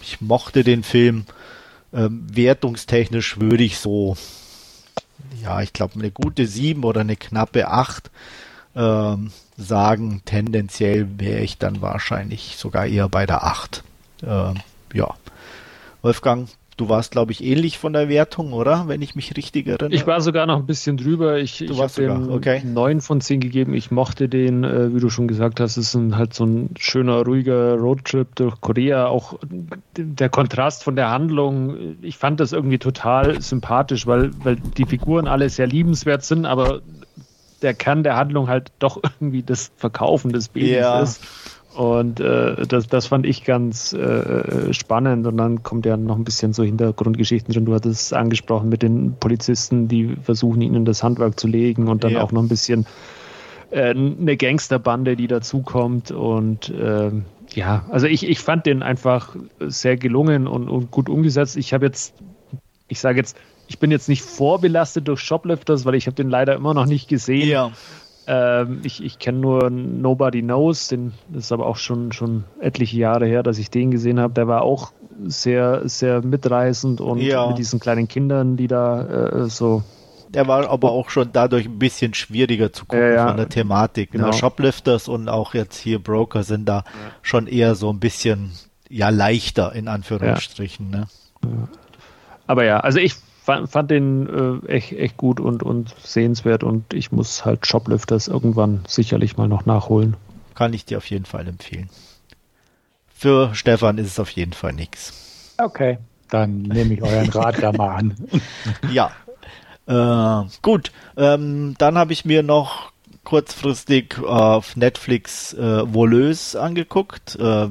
[0.00, 1.24] ich mochte den Film.
[1.94, 4.16] Ähm, wertungstechnisch würde ich so,
[5.42, 8.10] ja, ich glaube, eine gute sieben oder eine knappe acht
[8.74, 13.82] ähm, sagen, tendenziell wäre ich dann wahrscheinlich sogar eher bei der 8.
[14.22, 14.54] Äh,
[14.94, 15.14] ja.
[16.02, 18.88] Wolfgang, du warst, glaube ich, ähnlich von der Wertung, oder?
[18.88, 19.94] Wenn ich mich richtig erinnere.
[19.94, 21.38] Ich war sogar noch ein bisschen drüber.
[21.38, 22.62] Ich, du ich habe den okay.
[22.64, 23.74] 9 von 10 gegeben.
[23.74, 26.70] Ich mochte den, äh, wie du schon gesagt hast, es ist ein, halt so ein
[26.78, 29.06] schöner, ruhiger Roadtrip durch Korea.
[29.06, 29.38] Auch
[29.96, 35.28] der Kontrast von der Handlung, ich fand das irgendwie total sympathisch, weil, weil die Figuren
[35.28, 36.80] alle sehr liebenswert sind, aber
[37.62, 41.00] der Kern der Handlung halt doch irgendwie das Verkaufen des Babys ja.
[41.00, 41.22] ist.
[41.74, 45.26] Und äh, das, das fand ich ganz äh, spannend.
[45.26, 47.64] Und dann kommt ja noch ein bisschen so Hintergrundgeschichten drin.
[47.64, 52.04] Du hattest es angesprochen mit den Polizisten, die versuchen, ihnen das Handwerk zu legen und
[52.04, 52.22] dann ja.
[52.22, 52.86] auch noch ein bisschen
[53.70, 56.10] äh, eine Gangsterbande, die dazukommt.
[56.10, 57.10] Und äh,
[57.54, 61.56] ja, also ich, ich fand den einfach sehr gelungen und, und gut umgesetzt.
[61.56, 62.14] Ich habe jetzt,
[62.88, 63.36] ich sage jetzt,
[63.68, 67.08] ich bin jetzt nicht vorbelastet durch Shoplifters, weil ich habe den leider immer noch nicht
[67.08, 67.48] gesehen.
[67.48, 67.72] Ja.
[68.26, 72.96] Ähm, ich ich kenne nur Nobody Knows, den, das ist aber auch schon, schon etliche
[72.96, 74.34] Jahre her, dass ich den gesehen habe.
[74.34, 74.92] Der war auch
[75.24, 77.48] sehr, sehr mitreißend und ja.
[77.48, 79.82] mit diesen kleinen Kindern, die da äh, so.
[80.28, 84.14] Der war aber auch schon dadurch ein bisschen schwieriger zu gucken ja, von der Thematik.
[84.14, 84.20] Ne?
[84.20, 84.32] Genau.
[84.32, 86.84] Shoplifters und auch jetzt hier Broker sind da
[87.20, 88.52] schon eher so ein bisschen
[88.88, 90.90] ja leichter in Anführungsstrichen.
[90.90, 91.06] Ne?
[92.46, 96.94] Aber ja, also ich fand, fand den äh, echt, echt gut und, und sehenswert und
[96.94, 100.16] ich muss halt Shoplifters irgendwann sicherlich mal noch nachholen.
[100.54, 101.90] Kann ich dir auf jeden Fall empfehlen.
[103.14, 105.54] Für Stefan ist es auf jeden Fall nichts.
[105.58, 105.98] Okay,
[106.30, 108.14] dann nehme ich euren Rat da mal an.
[108.92, 109.10] ja.
[109.86, 112.92] Äh, gut, ähm, dann habe ich mir noch
[113.24, 117.36] kurzfristig auf Netflix äh, Voleuse angeguckt.
[117.36, 117.68] Äh,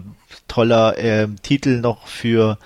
[0.47, 2.57] toller äh, Titel noch für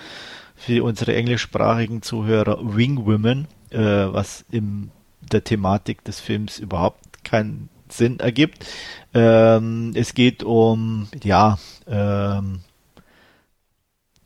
[0.66, 4.90] für unsere englischsprachigen Zuhörer Wing Women, äh, was in
[5.22, 8.66] der Thematik des Films überhaupt keinen Sinn ergibt.
[9.14, 12.62] Ähm, es geht um, ja, ähm,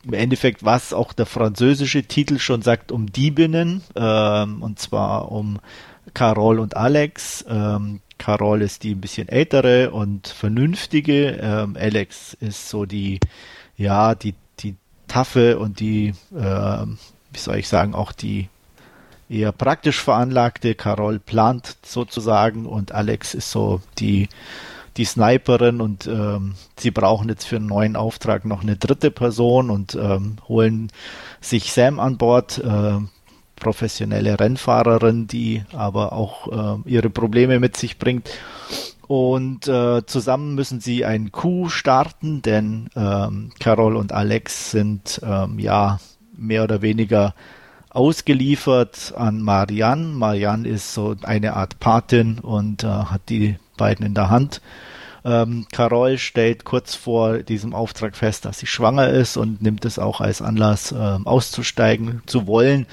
[0.05, 5.59] im Endeffekt, was auch der französische Titel schon sagt, um Diebinnen, ähm, und zwar um
[6.13, 7.43] Carol und Alex.
[7.49, 11.37] Ähm, Carol ist die ein bisschen ältere und vernünftige.
[11.41, 13.19] Ähm, Alex ist so die,
[13.75, 14.35] ja, die
[15.09, 16.85] taffe und die, äh,
[17.31, 18.47] wie soll ich sagen, auch die
[19.29, 20.75] eher praktisch veranlagte.
[20.75, 24.29] Carol plant sozusagen und Alex ist so die,
[24.97, 29.69] die Sniperin und ähm, sie brauchen jetzt für einen neuen Auftrag noch eine dritte Person
[29.69, 30.91] und ähm, holen
[31.41, 32.97] sich Sam an Bord, äh,
[33.55, 38.29] professionelle Rennfahrerin, die aber auch äh, ihre Probleme mit sich bringt.
[39.09, 45.57] Und äh, zusammen müssen sie einen Coup starten, denn ähm, Carol und Alex sind ähm,
[45.57, 45.99] ja
[46.37, 47.33] mehr oder weniger
[47.89, 50.09] ausgeliefert an Marianne.
[50.09, 54.61] Marianne ist so eine Art Patin und äh, hat die beiden in der Hand.
[55.25, 59.97] Ähm, Carol stellt kurz vor diesem Auftrag fest, dass sie schwanger ist und nimmt es
[59.97, 60.95] auch als Anlass, äh,
[61.25, 62.85] auszusteigen zu wollen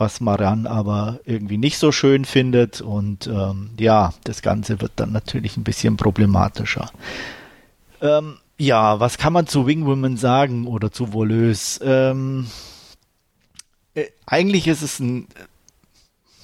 [0.00, 2.80] was Maran aber irgendwie nicht so schön findet.
[2.80, 6.90] Und ähm, ja, das Ganze wird dann natürlich ein bisschen problematischer.
[8.00, 11.84] Ähm, ja, was kann man zu Wing Women sagen oder zu Voleuse?
[11.84, 12.46] Ähm,
[13.94, 15.28] äh, eigentlich ist es ein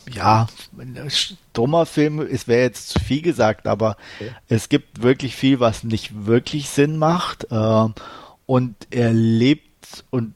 [0.08, 0.46] ja,
[0.78, 1.10] ein
[1.52, 4.30] dummer Film, es wäre jetzt zu viel gesagt, aber okay.
[4.48, 7.50] es gibt wirklich viel, was nicht wirklich Sinn macht.
[7.50, 7.88] Äh,
[8.46, 10.34] und er lebt und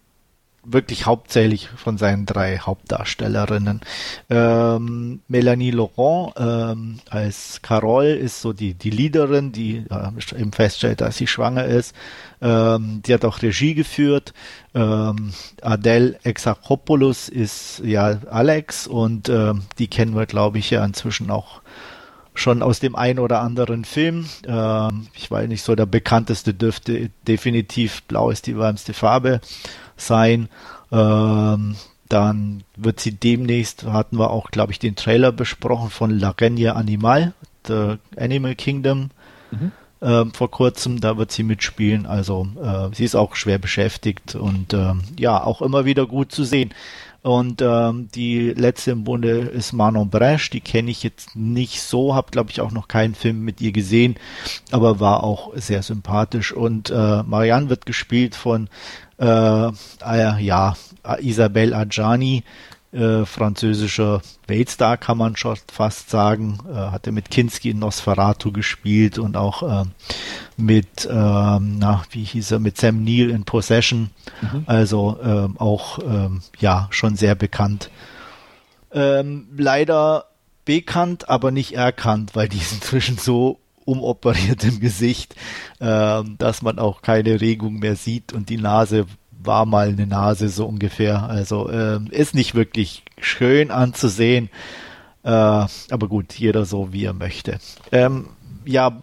[0.63, 3.81] wirklich hauptsächlich von seinen drei Hauptdarstellerinnen.
[4.29, 11.01] Ähm, Melanie Laurent ähm, als Carol ist so die, die Leaderin, die äh, eben feststellt,
[11.01, 11.95] dass sie schwanger ist.
[12.43, 14.35] Ähm, die hat auch Regie geführt.
[14.75, 15.33] Ähm,
[15.63, 21.63] Adele Exarchopoulos ist ja Alex und ähm, die kennen wir, glaube ich, ja inzwischen auch
[22.35, 24.27] schon aus dem einen oder anderen Film.
[24.47, 29.41] Ähm, ich weiß nicht, so der bekannteste dürfte definitiv Blau ist die wärmste Farbe
[30.01, 30.49] sein.
[30.93, 31.77] Ähm,
[32.09, 36.75] dann wird sie demnächst, hatten wir auch, glaube ich, den Trailer besprochen von La Regne
[36.75, 37.35] Animal,
[37.67, 39.11] The Animal Kingdom.
[39.53, 39.73] Mhm.
[40.01, 42.07] Äh, vor kurzem, da wird sie mitspielen.
[42.07, 46.43] Also äh, sie ist auch schwer beschäftigt und äh, ja, auch immer wieder gut zu
[46.45, 46.75] sehen.
[47.23, 52.15] Und ähm, die letzte im Bunde ist Manon Bresch, die kenne ich jetzt nicht so,
[52.15, 54.17] habe glaube ich auch noch keinen Film mit ihr gesehen,
[54.71, 56.51] aber war auch sehr sympathisch.
[56.51, 58.71] Und äh, Marianne wird gespielt von
[59.21, 60.75] äh, äh, ja,
[61.21, 62.43] Isabelle Adjani,
[62.93, 66.59] äh, französischer Weltstar, kann man schon fast sagen.
[66.69, 69.85] Äh, hatte mit Kinski in Nosferatu gespielt und auch äh,
[70.57, 74.11] mit, ähm, na, wie hieß er, mit Sam Neill in Possession.
[74.41, 74.65] Mhm.
[74.67, 77.91] Also ähm, auch, ähm, ja, schon sehr bekannt.
[78.93, 80.25] Ähm, leider
[80.65, 83.61] bekannt, aber nicht erkannt, weil die ist inzwischen so
[83.91, 85.35] umoperiert im Gesicht,
[85.81, 89.07] äh, dass man auch keine Regung mehr sieht und die Nase
[89.43, 91.25] war mal eine Nase so ungefähr.
[91.25, 94.51] Also äh, ist nicht wirklich schön anzusehen.
[95.23, 97.59] Äh, aber gut, jeder so wie er möchte.
[97.91, 98.29] Ähm,
[98.65, 99.01] ja,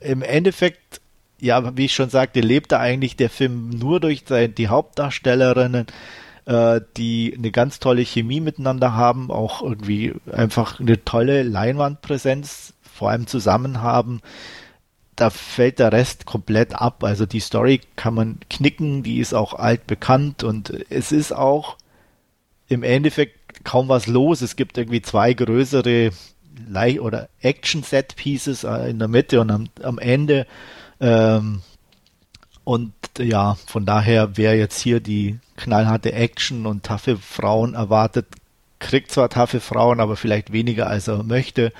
[0.00, 1.00] im Endeffekt,
[1.40, 5.86] ja, wie ich schon sagte, lebte eigentlich der Film nur durch die Hauptdarstellerinnen,
[6.46, 13.10] äh, die eine ganz tolle Chemie miteinander haben, auch irgendwie einfach eine tolle Leinwandpräsenz vor
[13.10, 14.20] allem zusammen haben
[15.20, 17.04] da fällt der Rest komplett ab.
[17.04, 21.76] Also die Story kann man knicken, die ist auch altbekannt und es ist auch
[22.68, 24.40] im Endeffekt kaum was los.
[24.40, 26.10] Es gibt irgendwie zwei größere
[27.00, 30.46] oder Action-Set-Pieces äh, in der Mitte und am, am Ende.
[31.00, 31.62] Ähm,
[32.64, 38.26] und ja, von daher, wer jetzt hier die knallharte Action und taffe Frauen erwartet,
[38.78, 41.72] kriegt zwar taffe Frauen, aber vielleicht weniger als er möchte.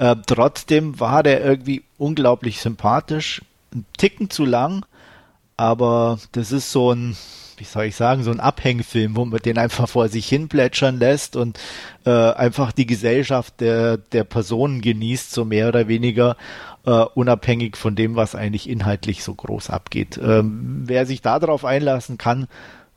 [0.00, 3.42] Äh, trotzdem war der irgendwie unglaublich sympathisch,
[3.74, 4.86] ein Ticken zu lang,
[5.58, 7.18] aber das ist so ein,
[7.58, 10.98] wie soll ich sagen, so ein Abhängfilm, wo man den einfach vor sich hin plätschern
[10.98, 11.60] lässt und
[12.06, 16.36] äh, einfach die Gesellschaft der, der Personen genießt, so mehr oder weniger.
[16.86, 20.16] Uh, unabhängig von dem, was eigentlich inhaltlich so groß abgeht.
[20.16, 22.48] Ähm, wer sich darauf einlassen kann,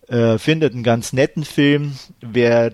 [0.07, 1.97] äh, findet einen ganz netten Film.
[2.21, 2.71] Wer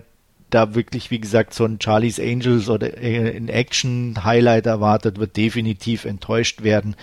[0.50, 6.62] da wirklich, wie gesagt, so ein Charlie's Angels oder ein Action-Highlight erwartet, wird definitiv enttäuscht
[6.62, 6.96] werden.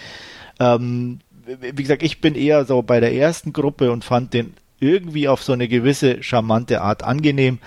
[0.59, 5.27] Ähm, wie gesagt, ich bin eher so bei der ersten Gruppe und fand den irgendwie
[5.27, 7.59] auf so eine gewisse charmante Art angenehm.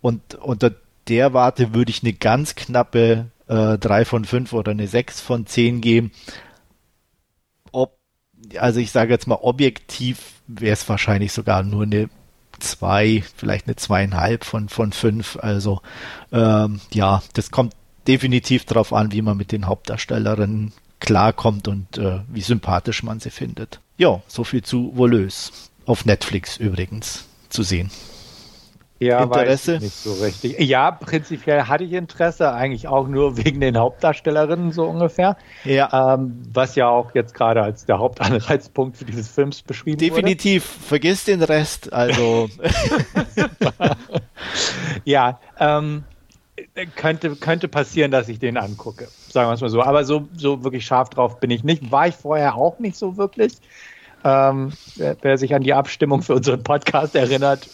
[0.00, 0.72] Und unter
[1.08, 5.46] der Warte würde ich eine ganz knappe äh, 3 von 5 oder eine 6 von
[5.46, 6.12] 10 geben.
[7.72, 7.98] Ob,
[8.58, 12.08] also ich sage jetzt mal objektiv wäre es wahrscheinlich sogar nur eine
[12.58, 15.36] zwei, vielleicht eine zweieinhalb von, von fünf.
[15.40, 15.80] Also
[16.32, 17.74] ähm, ja, das kommt
[18.06, 23.30] definitiv darauf an, wie man mit den Hauptdarstellerinnen klarkommt und äh, wie sympathisch man sie
[23.30, 23.80] findet.
[23.96, 25.52] Ja, so viel zu Voleuse.
[25.86, 27.90] Auf Netflix übrigens zu sehen.
[29.00, 29.74] Ja, Interesse?
[29.74, 30.58] Weiß nicht so richtig.
[30.58, 35.36] Ja, prinzipiell hatte ich Interesse, eigentlich auch nur wegen den Hauptdarstellerinnen so ungefähr.
[35.64, 36.14] Ja.
[36.14, 40.68] Ähm, was ja auch jetzt gerade als der Hauptanreizpunkt für dieses Films beschrieben Definitiv.
[40.68, 40.86] wurde.
[40.88, 41.92] Vergiss den Rest.
[41.92, 42.48] Also.
[45.04, 46.04] ja, ähm,
[46.96, 49.08] könnte, könnte passieren, dass ich den angucke.
[49.28, 49.82] Sagen wir es mal so.
[49.82, 51.92] Aber so, so wirklich scharf drauf bin ich nicht.
[51.92, 53.54] War ich vorher auch nicht so wirklich.
[54.24, 57.68] Ähm, wer, wer sich an die Abstimmung für unseren Podcast erinnert,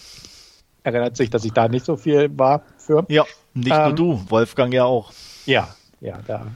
[0.85, 3.05] erinnert sich, dass ich da nicht so viel war für.
[3.09, 3.24] Ja,
[3.55, 5.12] nicht ähm, nur du, Wolfgang ja auch.
[5.47, 6.47] Ja, ja, da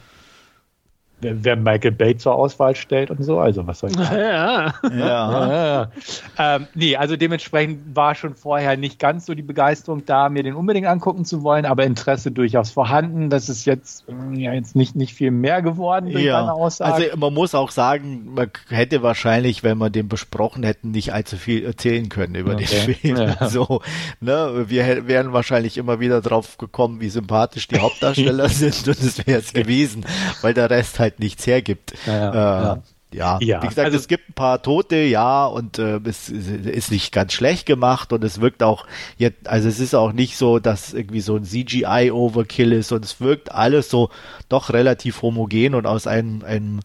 [1.21, 3.39] wer, wer Michael Bay zur Auswahl stellt und so.
[3.39, 4.19] Also was soll ich sagen?
[4.19, 4.75] Ja.
[4.83, 5.49] ja.
[5.49, 5.91] ja.
[6.39, 10.55] Ähm, nee, also dementsprechend war schon vorher nicht ganz so die Begeisterung da, mir den
[10.55, 13.31] unbedingt angucken zu wollen, aber Interesse durchaus vorhanden.
[13.31, 16.41] Das ist jetzt, ja, jetzt nicht, nicht viel mehr geworden durch ja.
[16.41, 16.93] meine Aussage.
[16.93, 21.37] Also man muss auch sagen, man hätte wahrscheinlich, wenn wir den besprochen hätten, nicht allzu
[21.37, 22.65] viel erzählen können über okay.
[22.65, 23.17] den Film.
[23.17, 23.37] Ja.
[23.49, 23.81] So,
[24.21, 24.67] ne?
[24.69, 29.41] Wir wären wahrscheinlich immer wieder drauf gekommen, wie sympathisch die Hauptdarsteller sind und es wäre
[29.41, 30.05] es gewesen,
[30.43, 31.95] weil der Rest halt halt nichts hergibt.
[32.07, 32.73] Ja, ja.
[32.75, 32.79] Äh,
[33.13, 33.39] ja.
[33.41, 33.63] ja.
[33.63, 37.33] wie gesagt, also, es gibt ein paar Tote, ja, und äh, es ist nicht ganz
[37.33, 38.87] schlecht gemacht und es wirkt auch
[39.17, 43.21] jetzt, also es ist auch nicht so, dass irgendwie so ein CGI-Overkill ist und es
[43.21, 44.11] wirkt alles so
[44.49, 46.81] doch relativ homogen und aus einem, einem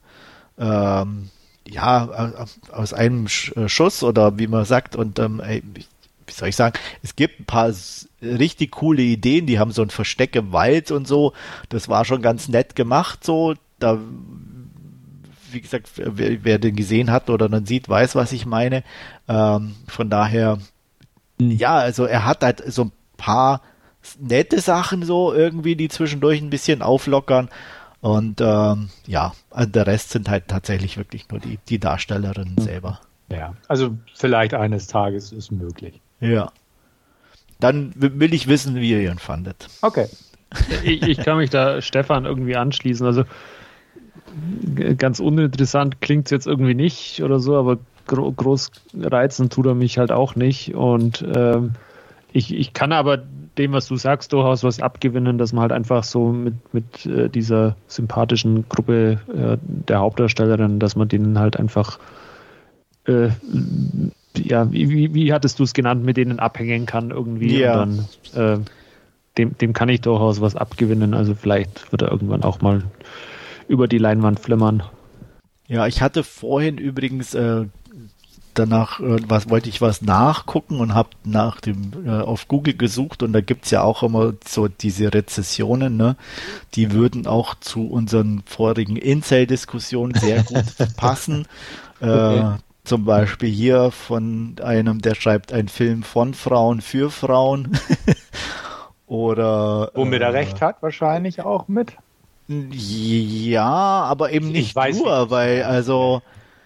[0.58, 1.30] ähm,
[1.68, 6.78] ja, aus einem äh, Schuss oder wie man sagt und ähm, wie soll ich sagen,
[7.02, 7.74] es gibt ein paar
[8.22, 11.34] richtig coole Ideen, die haben so ein Versteck im Wald und so,
[11.68, 14.00] das war schon ganz nett gemacht so, da,
[15.52, 18.84] wie gesagt, wer, wer, den gesehen hat oder dann sieht, weiß, was ich meine.
[19.28, 20.58] Ähm, von daher,
[21.40, 23.62] ja, also er hat halt so ein paar
[24.20, 27.50] nette Sachen so irgendwie, die zwischendurch ein bisschen auflockern.
[28.02, 32.64] Und ähm, ja, also der Rest sind halt tatsächlich wirklich nur die, die Darstellerinnen hm.
[32.64, 33.00] selber.
[33.30, 36.02] Ja, also vielleicht eines Tages ist möglich.
[36.20, 36.52] Ja.
[37.60, 39.70] Dann will ich wissen, wie ihr ihn fandet.
[39.82, 40.08] Okay.
[40.84, 43.08] Ich, ich kann mich da Stefan irgendwie anschließen.
[43.08, 43.24] Also
[44.98, 47.78] ganz uninteressant klingt es jetzt irgendwie nicht oder so, aber
[48.08, 48.72] gro groß
[49.02, 50.76] reizen tut er mich halt auch nicht.
[50.76, 51.72] Und ähm,
[52.32, 53.22] ich, ich kann aber
[53.58, 57.30] dem, was du sagst, durchaus was abgewinnen, dass man halt einfach so mit, mit äh,
[57.30, 62.00] dieser sympathischen Gruppe äh, der Hauptdarstellerin, dass man denen halt einfach
[63.06, 63.30] äh,
[64.38, 67.60] ja, wie, wie hattest du es genannt, mit denen abhängen kann irgendwie.
[67.60, 67.84] Ja.
[67.84, 68.66] Und dann, äh,
[69.38, 71.14] dem, dem kann ich durchaus was abgewinnen.
[71.14, 72.84] Also vielleicht wird er irgendwann auch mal
[73.68, 74.84] über die Leinwand flimmern.
[75.68, 77.66] Ja, ich hatte vorhin übrigens äh,
[78.54, 83.24] danach äh, was wollte ich was nachgucken und habe nach dem äh, auf Google gesucht
[83.24, 86.16] und da gibt's ja auch immer so diese Rezessionen, ne?
[86.76, 90.66] Die würden auch zu unseren vorigen Incel-Diskussionen sehr gut
[90.98, 91.48] passen.
[92.00, 92.40] Okay.
[92.40, 97.78] Äh, zum Beispiel hier von einem, der schreibt einen Film von Frauen für Frauen.
[99.08, 99.92] Oder.
[99.94, 101.96] Womit äh, er recht hat, wahrscheinlich auch mit.
[102.48, 105.06] Ja, aber eben nicht nur, nicht.
[105.06, 106.22] weil, also,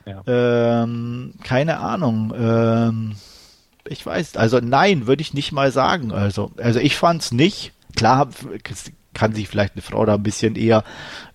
[0.06, 0.22] ja.
[0.26, 2.34] ähm, keine Ahnung.
[2.38, 3.16] Ähm,
[3.88, 6.12] ich weiß, also nein, würde ich nicht mal sagen.
[6.12, 7.74] Also, also ich fand's nicht.
[7.96, 8.30] Klar,
[9.14, 10.84] kann sich vielleicht eine Frau da ein bisschen eher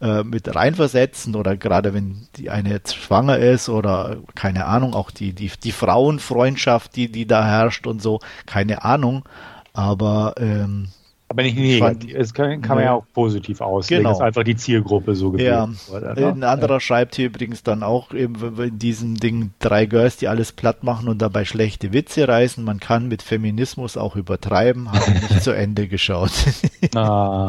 [0.01, 5.11] äh, mit reinversetzen oder gerade wenn die eine jetzt schwanger ist oder keine Ahnung, auch
[5.11, 9.25] die, die, die Frauenfreundschaft, die, die da herrscht und so, keine Ahnung.
[9.73, 10.89] Aber ähm,
[11.33, 12.15] aber nicht negativ.
[12.15, 14.11] Es kann, kann man ja auch positiv auslegen, genau.
[14.11, 15.69] dass einfach die Zielgruppe so gewählt ja.
[15.89, 16.21] wurde.
[16.21, 16.29] Ne?
[16.29, 16.81] Ein anderer ja.
[16.81, 21.09] schreibt hier übrigens dann auch eben in diesem Ding drei Girls, die alles platt machen
[21.09, 22.63] und dabei schlechte Witze reißen.
[22.63, 26.33] Man kann mit Feminismus auch übertreiben, habe nicht zu Ende geschaut.
[26.95, 27.49] ah.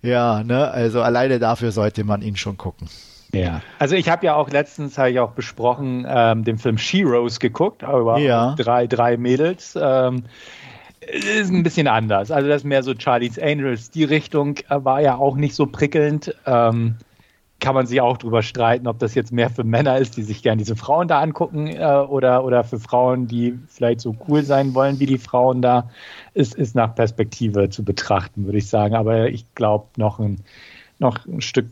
[0.00, 2.88] Ja, ne, also alleine dafür sollte man ihn schon gucken.
[3.32, 7.40] Ja, also ich habe ja auch letztens, habe ich auch besprochen, ähm, den Film She-Rose
[7.40, 8.54] geguckt, aber ja.
[8.54, 9.76] drei, drei Mädels.
[9.80, 10.22] Ähm,
[11.12, 12.30] ist ein bisschen anders.
[12.30, 13.90] Also das ist mehr so Charlie's Angels.
[13.90, 16.34] Die Richtung äh, war ja auch nicht so prickelnd.
[16.46, 16.96] Ähm,
[17.60, 20.42] kann man sich auch drüber streiten, ob das jetzt mehr für Männer ist, die sich
[20.42, 24.74] gern diese Frauen da angucken äh, oder, oder für Frauen, die vielleicht so cool sein
[24.74, 25.88] wollen wie die Frauen da.
[26.34, 28.94] Ist, ist nach Perspektive zu betrachten, würde ich sagen.
[28.94, 30.40] Aber ich glaube noch ein,
[30.98, 31.66] noch ein Stück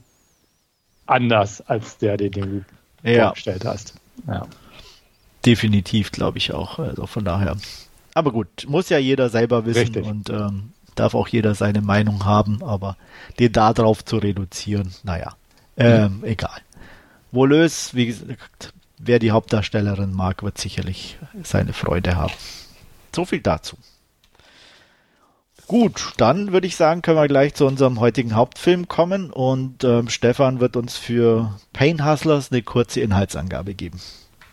[1.07, 2.65] anders als der, den du
[3.03, 3.27] ja.
[3.27, 3.95] vorgestellt hast.
[4.27, 4.47] Ja.
[5.45, 6.79] Definitiv, glaube ich auch.
[6.79, 7.57] Also von daher
[8.15, 10.07] aber gut, muss ja jeder selber wissen Richtig.
[10.07, 12.97] und ähm, darf auch jeder seine Meinung haben, aber
[13.39, 15.35] den da drauf zu reduzieren, naja,
[15.77, 16.25] ähm, mhm.
[16.25, 16.61] egal.
[17.31, 22.35] Volös, wie gesagt, wer die Hauptdarstellerin mag, wird sicherlich seine Freude haben.
[23.15, 23.77] So viel dazu.
[25.67, 30.09] Gut, dann würde ich sagen, können wir gleich zu unserem heutigen Hauptfilm kommen und ähm,
[30.11, 33.99] Stefan wird uns für Pain Hustlers eine kurze Inhaltsangabe geben.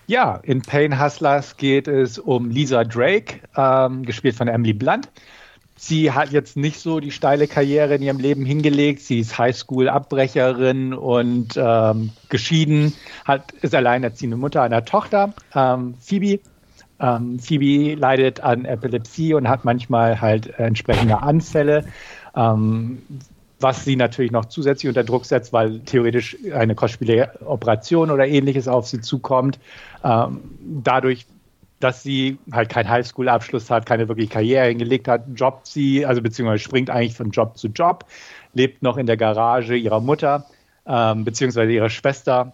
[0.09, 5.07] Ja, in Pain Hustlers geht es um Lisa Drake, ähm, gespielt von Emily Blunt.
[5.75, 9.01] Sie hat jetzt nicht so die steile Karriere in ihrem Leben hingelegt.
[9.01, 16.39] Sie ist Highschool-Abbrecherin und ähm, geschieden, hat, ist alleinerziehende Mutter einer Tochter, ähm, Phoebe.
[16.99, 21.85] Ähm, Phoebe leidet an Epilepsie und hat manchmal halt entsprechende Anfälle.
[22.35, 23.03] Ähm,
[23.59, 28.67] was sie natürlich noch zusätzlich unter Druck setzt, weil theoretisch eine kostspielige Operation oder ähnliches
[28.67, 29.59] auf sie zukommt.
[30.03, 31.25] Ähm, dadurch,
[31.79, 36.63] dass sie halt keinen Highschool-Abschluss hat, keine wirkliche Karriere hingelegt hat, jobbt sie, also beziehungsweise
[36.63, 38.05] springt eigentlich von Job zu Job,
[38.53, 40.45] lebt noch in der Garage ihrer Mutter,
[40.85, 42.53] ähm, beziehungsweise ihrer Schwester,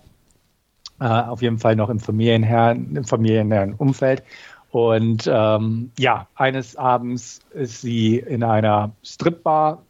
[0.99, 4.23] äh, auf jeden Fall noch im familienherren, im familienherren Umfeld.
[4.71, 9.83] Und ähm, ja, eines Abends ist sie in einer Stripbar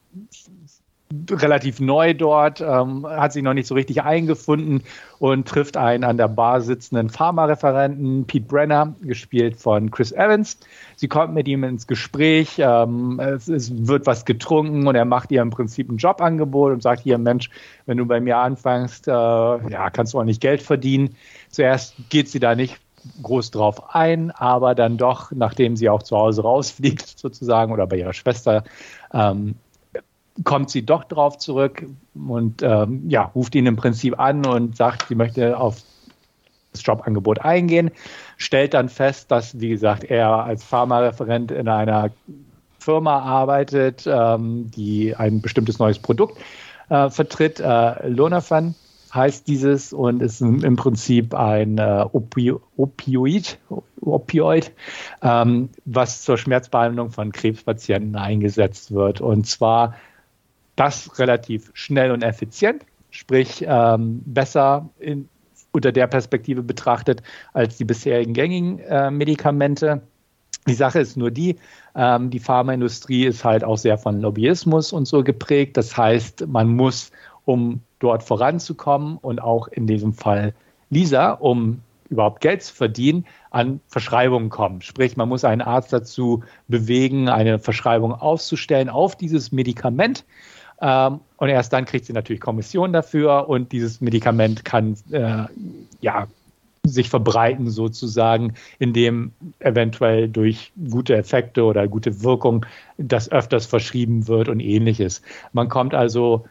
[1.30, 4.82] relativ neu dort, ähm, hat sich noch nicht so richtig eingefunden
[5.20, 10.58] und trifft einen an der Bar sitzenden Pharmareferenten, Pete Brenner, gespielt von Chris Evans.
[10.96, 15.32] Sie kommt mit ihm ins Gespräch, ähm, es, es, wird was getrunken und er macht
[15.32, 17.50] ihr im Prinzip ein Jobangebot und sagt hier, Mensch,
[17.86, 21.16] wenn du bei mir anfängst, äh, ja, kannst du auch nicht Geld verdienen.
[21.50, 22.80] Zuerst geht sie da nicht
[23.22, 27.98] groß drauf ein, aber dann doch, nachdem sie auch zu Hause rausfliegt sozusagen oder bei
[27.98, 28.64] ihrer Schwester,
[29.14, 29.56] ähm,
[30.44, 35.08] kommt sie doch drauf zurück und ähm, ja, ruft ihn im Prinzip an und sagt,
[35.08, 35.82] sie möchte auf
[36.72, 37.92] das Jobangebot eingehen,
[38.38, 42.12] stellt dann fest, dass, wie gesagt, er als Pharmareferent in einer
[42.80, 46.38] Firma arbeitet, ähm, die ein bestimmtes neues Produkt
[46.90, 47.60] äh, vertritt.
[47.60, 48.76] Äh, Lonafan
[49.14, 53.58] heißt dieses und ist im Prinzip ein äh, Opi Opioid,
[54.02, 54.74] Opioid
[55.22, 59.22] ähm, was zur Schmerzbehandlung von Krebspatienten eingesetzt wird.
[59.22, 59.96] Und zwar
[60.76, 62.86] das relativ schnell und effizient.
[63.10, 65.30] sprich ähm, besser in,
[65.72, 67.22] unter der Perspektive betrachtet
[67.54, 70.02] als die bisherigen gängigen äh, Medikamente.
[70.68, 71.58] Die Sache ist nur die,
[71.96, 75.78] ähm, die Pharmaindustrie ist halt auch sehr von Lobbyismus und so geprägt.
[75.78, 77.12] Das heißt, man muss,
[77.46, 80.54] um dort voranzukommen und auch in diesem Fall
[80.90, 84.82] Lisa, um überhaupt Geld zu verdienen, an Verschreibungen kommen.
[84.82, 90.26] Sprich, man muss einen Arzt dazu bewegen, eine Verschreibung auszustellen auf dieses Medikament.
[90.82, 95.44] Ähm, und erst dann kriegt sie natürlich Kommission dafür und dieses Medikament kann äh,
[96.02, 96.28] ja
[96.88, 102.66] sich verbreiten sozusagen, indem eventuell durch gute Effekte oder gute Wirkung
[102.98, 105.22] das öfters verschrieben wird und ähnliches.
[105.52, 106.46] Man kommt also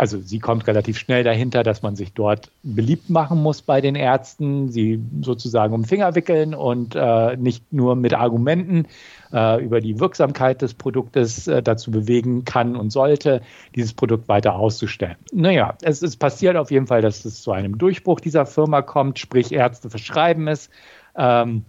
[0.00, 3.96] also sie kommt relativ schnell dahinter, dass man sich dort beliebt machen muss bei den
[3.96, 8.86] Ärzten, sie sozusagen um den Finger wickeln und äh, nicht nur mit Argumenten
[9.30, 13.42] äh, über die Wirksamkeit des Produktes äh, dazu bewegen kann und sollte,
[13.74, 15.16] dieses Produkt weiter auszustellen.
[15.32, 19.18] Naja, es ist passiert auf jeden Fall, dass es zu einem Durchbruch dieser Firma kommt,
[19.18, 20.70] sprich Ärzte verschreiben es,
[21.14, 21.66] ähm,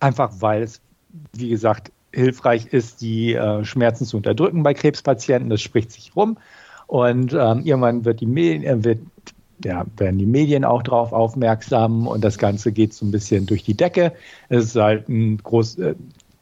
[0.00, 0.82] einfach weil es,
[1.32, 5.48] wie gesagt, hilfreich ist, die äh, Schmerzen zu unterdrücken bei Krebspatienten.
[5.48, 6.36] Das spricht sich rum.
[6.94, 9.00] Und ähm, irgendwann wird die Medien, äh, wird,
[9.64, 13.64] ja, werden die Medien auch darauf aufmerksam und das Ganze geht so ein bisschen durch
[13.64, 14.12] die Decke.
[14.48, 15.96] Es ist halt ein groß, äh,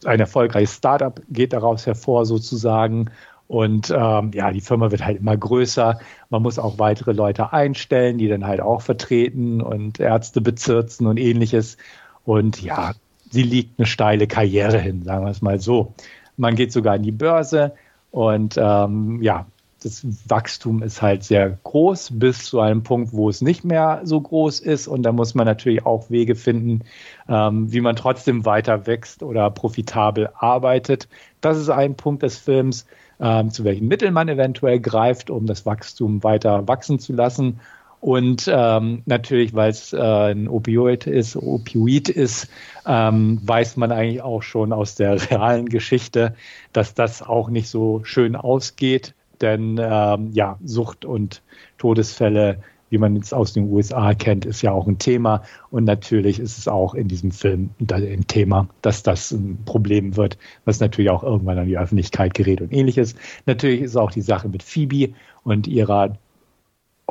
[0.05, 3.11] ein erfolgreiches Startup geht daraus hervor sozusagen.
[3.48, 5.98] Und ähm, ja, die Firma wird halt immer größer.
[6.28, 11.18] Man muss auch weitere Leute einstellen, die dann halt auch vertreten und Ärzte bezirzen und
[11.18, 11.78] ähnliches.
[12.26, 12.92] Und ja,
[13.30, 15.94] sie liegt eine steile Karriere hin, sagen wir es mal so.
[16.36, 17.72] Man geht sogar in die Börse
[18.11, 19.46] und ähm, ja,
[19.84, 24.20] das Wachstum ist halt sehr groß bis zu einem Punkt, wo es nicht mehr so
[24.20, 24.88] groß ist.
[24.88, 26.80] Und da muss man natürlich auch Wege finden,
[27.28, 31.08] ähm, wie man trotzdem weiter wächst oder profitabel arbeitet.
[31.40, 32.86] Das ist ein Punkt des Films,
[33.20, 37.60] ähm, zu welchen Mitteln man eventuell greift, um das Wachstum weiter wachsen zu lassen.
[38.00, 42.48] Und ähm, natürlich, weil es äh, ein Opioid ist, Opioid ist,
[42.84, 46.34] ähm, weiß man eigentlich auch schon aus der realen Geschichte,
[46.72, 51.43] dass das auch nicht so schön ausgeht denn ähm, ja, Sucht und
[51.78, 55.43] Todesfälle, wie man es aus den USA kennt, ist ja auch ein Thema.
[55.70, 60.36] Und natürlich ist es auch in diesem Film ein Thema, dass das ein Problem wird,
[60.64, 63.14] was natürlich auch irgendwann an die Öffentlichkeit gerät und ähnliches.
[63.47, 66.18] Natürlich ist auch die Sache mit Phoebe und ihrer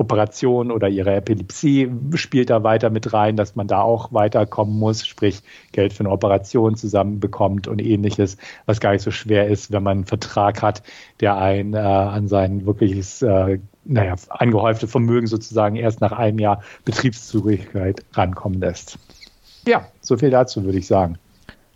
[0.01, 5.05] Operation oder ihre Epilepsie spielt da weiter mit rein, dass man da auch weiterkommen muss,
[5.05, 5.41] sprich
[5.71, 9.99] Geld für eine Operation zusammenbekommt und ähnliches, was gar nicht so schwer ist, wenn man
[9.99, 10.83] einen Vertrag hat,
[11.19, 16.61] der einen äh, an sein wirkliches, äh, naja, angehäufte Vermögen sozusagen erst nach einem Jahr
[16.83, 18.97] Betriebszugehörigkeit rankommen lässt.
[19.67, 21.17] Ja, so viel dazu würde ich sagen.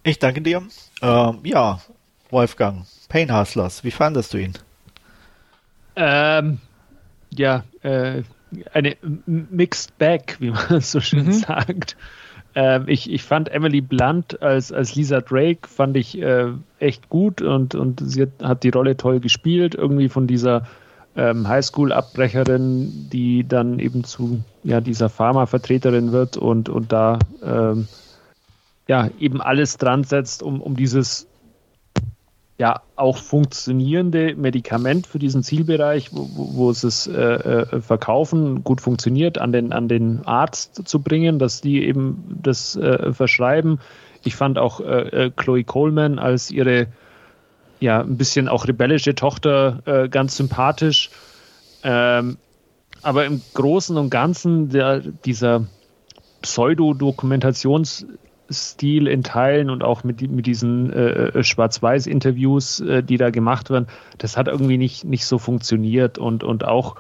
[0.03, 0.63] Ich danke dir.
[1.01, 1.79] Ähm, ja,
[2.29, 4.53] Wolfgang, Pain Hustlers, wie fandest du ihn?
[5.95, 6.59] Ähm,
[7.39, 8.23] ja, äh,
[8.73, 11.33] eine Mixed Bag, wie man so schön mhm.
[11.33, 11.97] sagt.
[12.55, 16.47] Ähm, ich, ich fand Emily Blunt als, als Lisa Drake fand ich äh,
[16.79, 20.65] echt gut und, und sie hat, hat, die Rolle toll gespielt, irgendwie von dieser
[21.17, 27.87] ähm, Highschool-Abbrecherin, die dann eben zu ja, dieser Pharma-Vertreterin wird und, und da ähm,
[28.87, 31.27] ja, eben alles dran setzt, um, um dieses
[32.57, 38.79] ja auch funktionierende Medikament für diesen Zielbereich, wo, wo es es äh, äh, verkaufen, gut
[38.79, 43.79] funktioniert, an den, an den Arzt zu bringen, dass die eben das äh, verschreiben.
[44.23, 46.87] Ich fand auch äh, äh Chloe Coleman als ihre
[47.81, 51.09] ja ein bisschen auch rebellische Tochter äh, ganz sympathisch.
[51.83, 52.37] Ähm,
[53.01, 55.65] aber im Großen und Ganzen der, dieser
[56.41, 58.05] Pseudo-Dokumentations-
[58.51, 63.69] Stil in Teilen und auch mit, mit diesen äh, äh, Schwarz-Weiß-Interviews, äh, die da gemacht
[63.69, 63.87] werden,
[64.17, 66.95] das hat irgendwie nicht, nicht so funktioniert und, und auch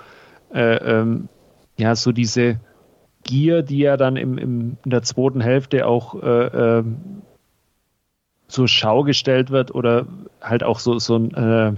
[0.53, 1.29] äh, ähm,
[1.77, 2.59] ja, so diese
[3.23, 6.45] Gier, die ja dann im, im, in der zweiten Hälfte auch äh,
[6.77, 7.21] ähm,
[8.47, 10.05] zur Schau gestellt wird oder
[10.41, 11.77] halt auch so, so ein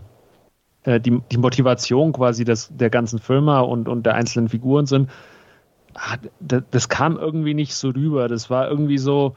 [0.83, 5.09] äh, die, die Motivation quasi des, der ganzen Firma und, und der einzelnen Figuren sind,
[6.39, 8.27] das, das kam irgendwie nicht so rüber.
[8.27, 9.35] Das war irgendwie so,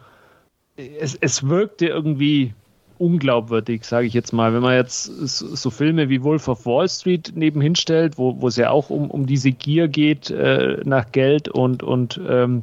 [0.99, 2.55] es, es wirkte irgendwie
[2.99, 4.53] unglaubwürdig, sage ich jetzt mal.
[4.53, 8.57] Wenn man jetzt so, Filme wie Wolf of Wall Street nebenhin stellt, wo, wo es
[8.57, 12.63] ja auch um, um diese Gier geht äh, nach Geld und, und ähm,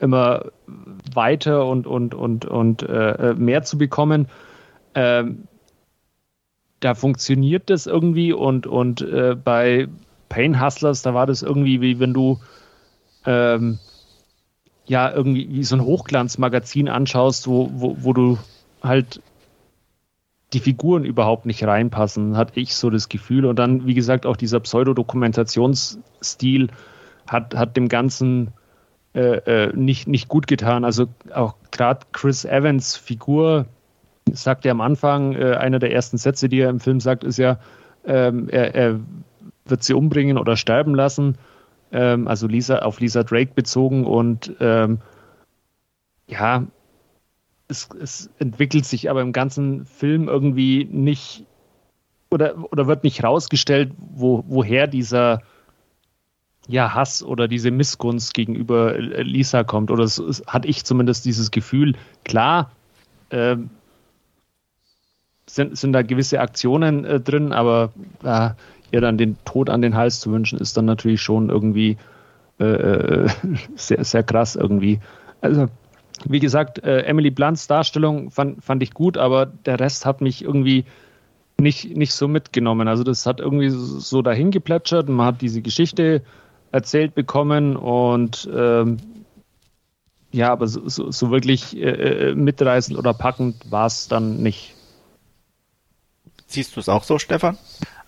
[0.00, 0.46] immer
[1.14, 4.26] weiter und, und, und, und äh, mehr zu bekommen,
[4.94, 5.44] ähm,
[6.80, 9.86] da funktioniert das irgendwie und, und äh, bei
[10.28, 12.40] Pain Hustlers, da war das irgendwie wie wenn du
[13.26, 13.78] ähm,
[14.90, 18.38] ja irgendwie wie so ein Hochglanzmagazin anschaust, wo, wo, wo du
[18.82, 19.22] halt
[20.52, 23.46] die Figuren überhaupt nicht reinpassen, hatte ich so das Gefühl.
[23.46, 26.70] Und dann, wie gesagt, auch dieser Pseudodokumentationsstil
[27.28, 28.50] hat, hat dem Ganzen
[29.14, 30.84] äh, äh, nicht, nicht gut getan.
[30.84, 33.66] Also auch gerade Chris Evans Figur
[34.32, 37.38] sagt ja am Anfang, äh, einer der ersten Sätze, die er im Film sagt, ist
[37.38, 37.60] ja,
[38.04, 38.98] ähm, er, er,
[39.66, 41.38] wird sie umbringen oder sterben lassen.
[41.92, 44.98] Ähm, also Lisa auf Lisa Drake bezogen und ähm,
[46.26, 46.66] ja,
[47.68, 51.44] es, es entwickelt sich aber im ganzen Film irgendwie nicht
[52.30, 55.42] oder, oder wird nicht rausgestellt, wo, woher dieser
[56.68, 59.90] ja, Hass oder diese Missgunst gegenüber Lisa kommt.
[59.90, 61.96] Oder es, es hatte ich zumindest dieses Gefühl.
[62.24, 62.70] Klar,
[63.30, 63.56] äh,
[65.46, 68.50] sind, sind da gewisse Aktionen äh, drin, aber äh,
[68.92, 71.96] ihr dann den Tod an den Hals zu wünschen, ist dann natürlich schon irgendwie
[72.58, 73.28] äh, äh
[73.76, 75.00] sehr, sehr krass irgendwie.
[75.40, 75.68] Also
[76.24, 80.44] wie gesagt, äh, Emily Blunts Darstellung fand, fand ich gut, aber der Rest hat mich
[80.44, 80.84] irgendwie
[81.58, 82.88] nicht, nicht so mitgenommen.
[82.88, 85.08] Also das hat irgendwie so dahin geplätschert.
[85.08, 86.22] Man hat diese Geschichte
[86.72, 88.98] erzählt bekommen und ähm,
[90.32, 94.74] ja, aber so, so, so wirklich äh, äh mitreißend oder packend war es dann nicht.
[96.46, 97.58] Siehst du es auch so, Stefan?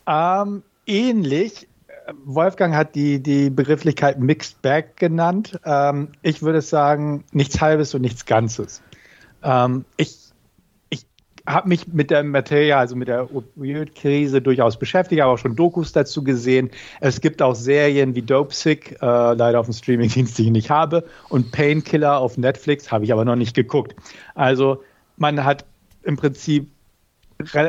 [0.06, 1.68] Ähm, ähnlich.
[2.24, 5.58] Wolfgang hat die, die Begrifflichkeit Mixed Bag genannt.
[5.64, 8.82] Ähm, ich würde sagen, nichts Halbes und nichts Ganzes.
[9.42, 10.18] Ähm, ich
[10.90, 11.06] ich
[11.46, 15.90] habe mich mit der Materie, also mit der Opioid-Krise durchaus beschäftigt, habe auch schon Dokus
[15.90, 16.70] dazu gesehen.
[17.00, 20.70] Es gibt auch Serien wie Dope Sick, äh, leider auf dem Streamingdienst, die ich nicht
[20.70, 23.96] habe, und Painkiller auf Netflix habe ich aber noch nicht geguckt.
[24.36, 24.84] Also
[25.16, 25.64] man hat
[26.04, 26.68] im Prinzip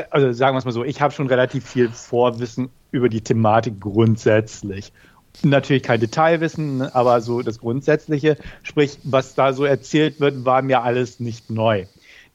[0.09, 3.79] also sagen wir es mal so, ich habe schon relativ viel Vorwissen über die Thematik
[3.79, 4.93] grundsätzlich.
[5.41, 10.83] Natürlich kein Detailwissen, aber so das Grundsätzliche, sprich, was da so erzählt wird, war mir
[10.83, 11.85] alles nicht neu.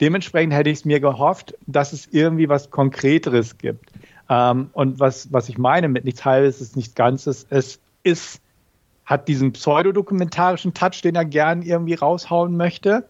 [0.00, 3.90] Dementsprechend hätte ich es mir gehofft, dass es irgendwie was Konkreteres gibt.
[4.28, 8.40] Ähm, und was, was ich meine mit nichts Halbes ist nichts Ganzes, es ist,
[9.04, 13.04] hat diesen pseudodokumentarischen Touch, den er gern irgendwie raushauen möchte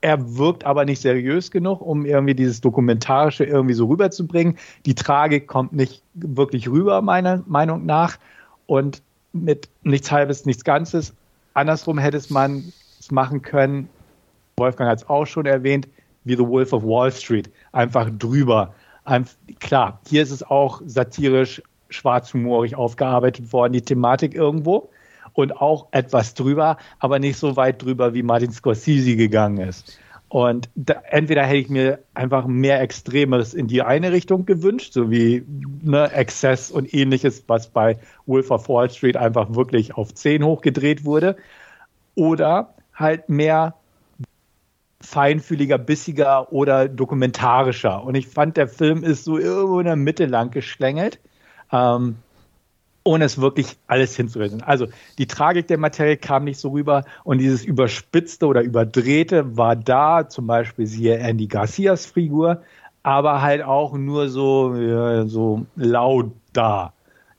[0.00, 4.56] er wirkt aber nicht seriös genug, um irgendwie dieses Dokumentarische irgendwie so rüberzubringen.
[4.86, 8.18] Die Tragik kommt nicht wirklich rüber, meiner Meinung nach.
[8.66, 11.14] Und mit nichts Halbes, nichts Ganzes.
[11.54, 13.88] Andersrum hätte es man es machen können,
[14.56, 15.88] Wolfgang hat es auch schon erwähnt,
[16.24, 17.50] wie The Wolf of Wall Street.
[17.72, 18.74] Einfach drüber.
[19.04, 24.90] Einf klar, hier ist es auch satirisch, schwarzhumorig aufgearbeitet worden, die Thematik irgendwo
[25.32, 29.98] und auch etwas drüber, aber nicht so weit drüber, wie Martin Scorsese gegangen ist.
[30.30, 35.10] Und da, entweder hätte ich mir einfach mehr Extremes in die eine Richtung gewünscht, so
[35.10, 35.44] wie
[35.82, 41.04] ne, Excess und ähnliches, was bei Wolf of Wall Street einfach wirklich auf 10 hochgedreht
[41.04, 41.36] wurde.
[42.14, 43.74] Oder halt mehr
[45.00, 48.04] feinfühliger, bissiger oder dokumentarischer.
[48.04, 51.18] Und ich fand, der Film ist so irgendwo in der Mitte lang geschlängelt.
[51.72, 52.16] Ähm,
[53.04, 54.62] ohne es wirklich alles hinzureden.
[54.62, 54.86] Also
[55.18, 60.28] die Tragik der Materie kam nicht so rüber und dieses Überspitzte oder Überdrehte war da,
[60.28, 62.62] zum Beispiel siehe Andy Garcias Figur,
[63.02, 66.92] aber halt auch nur so, ja, so laut da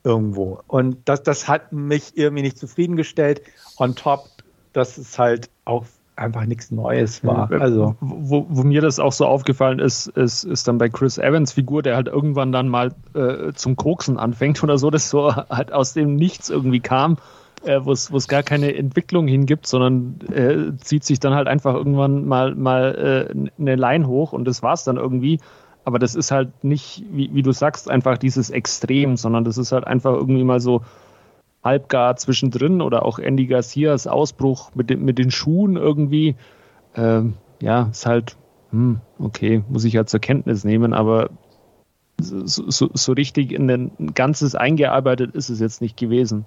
[0.03, 0.61] irgendwo.
[0.67, 3.41] Und das, das hat mich irgendwie nicht zufriedengestellt.
[3.77, 4.29] On top,
[4.73, 5.85] dass es halt auch
[6.15, 7.51] einfach nichts Neues war.
[7.51, 7.95] Also.
[7.99, 11.81] Wo, wo, mir das auch so aufgefallen ist, ist, ist dann bei Chris Evans Figur,
[11.81, 15.93] der halt irgendwann dann mal äh, zum Koksen anfängt oder so, das so halt aus
[15.93, 17.17] dem Nichts irgendwie kam,
[17.63, 22.27] äh, wo es gar keine Entwicklung hingibt, sondern äh, zieht sich dann halt einfach irgendwann
[22.27, 25.39] mal, mal äh, eine Line hoch und das war's dann irgendwie.
[25.83, 29.71] Aber das ist halt nicht, wie, wie du sagst, einfach dieses Extrem, sondern das ist
[29.71, 30.81] halt einfach irgendwie mal so,
[31.63, 36.35] halbgar zwischendrin oder auch Andy Garcias Ausbruch mit, den, mit den Schuhen irgendwie.
[36.95, 38.35] Ähm, ja, ist halt,
[38.71, 41.29] hm, okay, muss ich ja zur Kenntnis nehmen, aber
[42.19, 46.45] so, so, so richtig in ein Ganzes eingearbeitet ist es jetzt nicht gewesen.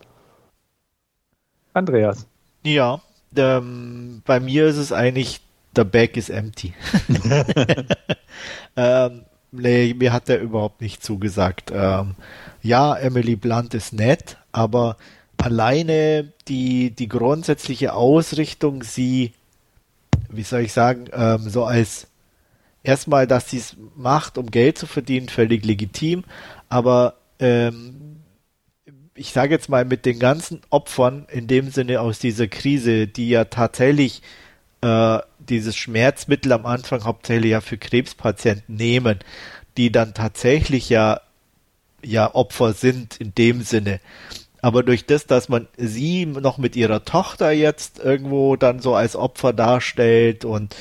[1.73, 2.27] Andreas.
[2.65, 3.01] Ja,
[3.37, 5.41] ähm, bei mir ist es eigentlich,
[5.77, 6.73] the bag is empty.
[8.77, 11.73] ähm, nee, mir hat er überhaupt nicht zugesagt.
[11.75, 12.15] Ähm,
[12.63, 14.97] ja, Emily Blunt ist nett, aber
[15.37, 19.33] alleine die, die grundsätzliche Ausrichtung, sie,
[20.31, 22.07] wie soll ich sagen, ähm, so als
[22.83, 26.25] erstmal, dass sie es macht, um Geld zu verdienen, völlig legitim,
[26.69, 28.21] aber ähm,
[29.15, 33.29] ich sage jetzt mal mit den ganzen Opfern in dem Sinne aus dieser Krise, die
[33.29, 34.23] ja tatsächlich
[34.81, 39.19] äh, dieses Schmerzmittel am Anfang hauptsächlich ja für Krebspatienten nehmen,
[39.77, 41.21] die dann tatsächlich ja
[42.05, 44.01] ja Opfer sind in dem Sinne.
[44.65, 49.15] Aber durch das, dass man sie noch mit ihrer Tochter jetzt irgendwo dann so als
[49.15, 50.75] Opfer darstellt und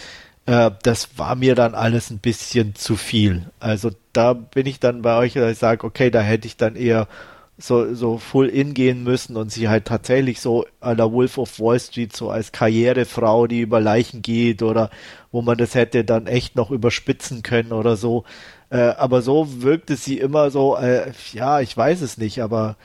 [0.45, 3.43] äh, das war mir dann alles ein bisschen zu viel.
[3.59, 6.77] Also da bin ich dann bei euch, dass ich sage, okay, da hätte ich dann
[6.77, 7.09] eher
[7.57, 11.59] so, so full in gehen müssen und sie halt tatsächlich so an der Wolf of
[11.59, 14.91] Wall Street so als Karrierefrau, die über Leichen geht oder
[15.33, 18.23] wo man das hätte dann echt noch überspitzen können oder so.
[18.69, 22.77] Äh, aber so wirkte sie immer so, äh, ja, ich weiß es nicht, aber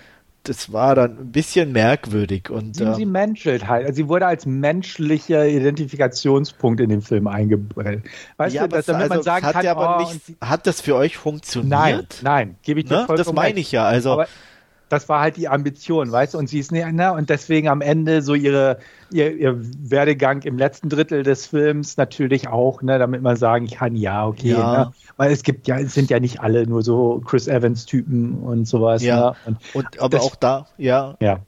[0.44, 2.50] das war dann ein bisschen merkwürdig.
[2.50, 3.86] Und, sie, äh, sie menschelt halt.
[3.86, 7.98] Also sie wurde als menschlicher Identifikationspunkt in den Film eingebracht.
[8.36, 10.80] Weißt ja, du, dass, damit also, man sagen hat kann, aber oh, nicht, hat das
[10.80, 11.70] für euch funktioniert?
[11.70, 13.14] Nein, nein, gebe ich dir ne?
[13.16, 13.84] Das meine ich ja.
[13.84, 14.28] Also, aber
[14.88, 17.80] das war halt die Ambition, weißt du, und sie ist nicht, ne, und deswegen am
[17.80, 18.78] Ende so ihre,
[19.10, 23.96] ihr, ihr Werdegang im letzten Drittel des Films natürlich auch, ne, damit man sagen kann,
[23.96, 24.84] ja, okay, ja.
[24.84, 28.66] Ne, weil es gibt ja, es sind ja nicht alle nur so Chris Evans-Typen und
[28.66, 29.02] sowas.
[29.02, 31.16] Ja, ne, und, und aber das, auch da, ja.
[31.20, 31.40] Ja.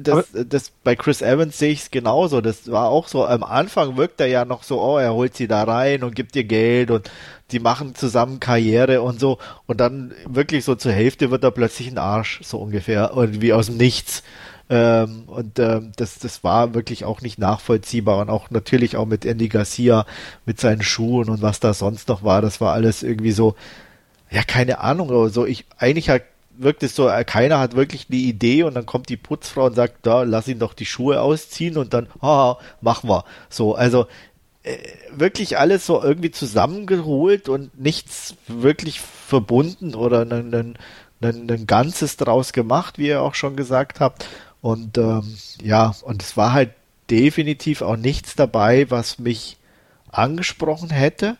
[0.00, 2.40] Das, das, bei Chris Evans sehe ich es genauso.
[2.40, 5.48] Das war auch so, am Anfang wirkt er ja noch so, oh, er holt sie
[5.48, 7.10] da rein und gibt ihr Geld und
[7.52, 9.38] die machen zusammen Karriere und so.
[9.66, 13.52] Und dann wirklich so zur Hälfte wird er plötzlich ein Arsch, so ungefähr, und wie
[13.52, 14.22] aus dem Nichts.
[14.68, 18.18] Ähm, und ähm, das, das war wirklich auch nicht nachvollziehbar.
[18.18, 20.06] Und auch natürlich auch mit Andy Garcia,
[20.46, 23.56] mit seinen Schuhen und was da sonst noch war, das war alles irgendwie so,
[24.30, 26.22] ja, keine Ahnung, aber so, ich, eigentlich halt
[26.60, 29.74] wirkt es so, äh, keiner hat wirklich eine Idee und dann kommt die Putzfrau und
[29.74, 33.24] sagt, da, lass ihn doch die Schuhe ausziehen und dann, haha, machen wir.
[33.48, 34.06] So, also
[34.62, 34.76] äh,
[35.10, 40.78] wirklich alles so irgendwie zusammengeholt und nichts wirklich verbunden oder ein, ein,
[41.22, 44.26] ein, ein Ganzes draus gemacht, wie ihr auch schon gesagt habt.
[44.60, 45.22] Und ähm,
[45.62, 46.70] ja, und es war halt
[47.10, 49.56] definitiv auch nichts dabei, was mich
[50.12, 51.38] angesprochen hätte.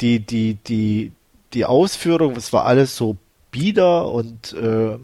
[0.00, 1.12] Die, die, die,
[1.52, 3.16] die Ausführung, es war alles so
[3.50, 4.98] bieder und äh,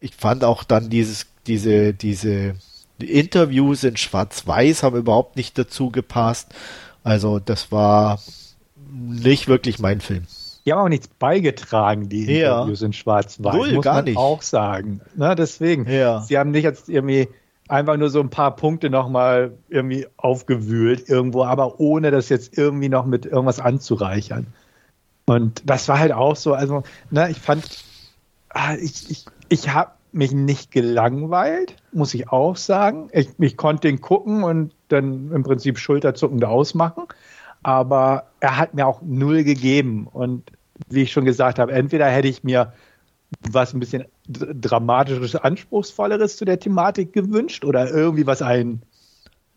[0.00, 2.54] ich fand auch dann dieses, diese, diese
[2.98, 6.52] Interviews in Schwarz-Weiß haben überhaupt nicht dazu gepasst.
[7.04, 8.20] Also das war
[8.90, 10.26] nicht wirklich mein Film.
[10.64, 12.60] Die haben auch nichts beigetragen, die ja.
[12.60, 14.16] Interviews in Schwarz-Weiß, Null, muss gar man nicht.
[14.16, 15.00] auch sagen.
[15.16, 16.20] Na, deswegen, ja.
[16.20, 17.28] sie haben nicht jetzt irgendwie
[17.68, 22.88] einfach nur so ein paar Punkte nochmal irgendwie aufgewühlt irgendwo, aber ohne das jetzt irgendwie
[22.88, 24.46] noch mit irgendwas anzureichern.
[25.26, 27.64] Und das war halt auch so, also, ne, ich fand,
[28.50, 33.08] ah, ich, ich, ich habe mich nicht gelangweilt, muss ich auch sagen.
[33.12, 37.04] Ich, ich konnte den gucken und dann im Prinzip schulterzuckend ausmachen.
[37.62, 40.06] Aber er hat mir auch null gegeben.
[40.12, 40.50] Und
[40.88, 42.72] wie ich schon gesagt habe, entweder hätte ich mir
[43.50, 48.82] was ein bisschen dramatisches, anspruchsvolleres zu der Thematik gewünscht oder irgendwie was einen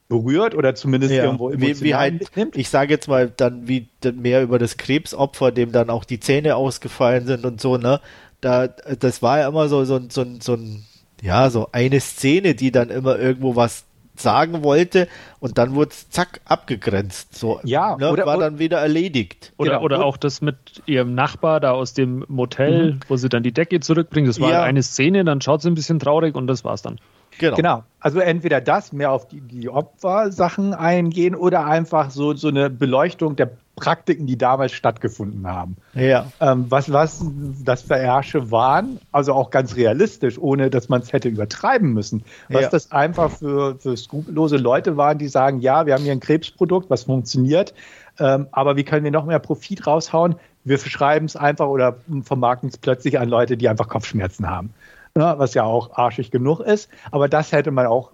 [0.07, 2.57] berührt oder zumindest ja, irgendwo emotional wie, wie halt, mitnimmt.
[2.57, 6.55] Ich sage jetzt mal dann wie mehr über das Krebsopfer, dem dann auch die Zähne
[6.55, 7.99] ausgefallen sind und so, ne?
[8.41, 10.85] Da, das war ja immer so, so, so, so ein,
[11.21, 13.85] ja, so eine Szene, die dann immer irgendwo was
[14.15, 15.07] sagen wollte
[15.39, 17.35] und dann wurde es zack abgegrenzt.
[17.35, 19.53] So ja, ne, oder, war dann wieder erledigt.
[19.57, 19.83] Oder, genau.
[19.83, 22.99] oder auch das mit ihrem Nachbar da aus dem Motel, mhm.
[23.07, 24.27] wo sie dann die Decke zurückbringen.
[24.27, 24.63] Das war ja.
[24.63, 26.99] eine Szene, dann schaut sie ein bisschen traurig und das war's dann.
[27.39, 27.55] Genau.
[27.55, 27.83] genau.
[27.99, 33.36] Also entweder das, mehr auf die, die Opfersachen eingehen oder einfach so, so eine Beleuchtung
[33.36, 35.75] der Praktiken, die damals stattgefunden haben.
[35.93, 36.31] Ja.
[36.39, 37.25] Ähm, was, was
[37.63, 42.23] das für Ärsche waren, also auch ganz realistisch, ohne dass man es hätte übertreiben müssen.
[42.49, 42.69] Was ja.
[42.69, 46.89] das einfach für, für skrupellose Leute waren, die sagen, ja, wir haben hier ein Krebsprodukt,
[46.89, 47.73] was funktioniert,
[48.19, 50.36] ähm, aber wie können wir noch mehr Profit raushauen?
[50.63, 54.73] Wir verschreiben es einfach oder vermarkten es plötzlich an Leute, die einfach Kopfschmerzen haben
[55.16, 56.89] ne, was ja auch arschig genug ist.
[57.11, 58.11] Aber das hätte man auch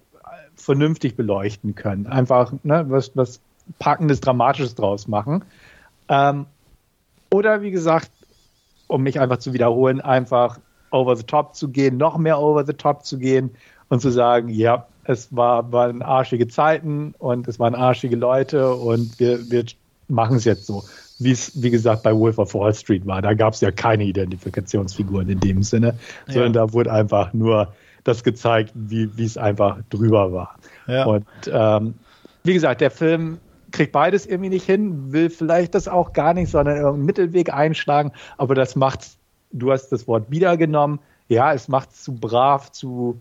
[0.54, 2.06] vernünftig beleuchten können.
[2.06, 3.40] Einfach ne, was, was
[3.78, 5.44] Packendes, Dramatisches draus machen.
[6.08, 6.46] Ähm,
[7.30, 8.10] oder wie gesagt,
[8.86, 10.58] um mich einfach zu wiederholen, einfach
[10.90, 13.50] over the top zu gehen, noch mehr over the top zu gehen
[13.88, 19.18] und zu sagen, ja, es war, waren arschige Zeiten und es waren arschige Leute und
[19.18, 19.64] wir, wir
[20.08, 20.84] machen es jetzt so
[21.22, 23.22] wie es, wie gesagt, bei Wolf of Wall Street war.
[23.22, 25.94] Da gab es ja keine Identifikationsfiguren in dem Sinne,
[26.26, 26.34] ja.
[26.34, 27.72] sondern da wurde einfach nur
[28.04, 30.56] das gezeigt, wie es einfach drüber war.
[30.86, 31.06] Ja.
[31.06, 31.94] Und ähm,
[32.44, 33.38] wie gesagt, der Film
[33.70, 38.12] kriegt beides irgendwie nicht hin, will vielleicht das auch gar nicht, sondern irgendeinen Mittelweg einschlagen,
[38.36, 39.16] aber das macht's,
[39.50, 43.20] du hast das Wort wiedergenommen, ja, es macht es zu brav, zu,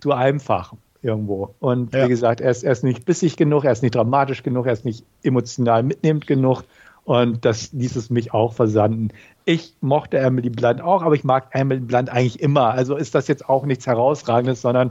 [0.00, 0.72] zu einfach
[1.02, 1.54] irgendwo.
[1.60, 2.04] Und ja.
[2.04, 4.72] wie gesagt, er ist, er ist nicht bissig genug, er ist nicht dramatisch genug, er
[4.72, 6.64] ist nicht emotional mitnehmend genug.
[7.06, 9.10] Und das ließ es mich auch versanden.
[9.44, 12.72] Ich mochte Emily Blunt auch, aber ich mag Emily Blunt eigentlich immer.
[12.72, 14.90] Also ist das jetzt auch nichts Herausragendes, sondern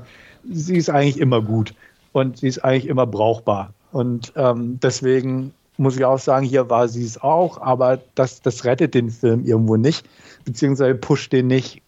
[0.49, 1.75] sie ist eigentlich immer gut
[2.13, 3.73] und sie ist eigentlich immer brauchbar.
[3.91, 8.63] Und ähm, deswegen muss ich auch sagen, hier war sie es auch, aber das, das
[8.63, 10.07] rettet den Film irgendwo nicht,
[10.45, 11.81] beziehungsweise pusht den nicht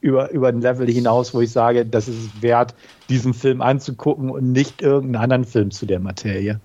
[0.00, 2.74] über, über ein Level hinaus, wo ich sage, das ist wert,
[3.10, 6.58] diesen Film anzugucken und nicht irgendeinen anderen Film zu der Materie.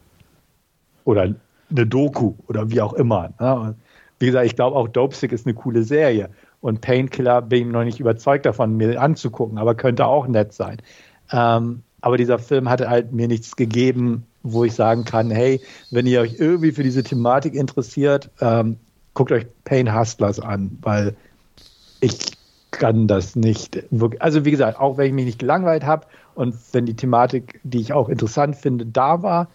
[1.04, 1.36] Oder
[1.70, 3.34] eine Doku oder wie auch immer.
[3.40, 3.76] Ne?
[4.20, 6.30] Wie gesagt, ich glaube auch Dopesick ist eine coole Serie.
[6.62, 10.78] Und Painkiller bin ich noch nicht überzeugt davon, mir anzugucken, aber könnte auch nett sein.
[11.32, 16.06] Ähm, aber dieser Film hatte halt mir nichts gegeben, wo ich sagen kann, hey, wenn
[16.06, 18.78] ihr euch irgendwie für diese Thematik interessiert, ähm,
[19.14, 21.16] guckt euch Pain Hustlers an, weil
[22.02, 22.18] ich
[22.72, 24.22] kann das nicht wirklich.
[24.22, 27.80] Also wie gesagt, auch wenn ich mich nicht gelangweilt habe und wenn die Thematik, die
[27.80, 29.50] ich auch interessant finde, da war,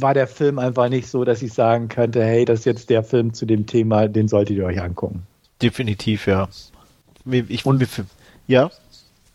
[0.00, 3.02] war der Film einfach nicht so, dass ich sagen könnte, hey, das ist jetzt der
[3.02, 5.26] Film zu dem Thema, den solltet ihr euch angucken.
[5.62, 6.48] Definitiv, ja.
[7.26, 7.86] Ich, und,
[8.46, 8.70] ja.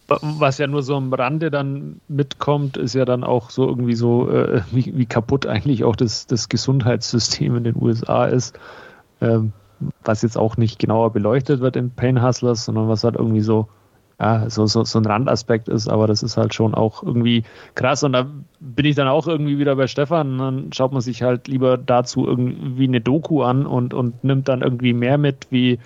[0.08, 4.30] Was ja nur so am Rande dann mitkommt, ist ja dann auch so irgendwie so,
[4.30, 8.58] äh, wie, wie, kaputt eigentlich auch das, das Gesundheitssystem in den USA ist.
[9.22, 9.54] Ähm,
[10.04, 13.70] was jetzt auch nicht genauer beleuchtet wird in Pain Hustlers, sondern was halt irgendwie so
[14.20, 17.44] ja, so, so, so ein Randaspekt ist, aber das ist halt schon auch irgendwie
[17.76, 18.04] krass.
[18.04, 18.28] Und da
[18.60, 20.38] bin ich dann auch irgendwie wieder bei Stefan.
[20.38, 24.62] Dann schaut man sich halt lieber dazu irgendwie eine Doku an und, und nimmt dann
[24.62, 25.80] irgendwie mehr mit, wie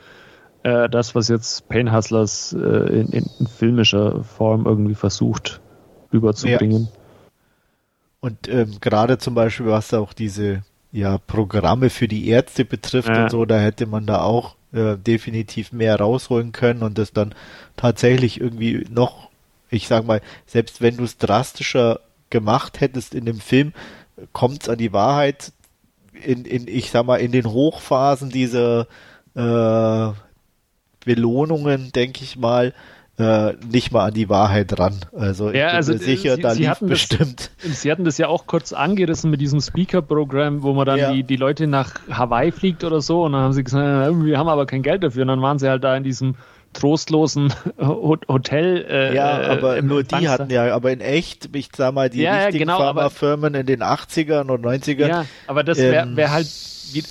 [0.64, 5.62] äh, das, was jetzt Pain Hustlers äh, in, in, filmischer Form irgendwie versucht
[6.12, 6.90] rüberzubringen.
[6.92, 7.00] Ja.
[8.20, 13.24] Und ähm, gerade zum Beispiel, was auch diese ja, Programme für die Ärzte betrifft ja.
[13.24, 17.34] und so, da hätte man da auch äh, definitiv mehr rausholen können und das dann
[17.78, 19.30] tatsächlich irgendwie noch,
[19.70, 23.74] ich sag mal, selbst wenn du es drastischer gemacht hättest in dem Film,
[24.32, 25.52] kommt es an die Wahrheit
[26.14, 28.88] in, in, ich sag mal, in den Hochphasen dieser
[29.36, 30.14] äh,
[31.06, 32.74] Belohnungen, denke ich mal,
[33.18, 34.96] äh, nicht mal an die Wahrheit ran.
[35.16, 37.52] Also ja, ich also, sicher, sie, da sie lief bestimmt.
[37.62, 41.12] Das, sie hatten das ja auch kurz angerissen mit diesem Speaker-Programm, wo man dann ja.
[41.12, 44.50] die, die Leute nach Hawaii fliegt oder so und dann haben sie gesagt, wir haben
[44.50, 46.36] aber kein Geld dafür und dann waren sie halt da in diesem
[46.74, 48.86] trostlosen Hotel.
[48.90, 52.46] Äh, ja, aber nur die hatten ja, aber in echt, ich sag mal, die ja,
[52.46, 55.08] richtigen genau, Pharmafirmen in den 80ern und 90ern.
[55.08, 56.48] Ja, aber das wäre ähm, wär halt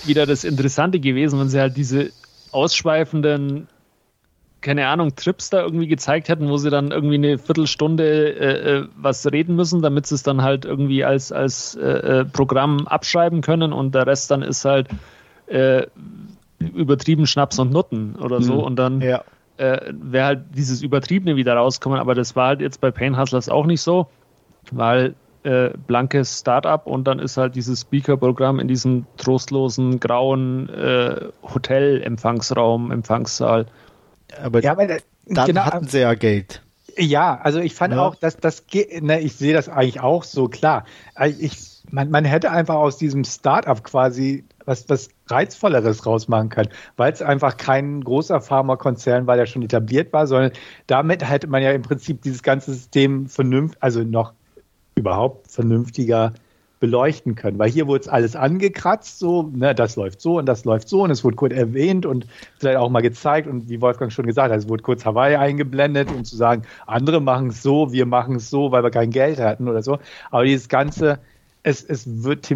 [0.05, 2.11] wieder das Interessante gewesen, wenn sie halt diese
[2.51, 3.67] ausschweifenden
[4.63, 8.87] keine Ahnung, Trips da irgendwie gezeigt hätten, wo sie dann irgendwie eine Viertelstunde äh, äh,
[8.95, 11.81] was reden müssen, damit sie es dann halt irgendwie als, als äh,
[12.21, 14.87] äh, Programm abschreiben können und der Rest dann ist halt
[15.47, 15.85] äh,
[16.59, 18.59] übertrieben Schnaps und Nutten oder so mhm.
[18.61, 19.21] und dann ja.
[19.57, 23.49] äh, wäre halt dieses Übertriebene wieder rauskommen, aber das war halt jetzt bei Pain Hustlers
[23.49, 24.07] auch nicht so,
[24.71, 25.13] weil
[25.87, 30.69] blankes Startup und dann ist halt dieses Speaker-Programm in diesem trostlosen grauen
[31.53, 33.65] Hotel-Empfangsraum, Empfangssaal.
[34.41, 34.87] Aber, ja, aber
[35.25, 36.61] dann genau, hatten sie ja Geld.
[36.97, 38.05] Ja, also ich fand ja.
[38.05, 38.63] auch, dass das
[39.01, 40.85] ne, ich sehe das eigentlich auch so klar.
[41.15, 41.57] Also ich,
[41.89, 47.21] man, man hätte einfach aus diesem Startup quasi was, was Reizvolleres rausmachen können, weil es
[47.21, 50.51] einfach kein großer Pharmakonzern war, der schon etabliert war, sondern
[50.87, 54.33] damit hätte man ja im Prinzip dieses ganze System vernünftig, also noch
[54.95, 56.33] überhaupt vernünftiger
[56.83, 57.57] beleuchten können.
[57.59, 61.03] Weil hier wurde es alles angekratzt, so, ne, das läuft so und das läuft so
[61.03, 62.27] und es wurde kurz erwähnt und
[62.59, 66.11] vielleicht auch mal gezeigt und wie Wolfgang schon gesagt hat, es wurde kurz Hawaii eingeblendet,
[66.11, 69.39] um zu sagen, andere machen es so, wir machen es so, weil wir kein Geld
[69.39, 69.97] hatten oder so.
[70.29, 71.19] Aber dieses Ganze,
[71.63, 72.53] es, es wird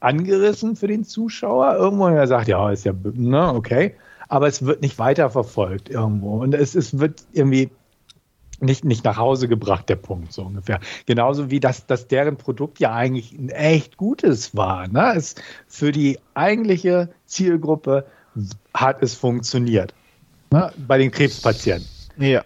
[0.00, 3.94] angerissen für den Zuschauer irgendwo und er sagt, ja, ist ja, ne, okay.
[4.28, 6.42] Aber es wird nicht weiterverfolgt irgendwo.
[6.42, 7.70] Und es, es wird irgendwie
[8.62, 10.80] nicht, nicht nach Hause gebracht, der Punkt, so ungefähr.
[11.06, 14.88] Genauso wie das, dass deren Produkt ja eigentlich ein echt gutes war.
[14.88, 15.14] Ne?
[15.16, 15.34] Es,
[15.66, 18.06] für die eigentliche Zielgruppe
[18.72, 19.94] hat es funktioniert.
[20.50, 20.72] Ne?
[20.86, 21.88] Bei den Krebspatienten.
[22.18, 22.44] Ja.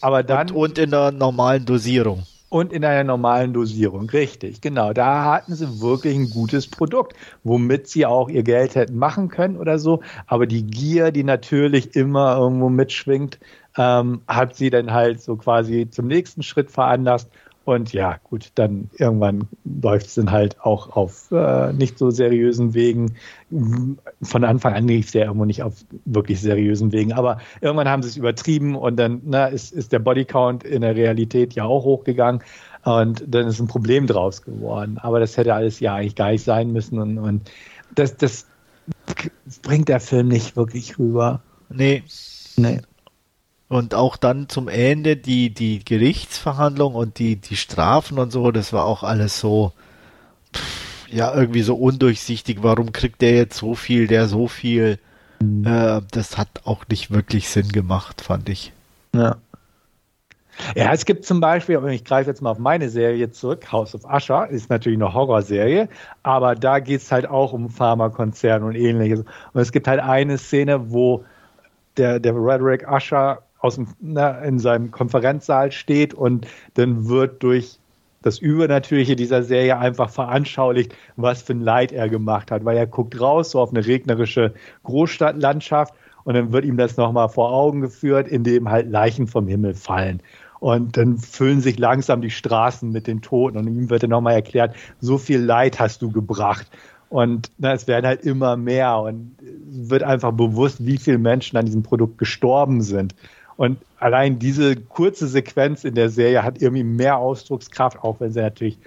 [0.00, 0.50] Aber dann.
[0.50, 2.24] Und, und in der normalen Dosierung.
[2.48, 4.92] Und in einer normalen Dosierung, richtig, genau.
[4.92, 9.56] Da hatten sie wirklich ein gutes Produkt, womit sie auch ihr Geld hätten machen können
[9.56, 10.02] oder so.
[10.26, 13.38] Aber die Gier, die natürlich immer irgendwo mitschwingt,
[13.76, 17.30] ähm, hat sie dann halt so quasi zum nächsten Schritt veranlasst.
[17.64, 22.74] Und ja, gut, dann irgendwann läuft es dann halt auch auf äh, nicht so seriösen
[22.74, 23.14] Wegen.
[24.20, 25.74] Von Anfang an lief es ja irgendwo nicht auf
[26.04, 27.12] wirklich seriösen Wegen.
[27.12, 30.96] Aber irgendwann haben sie es übertrieben und dann na, ist, ist der Bodycount in der
[30.96, 32.42] Realität ja auch hochgegangen.
[32.84, 34.98] Und dann ist ein Problem draus geworden.
[34.98, 36.98] Aber das hätte alles ja eigentlich gar nicht sein müssen.
[36.98, 37.50] Und, und
[37.94, 38.46] das, das
[39.62, 41.42] bringt der Film nicht wirklich rüber.
[41.68, 42.02] Nee.
[42.56, 42.80] Nee.
[43.72, 48.74] Und auch dann zum Ende die, die Gerichtsverhandlung und die, die Strafen und so, das
[48.74, 49.72] war auch alles so,
[50.54, 52.58] pff, ja, irgendwie so undurchsichtig.
[52.60, 54.98] Warum kriegt der jetzt so viel, der so viel?
[55.40, 55.66] Mhm.
[55.66, 58.74] Äh, das hat auch nicht wirklich Sinn gemacht, fand ich.
[59.14, 59.36] Ja.
[60.74, 64.04] Ja, es gibt zum Beispiel, ich greife jetzt mal auf meine Serie zurück, House of
[64.04, 65.88] Usher, ist natürlich eine Horrorserie,
[66.22, 69.20] aber da geht es halt auch um Pharmakonzerne und ähnliches.
[69.20, 71.24] Und es gibt halt eine Szene, wo
[71.96, 77.78] der, der Roderick Usher aus dem, na, in seinem Konferenzsaal steht und dann wird durch
[78.22, 82.86] das Übernatürliche dieser Serie einfach veranschaulicht, was für ein Leid er gemacht hat, weil er
[82.86, 85.94] guckt raus so auf eine regnerische Großstadtlandschaft
[86.24, 90.20] und dann wird ihm das nochmal vor Augen geführt, indem halt Leichen vom Himmel fallen.
[90.60, 94.34] Und dann füllen sich langsam die Straßen mit den Toten und ihm wird dann nochmal
[94.34, 96.68] erklärt, so viel Leid hast du gebracht.
[97.08, 99.36] Und na, es werden halt immer mehr und
[99.66, 103.14] wird einfach bewusst, wie viele Menschen an diesem Produkt gestorben sind.
[103.56, 108.40] Und allein diese kurze Sequenz in der Serie hat irgendwie mehr Ausdruckskraft, auch wenn sie
[108.40, 108.78] natürlich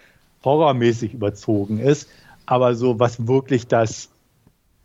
[0.43, 2.09] horrormäßig überzogen ist.
[2.45, 4.09] Aber so, was wirklich das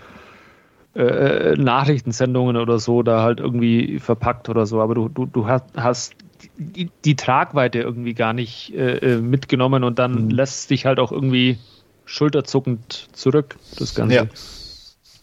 [0.97, 4.81] äh, Nachrichtensendungen oder so da halt irgendwie verpackt oder so.
[4.81, 6.15] Aber du, du, du hast, hast
[6.57, 10.31] die, die Tragweite irgendwie gar nicht äh, äh mitgenommen und dann mhm.
[10.31, 11.59] lässt dich halt auch irgendwie
[12.05, 14.15] schulterzuckend zurück, das Ganze.
[14.15, 14.25] Ja.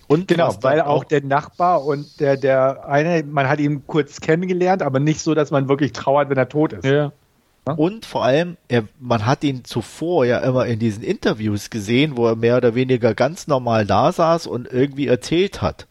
[0.08, 4.84] Und genau, weil auch der Nachbar und der, der eine, man hat ihn kurz kennengelernt,
[4.84, 6.86] aber nicht so, dass man wirklich trauert, wenn er tot ist.
[6.86, 7.14] Ja.
[7.66, 12.28] Und vor allem, er, man hat ihn zuvor ja immer in diesen Interviews gesehen, wo
[12.28, 15.88] er mehr oder weniger ganz normal da saß und irgendwie erzählt hat.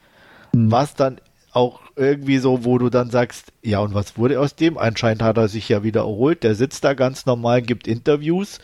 [0.53, 0.71] Mhm.
[0.71, 1.19] Was dann
[1.53, 4.77] auch irgendwie so, wo du dann sagst, ja, und was wurde aus dem?
[4.77, 8.59] Anscheinend hat er sich ja wieder erholt, der sitzt da ganz normal, gibt Interviews,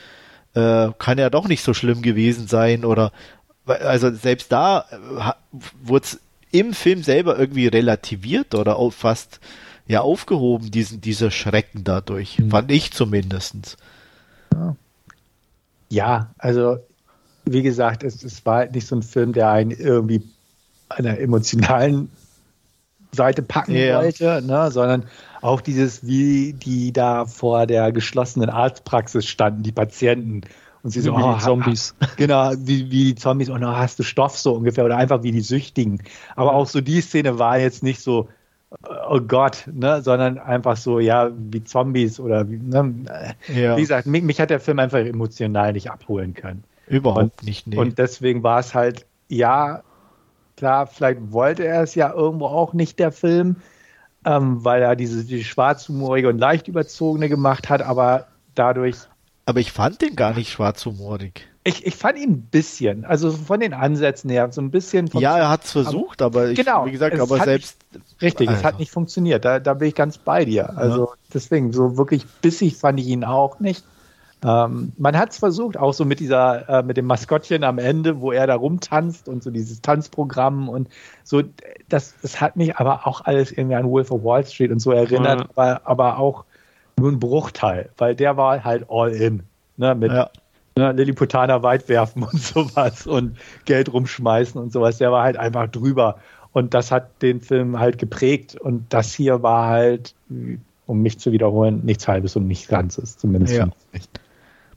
[0.54, 3.12] äh, kann ja doch nicht so schlimm gewesen sein oder,
[3.66, 6.20] also selbst da äh, wurde es
[6.50, 9.40] im Film selber irgendwie relativiert oder auch fast
[9.88, 12.38] ja aufgehoben, diesen, dieser Schrecken dadurch.
[12.38, 12.50] Mhm.
[12.50, 13.76] Fand ich zumindest.
[14.54, 14.76] Ja.
[15.88, 16.78] ja, also
[17.44, 20.22] wie gesagt, es, es war halt nicht so ein Film, der einen irgendwie
[20.90, 22.10] einer emotionalen
[23.12, 23.98] Seite packen ja.
[24.00, 25.04] wollte, ne, sondern
[25.40, 30.42] auch dieses, wie die da vor der geschlossenen Arztpraxis standen, die Patienten.
[30.82, 31.94] Und sie so, wie oh, die Zombies.
[32.16, 35.32] Genau, wie, wie die Zombies, und oh, hast du Stoff so ungefähr, oder einfach wie
[35.32, 36.02] die Süchtigen.
[36.36, 38.28] Aber auch so die Szene war jetzt nicht so,
[39.08, 42.94] oh Gott, ne, sondern einfach so, ja, wie Zombies oder wie, ne,
[43.48, 43.76] ja.
[43.76, 46.64] wie gesagt, mich, mich, hat der Film einfach emotional nicht abholen können.
[46.86, 47.76] Überhaupt und, nicht, nee.
[47.76, 49.82] Und deswegen war es halt, ja,
[50.56, 53.56] klar, vielleicht wollte er es ja irgendwo auch nicht, der Film,
[54.24, 58.96] ähm, weil er diese die schwarzhumorige und leicht überzogene gemacht hat, aber dadurch.
[59.46, 61.48] Aber ich fand den gar nicht schwarzhumorig.
[61.68, 65.10] Ich, ich fand ihn ein bisschen, also von den Ansätzen her, so ein bisschen.
[65.12, 67.76] Ja, er hat es versucht, aber, ich, genau, wie gesagt, aber selbst.
[67.92, 68.58] Nicht, richtig, Alter.
[68.58, 69.44] es hat nicht funktioniert.
[69.44, 70.78] Da, da bin ich ganz bei dir.
[70.78, 71.12] Also ja.
[71.34, 73.84] deswegen, so wirklich bissig fand ich ihn auch nicht.
[74.42, 78.22] Ähm, man hat es versucht, auch so mit dieser, äh, mit dem Maskottchen am Ende,
[78.22, 80.88] wo er da rumtanzt und so dieses Tanzprogramm und
[81.22, 81.42] so,
[81.90, 84.92] das, das hat mich aber auch alles irgendwie an Wolf of Wall Street und so
[84.92, 85.46] erinnert, ja.
[85.54, 86.44] aber, aber auch
[86.98, 89.42] nur ein Bruchteil, weil der war halt all in.
[89.76, 90.30] Ne, mit ja
[90.78, 94.98] ne, Lilliputaner weit werfen und sowas und Geld rumschmeißen und sowas.
[94.98, 96.18] Der war halt einfach drüber.
[96.52, 98.56] Und das hat den Film halt geprägt.
[98.56, 100.14] Und das hier war halt,
[100.86, 103.68] um mich zu wiederholen, nichts Halbes und nichts Ganzes, zumindest ja.
[103.92, 104.20] nicht.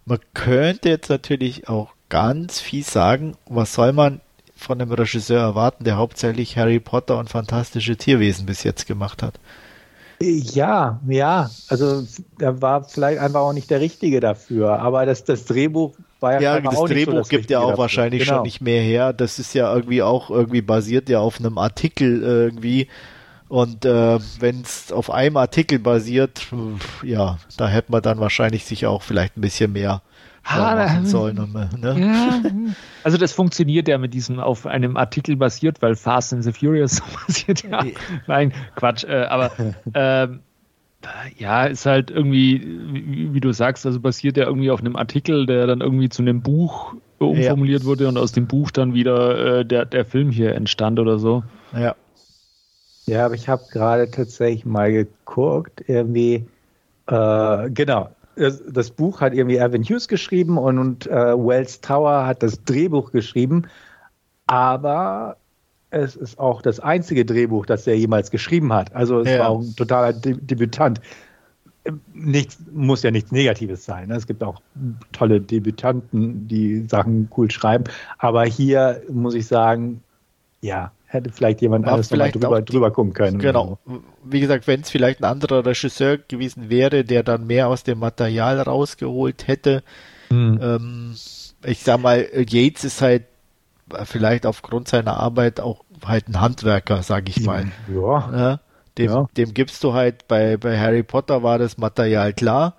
[0.06, 4.20] Man könnte jetzt natürlich auch ganz fies sagen, was soll man
[4.56, 9.40] von einem Regisseur erwarten, der hauptsächlich Harry Potter und fantastische Tierwesen bis jetzt gemacht hat.
[10.22, 12.04] Ja, ja, also
[12.40, 16.56] er war vielleicht einfach auch nicht der Richtige dafür, aber das, das Drehbuch war ja,
[16.56, 17.78] ja das auch Drehbuch so das gibt ja auch dafür.
[17.80, 18.36] wahrscheinlich genau.
[18.36, 19.14] schon nicht mehr her.
[19.14, 22.88] Das ist ja irgendwie auch irgendwie basiert ja auf einem Artikel irgendwie
[23.52, 26.48] und äh, wenn es auf einem Artikel basiert,
[27.04, 30.02] ja, da hätte man dann wahrscheinlich sich auch vielleicht ein bisschen mehr
[30.44, 31.40] machen sollen.
[31.40, 32.00] Und, ne?
[32.00, 32.42] ja.
[33.04, 37.02] Also das funktioniert ja mit diesem auf einem Artikel basiert, weil Fast and the Furious
[37.28, 37.84] basiert ja.
[38.28, 39.04] Nein, Quatsch.
[39.04, 39.52] Äh, aber
[39.94, 40.42] ähm,
[41.38, 42.62] ja, ist halt irgendwie,
[42.92, 46.22] wie, wie, du sagst, also basiert ja irgendwie auf einem Artikel, der dann irgendwie zu
[46.22, 47.88] einem Buch umformuliert ja.
[47.88, 51.44] wurde und aus dem Buch dann wieder äh, der, der Film hier entstand oder so.
[51.74, 51.96] Ja.
[53.08, 56.46] Ja, aber ich habe gerade tatsächlich mal geguckt, irgendwie,
[57.08, 62.44] äh, genau, das Buch hat irgendwie Evan Hughes geschrieben und, und äh, Wells Tower hat
[62.44, 63.68] das Drehbuch geschrieben.
[64.48, 65.38] Aber
[65.90, 68.96] es ist auch das einzige Drehbuch, das er jemals geschrieben hat.
[68.96, 69.40] Also es ja.
[69.40, 71.02] war auch ein totaler De Debütant.
[72.14, 74.08] nichts, muss ja nichts Negatives sein.
[74.08, 74.16] Ne?
[74.16, 74.62] Es gibt auch
[75.12, 77.84] tolle Debütanten, die Sachen cool schreiben.
[78.18, 80.02] Aber hier muss ich sagen,
[80.62, 83.40] ja, hätte vielleicht jemand alles vielleicht drüber, die- drüber gucken können.
[83.40, 83.80] Genau.
[84.24, 88.00] Wie gesagt, wenn es vielleicht ein anderer Regisseur gewesen wäre, der dann mehr aus dem
[88.00, 89.84] Material rausgeholt hätte.
[90.30, 90.60] Hm.
[90.62, 91.16] Ähm,
[91.66, 93.24] ich sag mal, Yates ist halt
[94.06, 97.66] vielleicht aufgrund seiner Arbeit auch halt ein Handwerker, sag ich mal.
[97.94, 98.60] Ja, Ne?
[98.98, 99.28] Dem, Ja.
[99.38, 102.76] dem gibst du halt, bei, bei Harry Potter war das Material klar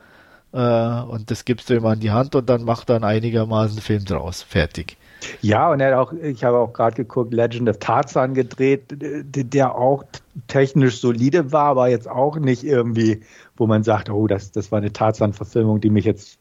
[0.53, 3.81] äh, und das gibst du ihm an die Hand und dann macht er einen einigermaßen
[3.81, 4.43] Film draus.
[4.43, 4.97] Fertig.
[5.40, 9.74] Ja, und er hat auch, ich habe auch gerade geguckt, Legend of Tarzan gedreht, der,
[9.74, 10.05] auch
[10.49, 13.23] technisch solide war, aber jetzt auch nicht irgendwie,
[13.57, 16.39] wo man sagt, oh, das, das war eine Tarzan-Verfilmung, die mich jetzt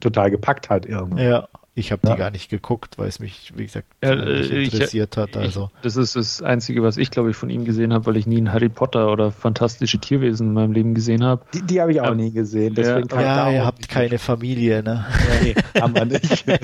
[0.00, 1.24] total gepackt hat irgendwie.
[1.24, 1.48] Ja,
[1.78, 2.14] ich habe Ja.
[2.14, 5.36] die gar nicht geguckt, weil es mich, wie gesagt, Ja, nicht äh, ich- interessiert hat.
[5.36, 5.70] Also.
[5.76, 8.26] Ich, das ist das Einzige, was ich, glaube ich, von ihm gesehen habe, weil ich
[8.26, 11.44] nie ein Harry Potter oder fantastische Tierwesen in meinem Leben gesehen habe.
[11.52, 12.14] Die, die habe ich auch Ja.
[12.14, 12.74] nie gesehen.
[12.74, 15.04] Deswegen Ja, da ihr habt nicht- keine Familie, ne?
[15.42, 16.44] Nee, haben wir nicht.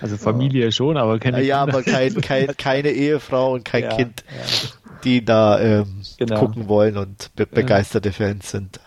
[0.00, 1.78] Also Familie schon, aber keine Ja, Kinder.
[1.78, 4.68] aber kein, kein, keine Ehefrau und kein Ja, Kind, ja.
[5.04, 6.38] die da ähm, Genau.
[6.38, 8.80] gucken wollen und be begeisterte Fans sind.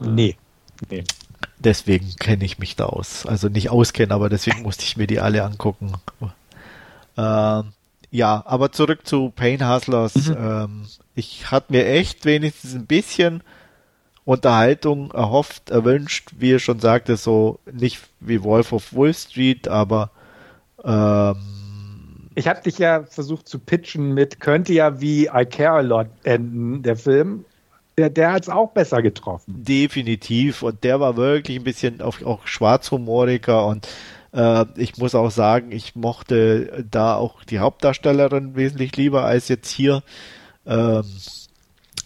[0.00, 0.36] Nee.
[0.90, 1.04] nee.
[1.64, 3.26] Deswegen kenne ich mich da aus.
[3.26, 5.94] Also nicht auskennen, aber deswegen musste ich mir die alle angucken.
[7.16, 7.72] Ähm,
[8.10, 10.14] ja, aber zurück zu Pain Hustlers.
[10.28, 13.42] Ähm, ich hatte mir echt wenigstens ein bisschen
[14.24, 20.10] Unterhaltung erhofft, erwünscht, wie ihr schon sagte, so nicht wie Wolf of Wall Street, aber
[20.82, 21.36] ähm,
[22.34, 26.08] Ich habe dich ja versucht zu pitchen mit, könnte ja wie I Care a Lot
[26.24, 27.44] enden, der Film.
[27.96, 29.62] Der, der hat es auch besser getroffen.
[29.64, 30.62] Definitiv.
[30.62, 33.86] Und der war wirklich ein bisschen auch, auch schwarzhumoriger und
[34.32, 39.70] äh, ich muss auch sagen, ich mochte da auch die Hauptdarstellerin wesentlich lieber als jetzt
[39.70, 40.02] hier.
[40.66, 41.04] Ähm,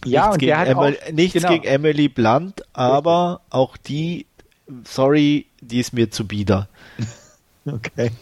[0.05, 1.49] Ja, nichts und gegen, der hat Emily, auch, nichts genau.
[1.49, 4.27] gegen Emily Blunt, aber auch die,
[4.85, 6.69] sorry, die ist mir zu bieder.
[7.67, 8.13] Okay.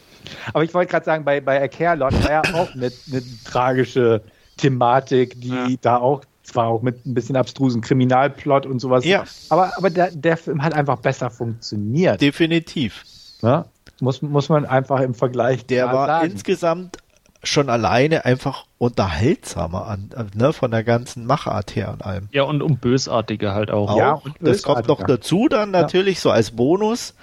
[0.52, 3.22] Aber ich wollte gerade sagen, bei, bei A Care Lot war ja auch eine, eine
[3.44, 4.22] tragische
[4.56, 5.68] Thematik, die Ja.
[5.80, 9.24] da auch, zwar auch mit ein bisschen abstrusen Kriminalplot und sowas, Ja.
[9.48, 12.20] aber, aber der, der Film hat einfach besser funktioniert.
[12.20, 13.04] Definitiv.
[13.42, 13.64] ne?
[14.00, 16.30] muss, muss man einfach im Vergleich Der war sagen.
[16.30, 16.98] insgesamt
[17.42, 22.28] schon alleine einfach unterhaltsamer an, ne, von der ganzen Machart her und allem.
[22.32, 23.90] Ja, und um bösartiger halt auch.
[23.90, 23.98] auch.
[23.98, 27.14] Ja, und das kommt noch dazu dann natürlich so als Bonus.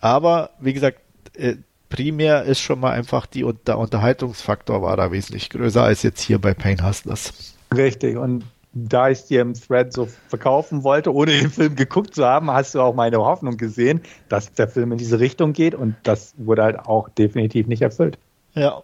[0.00, 0.98] Aber wie gesagt,
[1.34, 1.56] äh,
[1.88, 6.38] primär ist schon mal einfach die der Unterhaltungsfaktor war da wesentlich größer als jetzt hier
[6.38, 7.54] bei Pain Hustlers.
[7.74, 8.16] Richtig.
[8.18, 8.44] Und
[8.74, 12.74] da ich dir im Thread so verkaufen wollte, ohne den Film geguckt zu haben, hast
[12.74, 16.62] du auch meine Hoffnung gesehen, dass der Film in diese Richtung geht und das wurde
[16.62, 18.18] halt auch definitiv nicht erfüllt.
[18.54, 18.82] Ja.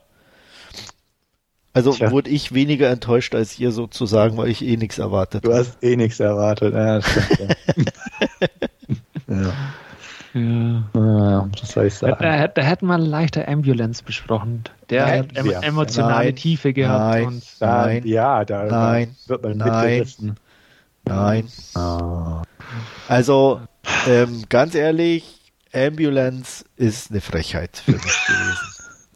[1.72, 2.10] Also Tja.
[2.10, 5.94] wurde ich weniger enttäuscht als ihr sozusagen, weil ich eh nichts erwartet Du hast eh
[5.96, 6.74] nichts erwartet.
[6.74, 8.48] Ja, stimmt, ja.
[9.28, 9.52] Ja.
[10.34, 10.84] Ja.
[10.94, 12.16] ja, das soll ich Da, sagen.
[12.20, 14.64] da, da hätten wir leichter Ambulance besprochen.
[14.88, 16.36] Der Nein, hat em emotionale Nein.
[16.36, 17.14] Tiefe gehabt.
[17.14, 17.26] Nein.
[17.26, 18.06] Und Nein.
[18.06, 19.16] ja, da, Nein.
[19.26, 20.06] wird man Nein.
[21.04, 21.48] Nein.
[21.74, 22.42] Ah.
[23.08, 23.60] Also
[24.06, 25.24] ähm, ganz ehrlich,
[25.72, 28.02] Ambulance ist eine Frechheit für mich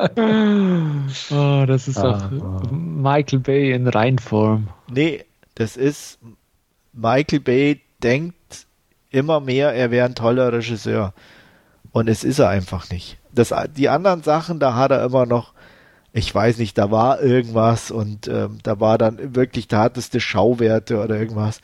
[0.06, 1.04] gewesen.
[1.30, 2.62] oh, das ist Ah, auch ah.
[2.72, 4.68] Michael Bay in Reinform.
[4.90, 5.24] Nee,
[5.54, 6.18] das ist
[6.92, 8.34] Michael Bay denkt
[9.14, 11.12] immer mehr, er wäre ein toller Regisseur.
[11.92, 13.18] Und es ist er einfach nicht.
[13.32, 15.52] Das, die anderen Sachen, da hat er immer noch,
[16.12, 20.20] ich weiß nicht, da war irgendwas und ähm, da war dann wirklich, da hattest du
[20.20, 21.60] Schauwerte oder irgendwas.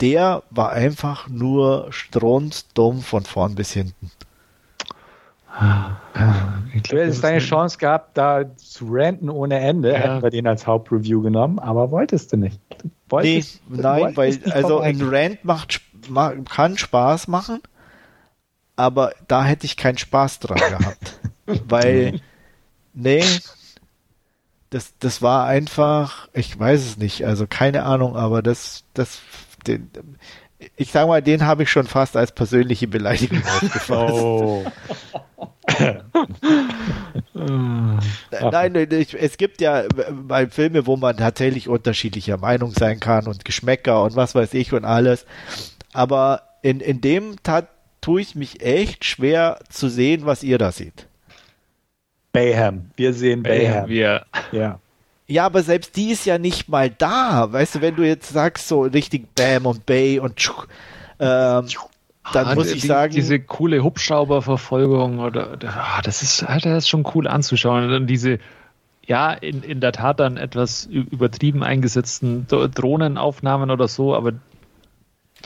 [0.00, 4.10] Der war einfach nur strunzdumm von vorn bis hinten.
[6.74, 9.98] Ich Du hättest deine Chance gehabt, da zu ranten ohne Ende, Ja.
[9.98, 12.58] hätten wir den als Hauptreview genommen, aber wolltest du nicht.
[12.82, 15.93] Nee, wolltest, du nein, wolltest weil, nicht also ein Rant macht, sp- ma-
[16.48, 17.60] kann Spaß machen,
[18.76, 21.18] aber da hätte ich keinen Spaß dran gehabt.
[21.46, 22.20] weil,
[22.92, 23.24] nee,
[24.70, 29.20] das, das war einfach, ich weiß es nicht, also keine Ahnung, aber das, das,
[29.66, 29.90] den,
[30.76, 33.92] ich sag mal, den habe ich schon fast als persönliche Beleidigung aufgefasst.
[33.92, 34.64] Oh.
[35.78, 36.00] Äh,
[38.50, 43.44] Nein, es gibt ja äh, bei Filme, wo man tatsächlich unterschiedlicher Meinung sein kann und
[43.44, 45.26] Geschmäcker und was weiß ich und alles.
[45.94, 47.68] Aber in, in dem Tat
[48.02, 51.06] tue ich mich echt schwer zu sehen, was ihr da seht.
[52.32, 52.90] Bayham.
[52.96, 53.88] Wir sehen Bayham.
[53.88, 54.78] Wir, Ja.
[55.26, 57.50] Ja, aber selbst die ist ja nicht mal da.
[57.50, 60.52] Weißt du, wenn du jetzt sagst, so richtig Bam und Bay und tschuh,
[61.18, 61.66] ähm,
[62.34, 66.66] dann Ah, muss die- ich sagen, Diese coole Hubschrauberverfolgung oder, ah, das ist, ah, das
[66.84, 67.84] ist schon cool anzuschauen.
[67.84, 68.38] Und dann diese,
[69.06, 74.32] ja, in, in der Tat dann etwas übertrieben eingesetzten Dro- Drohnenaufnahmen oder so, aber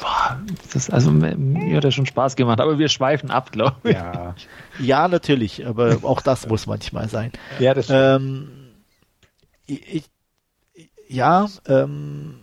[0.00, 0.38] boah,
[0.72, 3.96] das, also mir hat ja schon Spaß gemacht, aber wir schweifen ab, glaube ich.
[3.96, 4.34] Ja.
[4.78, 7.32] ja, natürlich, aber auch das muss manchmal sein.
[7.58, 8.48] Ja, das ähm,
[9.66, 10.04] ich,
[11.08, 12.40] ja, ähm,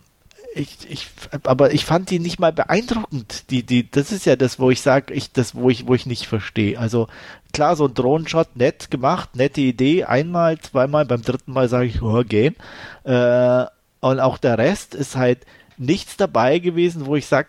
[0.54, 1.08] ich, ich,
[1.44, 3.50] aber ich fand die nicht mal beeindruckend.
[3.50, 6.06] Die, die, das ist ja das, wo ich sage, ich, das, wo ich, wo ich
[6.06, 6.78] nicht verstehe.
[6.78, 7.08] Also
[7.52, 12.00] klar, so ein Drohnenshot, nett gemacht, nette Idee, einmal, zweimal, beim dritten Mal sage ich,
[12.00, 12.56] oh, gehen.
[13.04, 13.66] Äh,
[14.00, 15.40] und auch der Rest ist halt
[15.78, 17.48] nichts dabei gewesen, wo ich sage,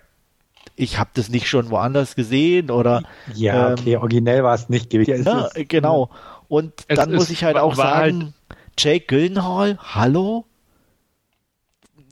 [0.76, 4.90] ich habe das nicht schon woanders gesehen oder ja, okay, ähm, originell war es nicht
[4.90, 5.26] gewesen.
[5.26, 6.10] Ja, genau.
[6.48, 10.46] Und dann muss ich halt auch sagen, halt Jake Gyllenhaal, hallo?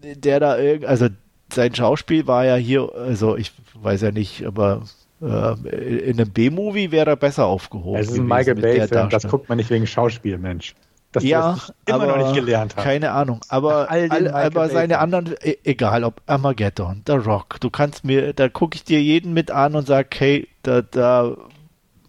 [0.02, 1.08] Der da irgendwie, also
[1.54, 4.84] sein Schauspiel war ja hier, also ich weiß ja nicht, aber
[5.22, 8.00] äh, in einem B-Movie wäre er besser aufgehoben.
[8.00, 10.76] Es ist ein Michael Bay-Film, das guckt man nicht wegen Schauspiel, Mensch.
[11.16, 12.84] Dass ja, immer aber, noch nicht gelernt hat.
[12.84, 18.04] Keine Ahnung, aber, all, aber seine anderen, e, egal ob Armageddon, The Rock, du kannst
[18.04, 21.38] mir, da gucke ich dir jeden mit an und sag, hey, da, da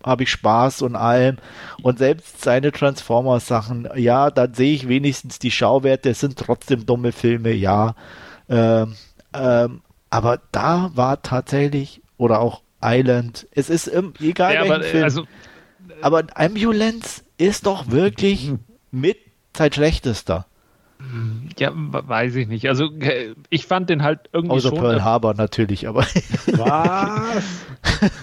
[0.02, 1.36] habe ich Spaß und allem.
[1.82, 7.12] Und selbst seine Transformers-Sachen, ja, dann sehe ich wenigstens die Schauwerte, es sind trotzdem dumme
[7.12, 7.94] Filme, ja.
[8.48, 8.94] Ähm,
[9.34, 15.04] ähm, aber da war tatsächlich, oder auch Island, es ist im, egal ja, aber, Film,
[15.04, 15.24] also,
[16.02, 18.52] aber Ambulance ist doch wirklich
[18.96, 19.18] mit
[19.56, 20.46] sein schlechtester.
[21.58, 22.68] Ja, weiß ich nicht.
[22.68, 22.88] Also
[23.50, 24.78] ich fand den halt irgendwie Außer schon...
[24.78, 26.00] Pearl Harbor natürlich, aber...
[26.46, 27.66] Was?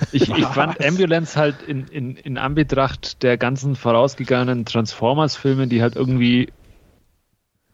[0.12, 5.96] ich, ich fand Ambulance halt in, in, in Anbetracht der ganzen vorausgegangenen Transformers-Filme, die halt
[5.96, 6.52] irgendwie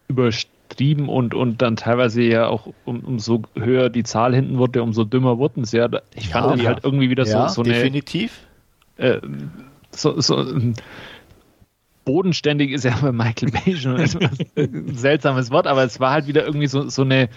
[0.09, 5.05] übertrieben und, und dann teilweise ja auch um, umso höher die Zahl hinten wurde, umso
[5.05, 5.87] dümmer wurden sie ja.
[6.13, 6.69] Ich fand ja, den ja.
[6.71, 8.41] halt irgendwie wieder ja, so, so definitiv.
[8.97, 9.09] eine...
[9.09, 9.21] Äh,
[9.91, 10.45] so, so
[12.09, 16.43] bodenständig ist ja bei Michael Bay schon ein seltsames Wort, aber es war halt wieder
[16.43, 17.29] irgendwie so, so eine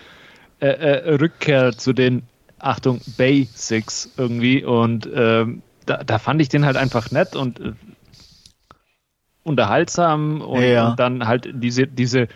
[0.61, 2.23] äh, äh, Rückkehr zu den,
[2.59, 7.73] Achtung, Basics irgendwie und ähm, da, da, fand ich den halt einfach nett und äh,
[9.43, 10.90] unterhaltsam und, ja.
[10.90, 12.28] und, dann halt diese, diese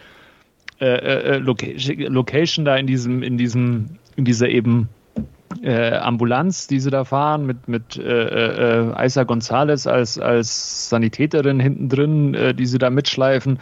[0.79, 4.91] äh, äh, Location, Location da in diesem, in diesem, in dieser eben
[5.63, 11.61] äh, Ambulanz, die sie da fahren, mit, mit äh, äh, Isa Gonzalez als, als Sanitäterin
[11.61, 13.59] hinten drin, äh, die sie da mitschleifen.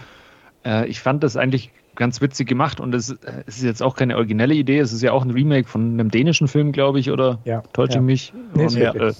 [0.64, 3.16] Äh, ich fand das eigentlich ganz witzig gemacht und es,
[3.46, 4.78] es, ist jetzt auch keine originelle Idee.
[4.78, 7.94] Es ist ja auch ein Remake von einem dänischen Film, glaube ich, oder ja, täusche
[7.94, 8.00] ja.
[8.00, 8.32] ich mich?
[8.54, 9.12] Nee, und, ja,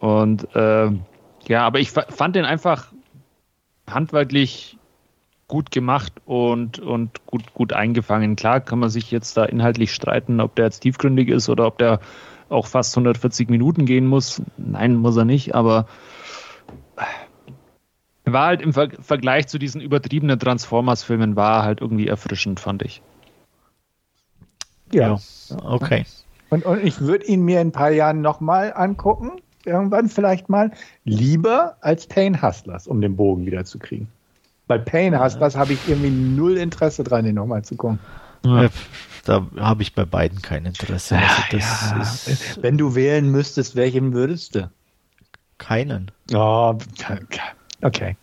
[0.00, 0.90] und äh,
[1.48, 2.92] ja, aber ich fand den einfach
[3.88, 4.75] handwerklich
[5.48, 8.36] gut gemacht und, und gut, gut eingefangen.
[8.36, 11.78] Klar kann man sich jetzt da inhaltlich streiten, ob der jetzt tiefgründig ist oder ob
[11.78, 12.00] der
[12.48, 14.42] auch fast 140 Minuten gehen muss.
[14.56, 15.86] Nein, muss er nicht, aber
[18.24, 23.02] war halt im Ver Vergleich zu diesen übertriebenen Transformers-Filmen war halt irgendwie erfrischend, fand ich.
[24.92, 25.18] Ja,
[25.64, 26.04] okay.
[26.50, 29.32] Und, und ich würde ihn mir in ein paar Jahren nochmal angucken,
[29.64, 30.70] irgendwann vielleicht mal,
[31.04, 34.08] lieber als Pain Hustlers, um den Bogen wieder zu kriegen.
[34.66, 37.98] Bei Pain hast, das habe ich irgendwie null Interesse dran, den nochmal zu gucken.
[38.44, 38.68] Ja.
[39.24, 41.18] Da habe ich bei beiden kein Interesse.
[41.50, 42.36] Also ja.
[42.60, 44.70] Wenn du wählen müsstest, welchen würdest du?
[45.58, 46.12] Keinen.
[46.32, 46.78] Oh,
[47.82, 48.16] okay.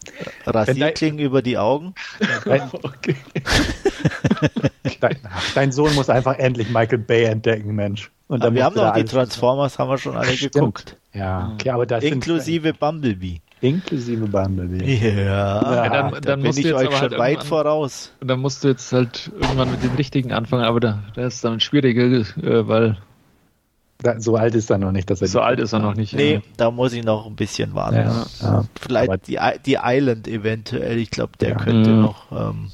[0.45, 1.93] Rasierklingen über die Augen.
[2.45, 3.15] Dein, okay.
[5.01, 5.17] dein,
[5.55, 8.09] dein, Sohn muss einfach endlich Michael Bay entdecken, Mensch.
[8.27, 10.53] Und wir haben doch die Transformers, haben wir schon alle Stimmt.
[10.53, 10.97] geguckt.
[11.13, 13.41] Ja, okay, aber das Inklusive sind, Bumblebee.
[13.63, 14.93] Inklusive Bumblebee.
[14.93, 18.11] Ja, ja dann, dann da bin ich euch schon halt weit voraus.
[18.19, 21.61] Dann musst du jetzt halt irgendwann mit dem richtigen anfangen, aber da, das ist dann
[21.61, 22.97] schwieriger, äh, weil.
[23.99, 26.13] Da, so alt ist er noch nicht, dass er So alt ist er noch nicht.
[26.13, 26.41] Nee, ja.
[26.57, 27.95] da muss ich noch ein bisschen warten.
[27.95, 28.65] Ja, ja.
[28.81, 30.97] Vielleicht die, die Island eventuell.
[30.97, 32.01] Ich glaube, der könnte mhm.
[32.01, 32.69] noch ähm,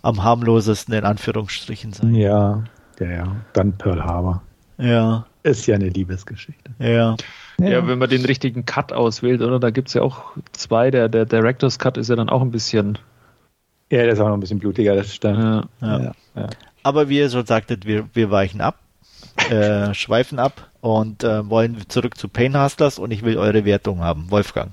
[0.00, 2.14] am harmlosesten in Anführungsstrichen sein.
[2.14, 2.64] Ja,
[3.00, 3.36] ja, ja.
[3.52, 4.42] Dann Pearl Harbor.
[4.78, 5.26] Ja.
[5.42, 6.70] Ist ja eine Liebesgeschichte.
[6.78, 7.16] Ja.
[7.58, 9.58] Ja, ja, wenn man den richtigen Cut auswählt, oder?
[9.58, 10.90] Da gibt es ja auch zwei.
[10.90, 12.98] Der, der Director's Cut ist ja dann auch ein bisschen.
[13.90, 15.38] Ja, der ist auch noch ein bisschen blutiger, das stimmt.
[15.38, 16.12] Ja, ja.
[16.34, 16.50] ja.
[16.82, 18.78] Aber wie ihr schon sagtet, wir, wir weichen ab,
[19.50, 24.00] äh, schweifen ab und äh, wollen zurück zu Pain Hustlers und ich will eure Wertung
[24.00, 24.30] haben.
[24.30, 24.72] Wolfgang.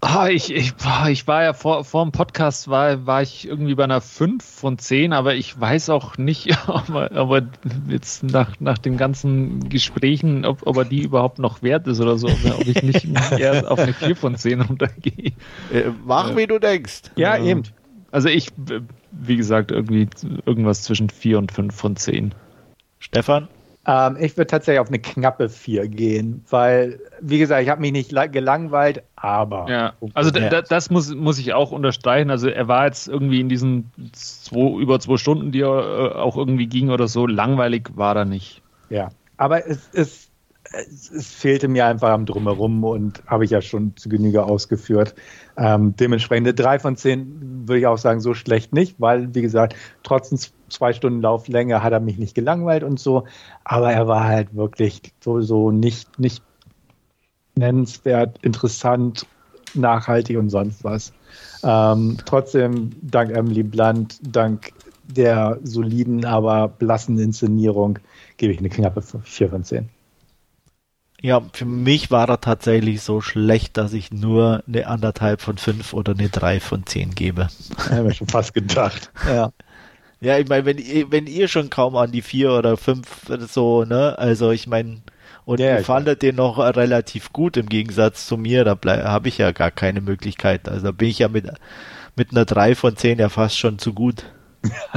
[0.00, 0.74] Ah, ich, ich,
[1.08, 4.78] ich war ja vor, vor dem Podcast, war, war ich irgendwie bei einer 5 von
[4.78, 7.48] 10, aber ich weiß auch nicht, ob er, ob er
[7.88, 12.16] jetzt nach, nach den ganzen Gesprächen, ob, ob er die überhaupt noch wert ist oder
[12.16, 13.06] so, ob, ich nicht
[13.38, 15.32] eher auf eine 4 von 10 runtergehe.
[15.72, 17.02] Äh, mach, wie du denkst.
[17.16, 17.64] Ja, äh, eben.
[18.12, 18.50] Also ich,
[19.10, 20.08] wie gesagt, irgendwie
[20.46, 22.34] irgendwas zwischen 4 und 5 von 10.
[23.00, 23.48] Stefan?
[23.88, 27.92] Ähm, ich würde tatsächlich auf eine knappe 4 gehen, weil, wie gesagt, ich habe mich
[27.92, 29.66] nicht gelangweilt, aber.
[29.70, 32.30] Ja, also das muss, muss ich auch unterstreichen.
[32.30, 36.36] Also er war jetzt irgendwie in diesen zwei, über zwei Stunden, die er äh, auch
[36.36, 38.60] irgendwie ging oder so, langweilig war er nicht.
[38.90, 39.08] Ja,
[39.38, 40.28] aber es, es,
[40.74, 45.14] es fehlte mir einfach am Drumherum und habe ich ja schon zu Genüge ausgeführt.
[45.56, 49.40] Ähm, dementsprechend eine 3 von 10 würde ich auch sagen, so schlecht nicht, weil, wie
[49.40, 53.24] gesagt, trotz zwei Stunden Lauflänge hat er mich nicht gelangweilt und so,
[53.64, 56.42] aber er war halt wirklich sowieso nicht, nicht
[57.54, 59.26] nennenswert, interessant,
[59.74, 61.12] nachhaltig und sonst was.
[61.62, 64.72] Ähm, trotzdem, dank Emily Blunt, dank
[65.04, 67.98] der soliden, aber blassen Inszenierung,
[68.36, 69.88] gebe ich eine knappe 4 von 10.
[71.20, 75.92] Ja, für mich war er tatsächlich so schlecht, dass ich nur eine anderthalb von fünf
[75.92, 77.48] oder eine drei von zehn gebe.
[77.90, 79.10] Ja, mir schon fast gedacht.
[79.26, 79.50] Ja.
[80.20, 83.84] Ja, ich meine, wenn, ihr, wenn ihr schon kaum an die vier oder fünf so,
[83.84, 85.02] ne, also ich meine,
[85.44, 89.38] und ja, ihr fandet den noch relativ gut im Gegensatz zu mir, da habe ich
[89.38, 90.68] ja gar keine Möglichkeit.
[90.68, 91.46] Also da bin ich ja mit,
[92.16, 94.24] mit einer drei von zehn ja fast schon zu gut.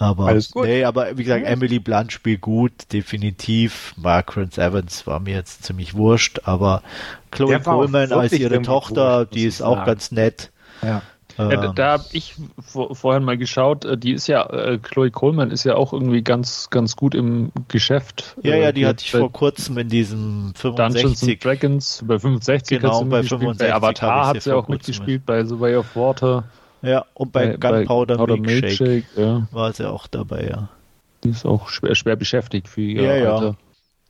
[0.00, 3.94] Aber, nee, aber wie gesagt, Emily Blunt spielt gut, definitiv.
[3.96, 6.84] Margaret Evans war mir jetzt ziemlich wurscht, aber
[7.32, 10.52] Chloe Coleman als ihre Tochter, wurscht, die ist auch ganz nett.
[10.82, 11.02] Ja.
[11.38, 15.52] Ja, da, habe ich vor, vorhin mal geschaut, äh, die ist ja, äh, Chloe Coleman
[15.52, 18.36] ist ja auch irgendwie ganz, ganz gut im Geschäft.
[18.42, 21.02] Ja, ja, die äh, hatte ich vor kurzem in diesem 65.
[21.02, 25.60] Dungeons Dragons, bei 65 genau, bei 65 bei Avatar hat sie auch mitgespielt, bei The
[25.60, 26.44] Way of Water.
[26.82, 29.48] Ja, und bei, bei Gunpowder bei Milkshake, Milkshake ja.
[29.52, 30.68] war sie auch dabei, ja.
[31.24, 33.46] Die ist auch schwer, schwer beschäftigt für ihr ja, Alter.
[33.46, 33.56] Ja.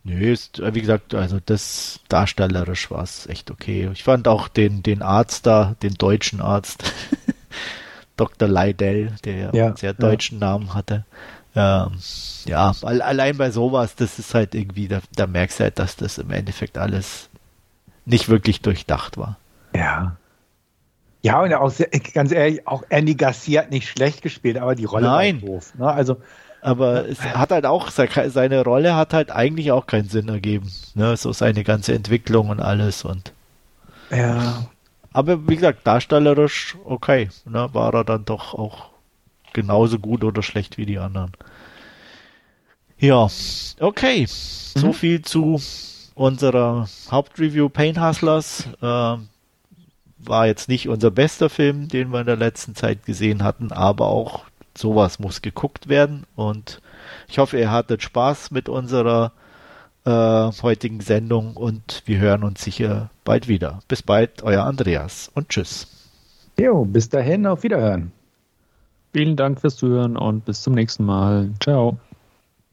[0.03, 3.89] Nö, ist, wie gesagt, also das darstellerisch war es echt okay.
[3.93, 6.83] Ich fand auch den, den Arzt da, den deutschen Arzt,
[8.17, 8.47] Dr.
[8.47, 10.47] Leidell, der ja, einen sehr deutschen ja.
[10.47, 11.05] Namen hatte.
[11.55, 11.91] Ähm,
[12.45, 16.17] ja, allein bei sowas, das ist halt irgendwie, da, da merkst du halt, dass das
[16.17, 17.29] im Endeffekt alles
[18.05, 19.37] nicht wirklich durchdacht war.
[19.75, 20.17] Ja,
[21.21, 24.85] ja, und auch sehr, ganz ehrlich, auch Andy Garcia hat nicht schlecht gespielt, aber die
[24.85, 25.41] Rolle Nein.
[25.41, 25.73] war doof.
[25.77, 25.91] Ne?
[25.91, 26.17] Also,
[26.61, 30.71] aber es hat halt auch, seine Rolle hat halt eigentlich auch keinen Sinn ergeben.
[30.95, 31.15] Ne?
[31.17, 33.33] So seine ganze Entwicklung und alles und.
[34.11, 34.69] Ja.
[35.13, 37.29] Aber wie gesagt, darstellerisch okay.
[37.45, 37.69] Ne?
[37.73, 38.89] War er dann doch auch
[39.53, 41.31] genauso gut oder schlecht wie die anderen.
[42.97, 43.27] Ja,
[43.79, 44.21] okay.
[44.21, 44.79] Mhm.
[44.79, 45.61] So viel zu
[46.15, 48.67] unserer Hauptreview Pain Hustlers.
[48.81, 49.29] Ähm,
[50.17, 54.07] war jetzt nicht unser bester Film, den wir in der letzten Zeit gesehen hatten, aber
[54.07, 54.43] auch
[54.79, 56.81] sowas muss geguckt werden und
[57.27, 59.31] ich hoffe, ihr hattet Spaß mit unserer
[60.05, 60.09] äh,
[60.61, 63.79] heutigen Sendung und wir hören uns sicher bald wieder.
[63.87, 65.87] Bis bald, euer Andreas und tschüss.
[66.59, 68.11] Jo, bis dahin, auf Wiederhören.
[69.13, 71.51] Vielen Dank fürs Zuhören und bis zum nächsten Mal.
[71.59, 71.97] Ciao.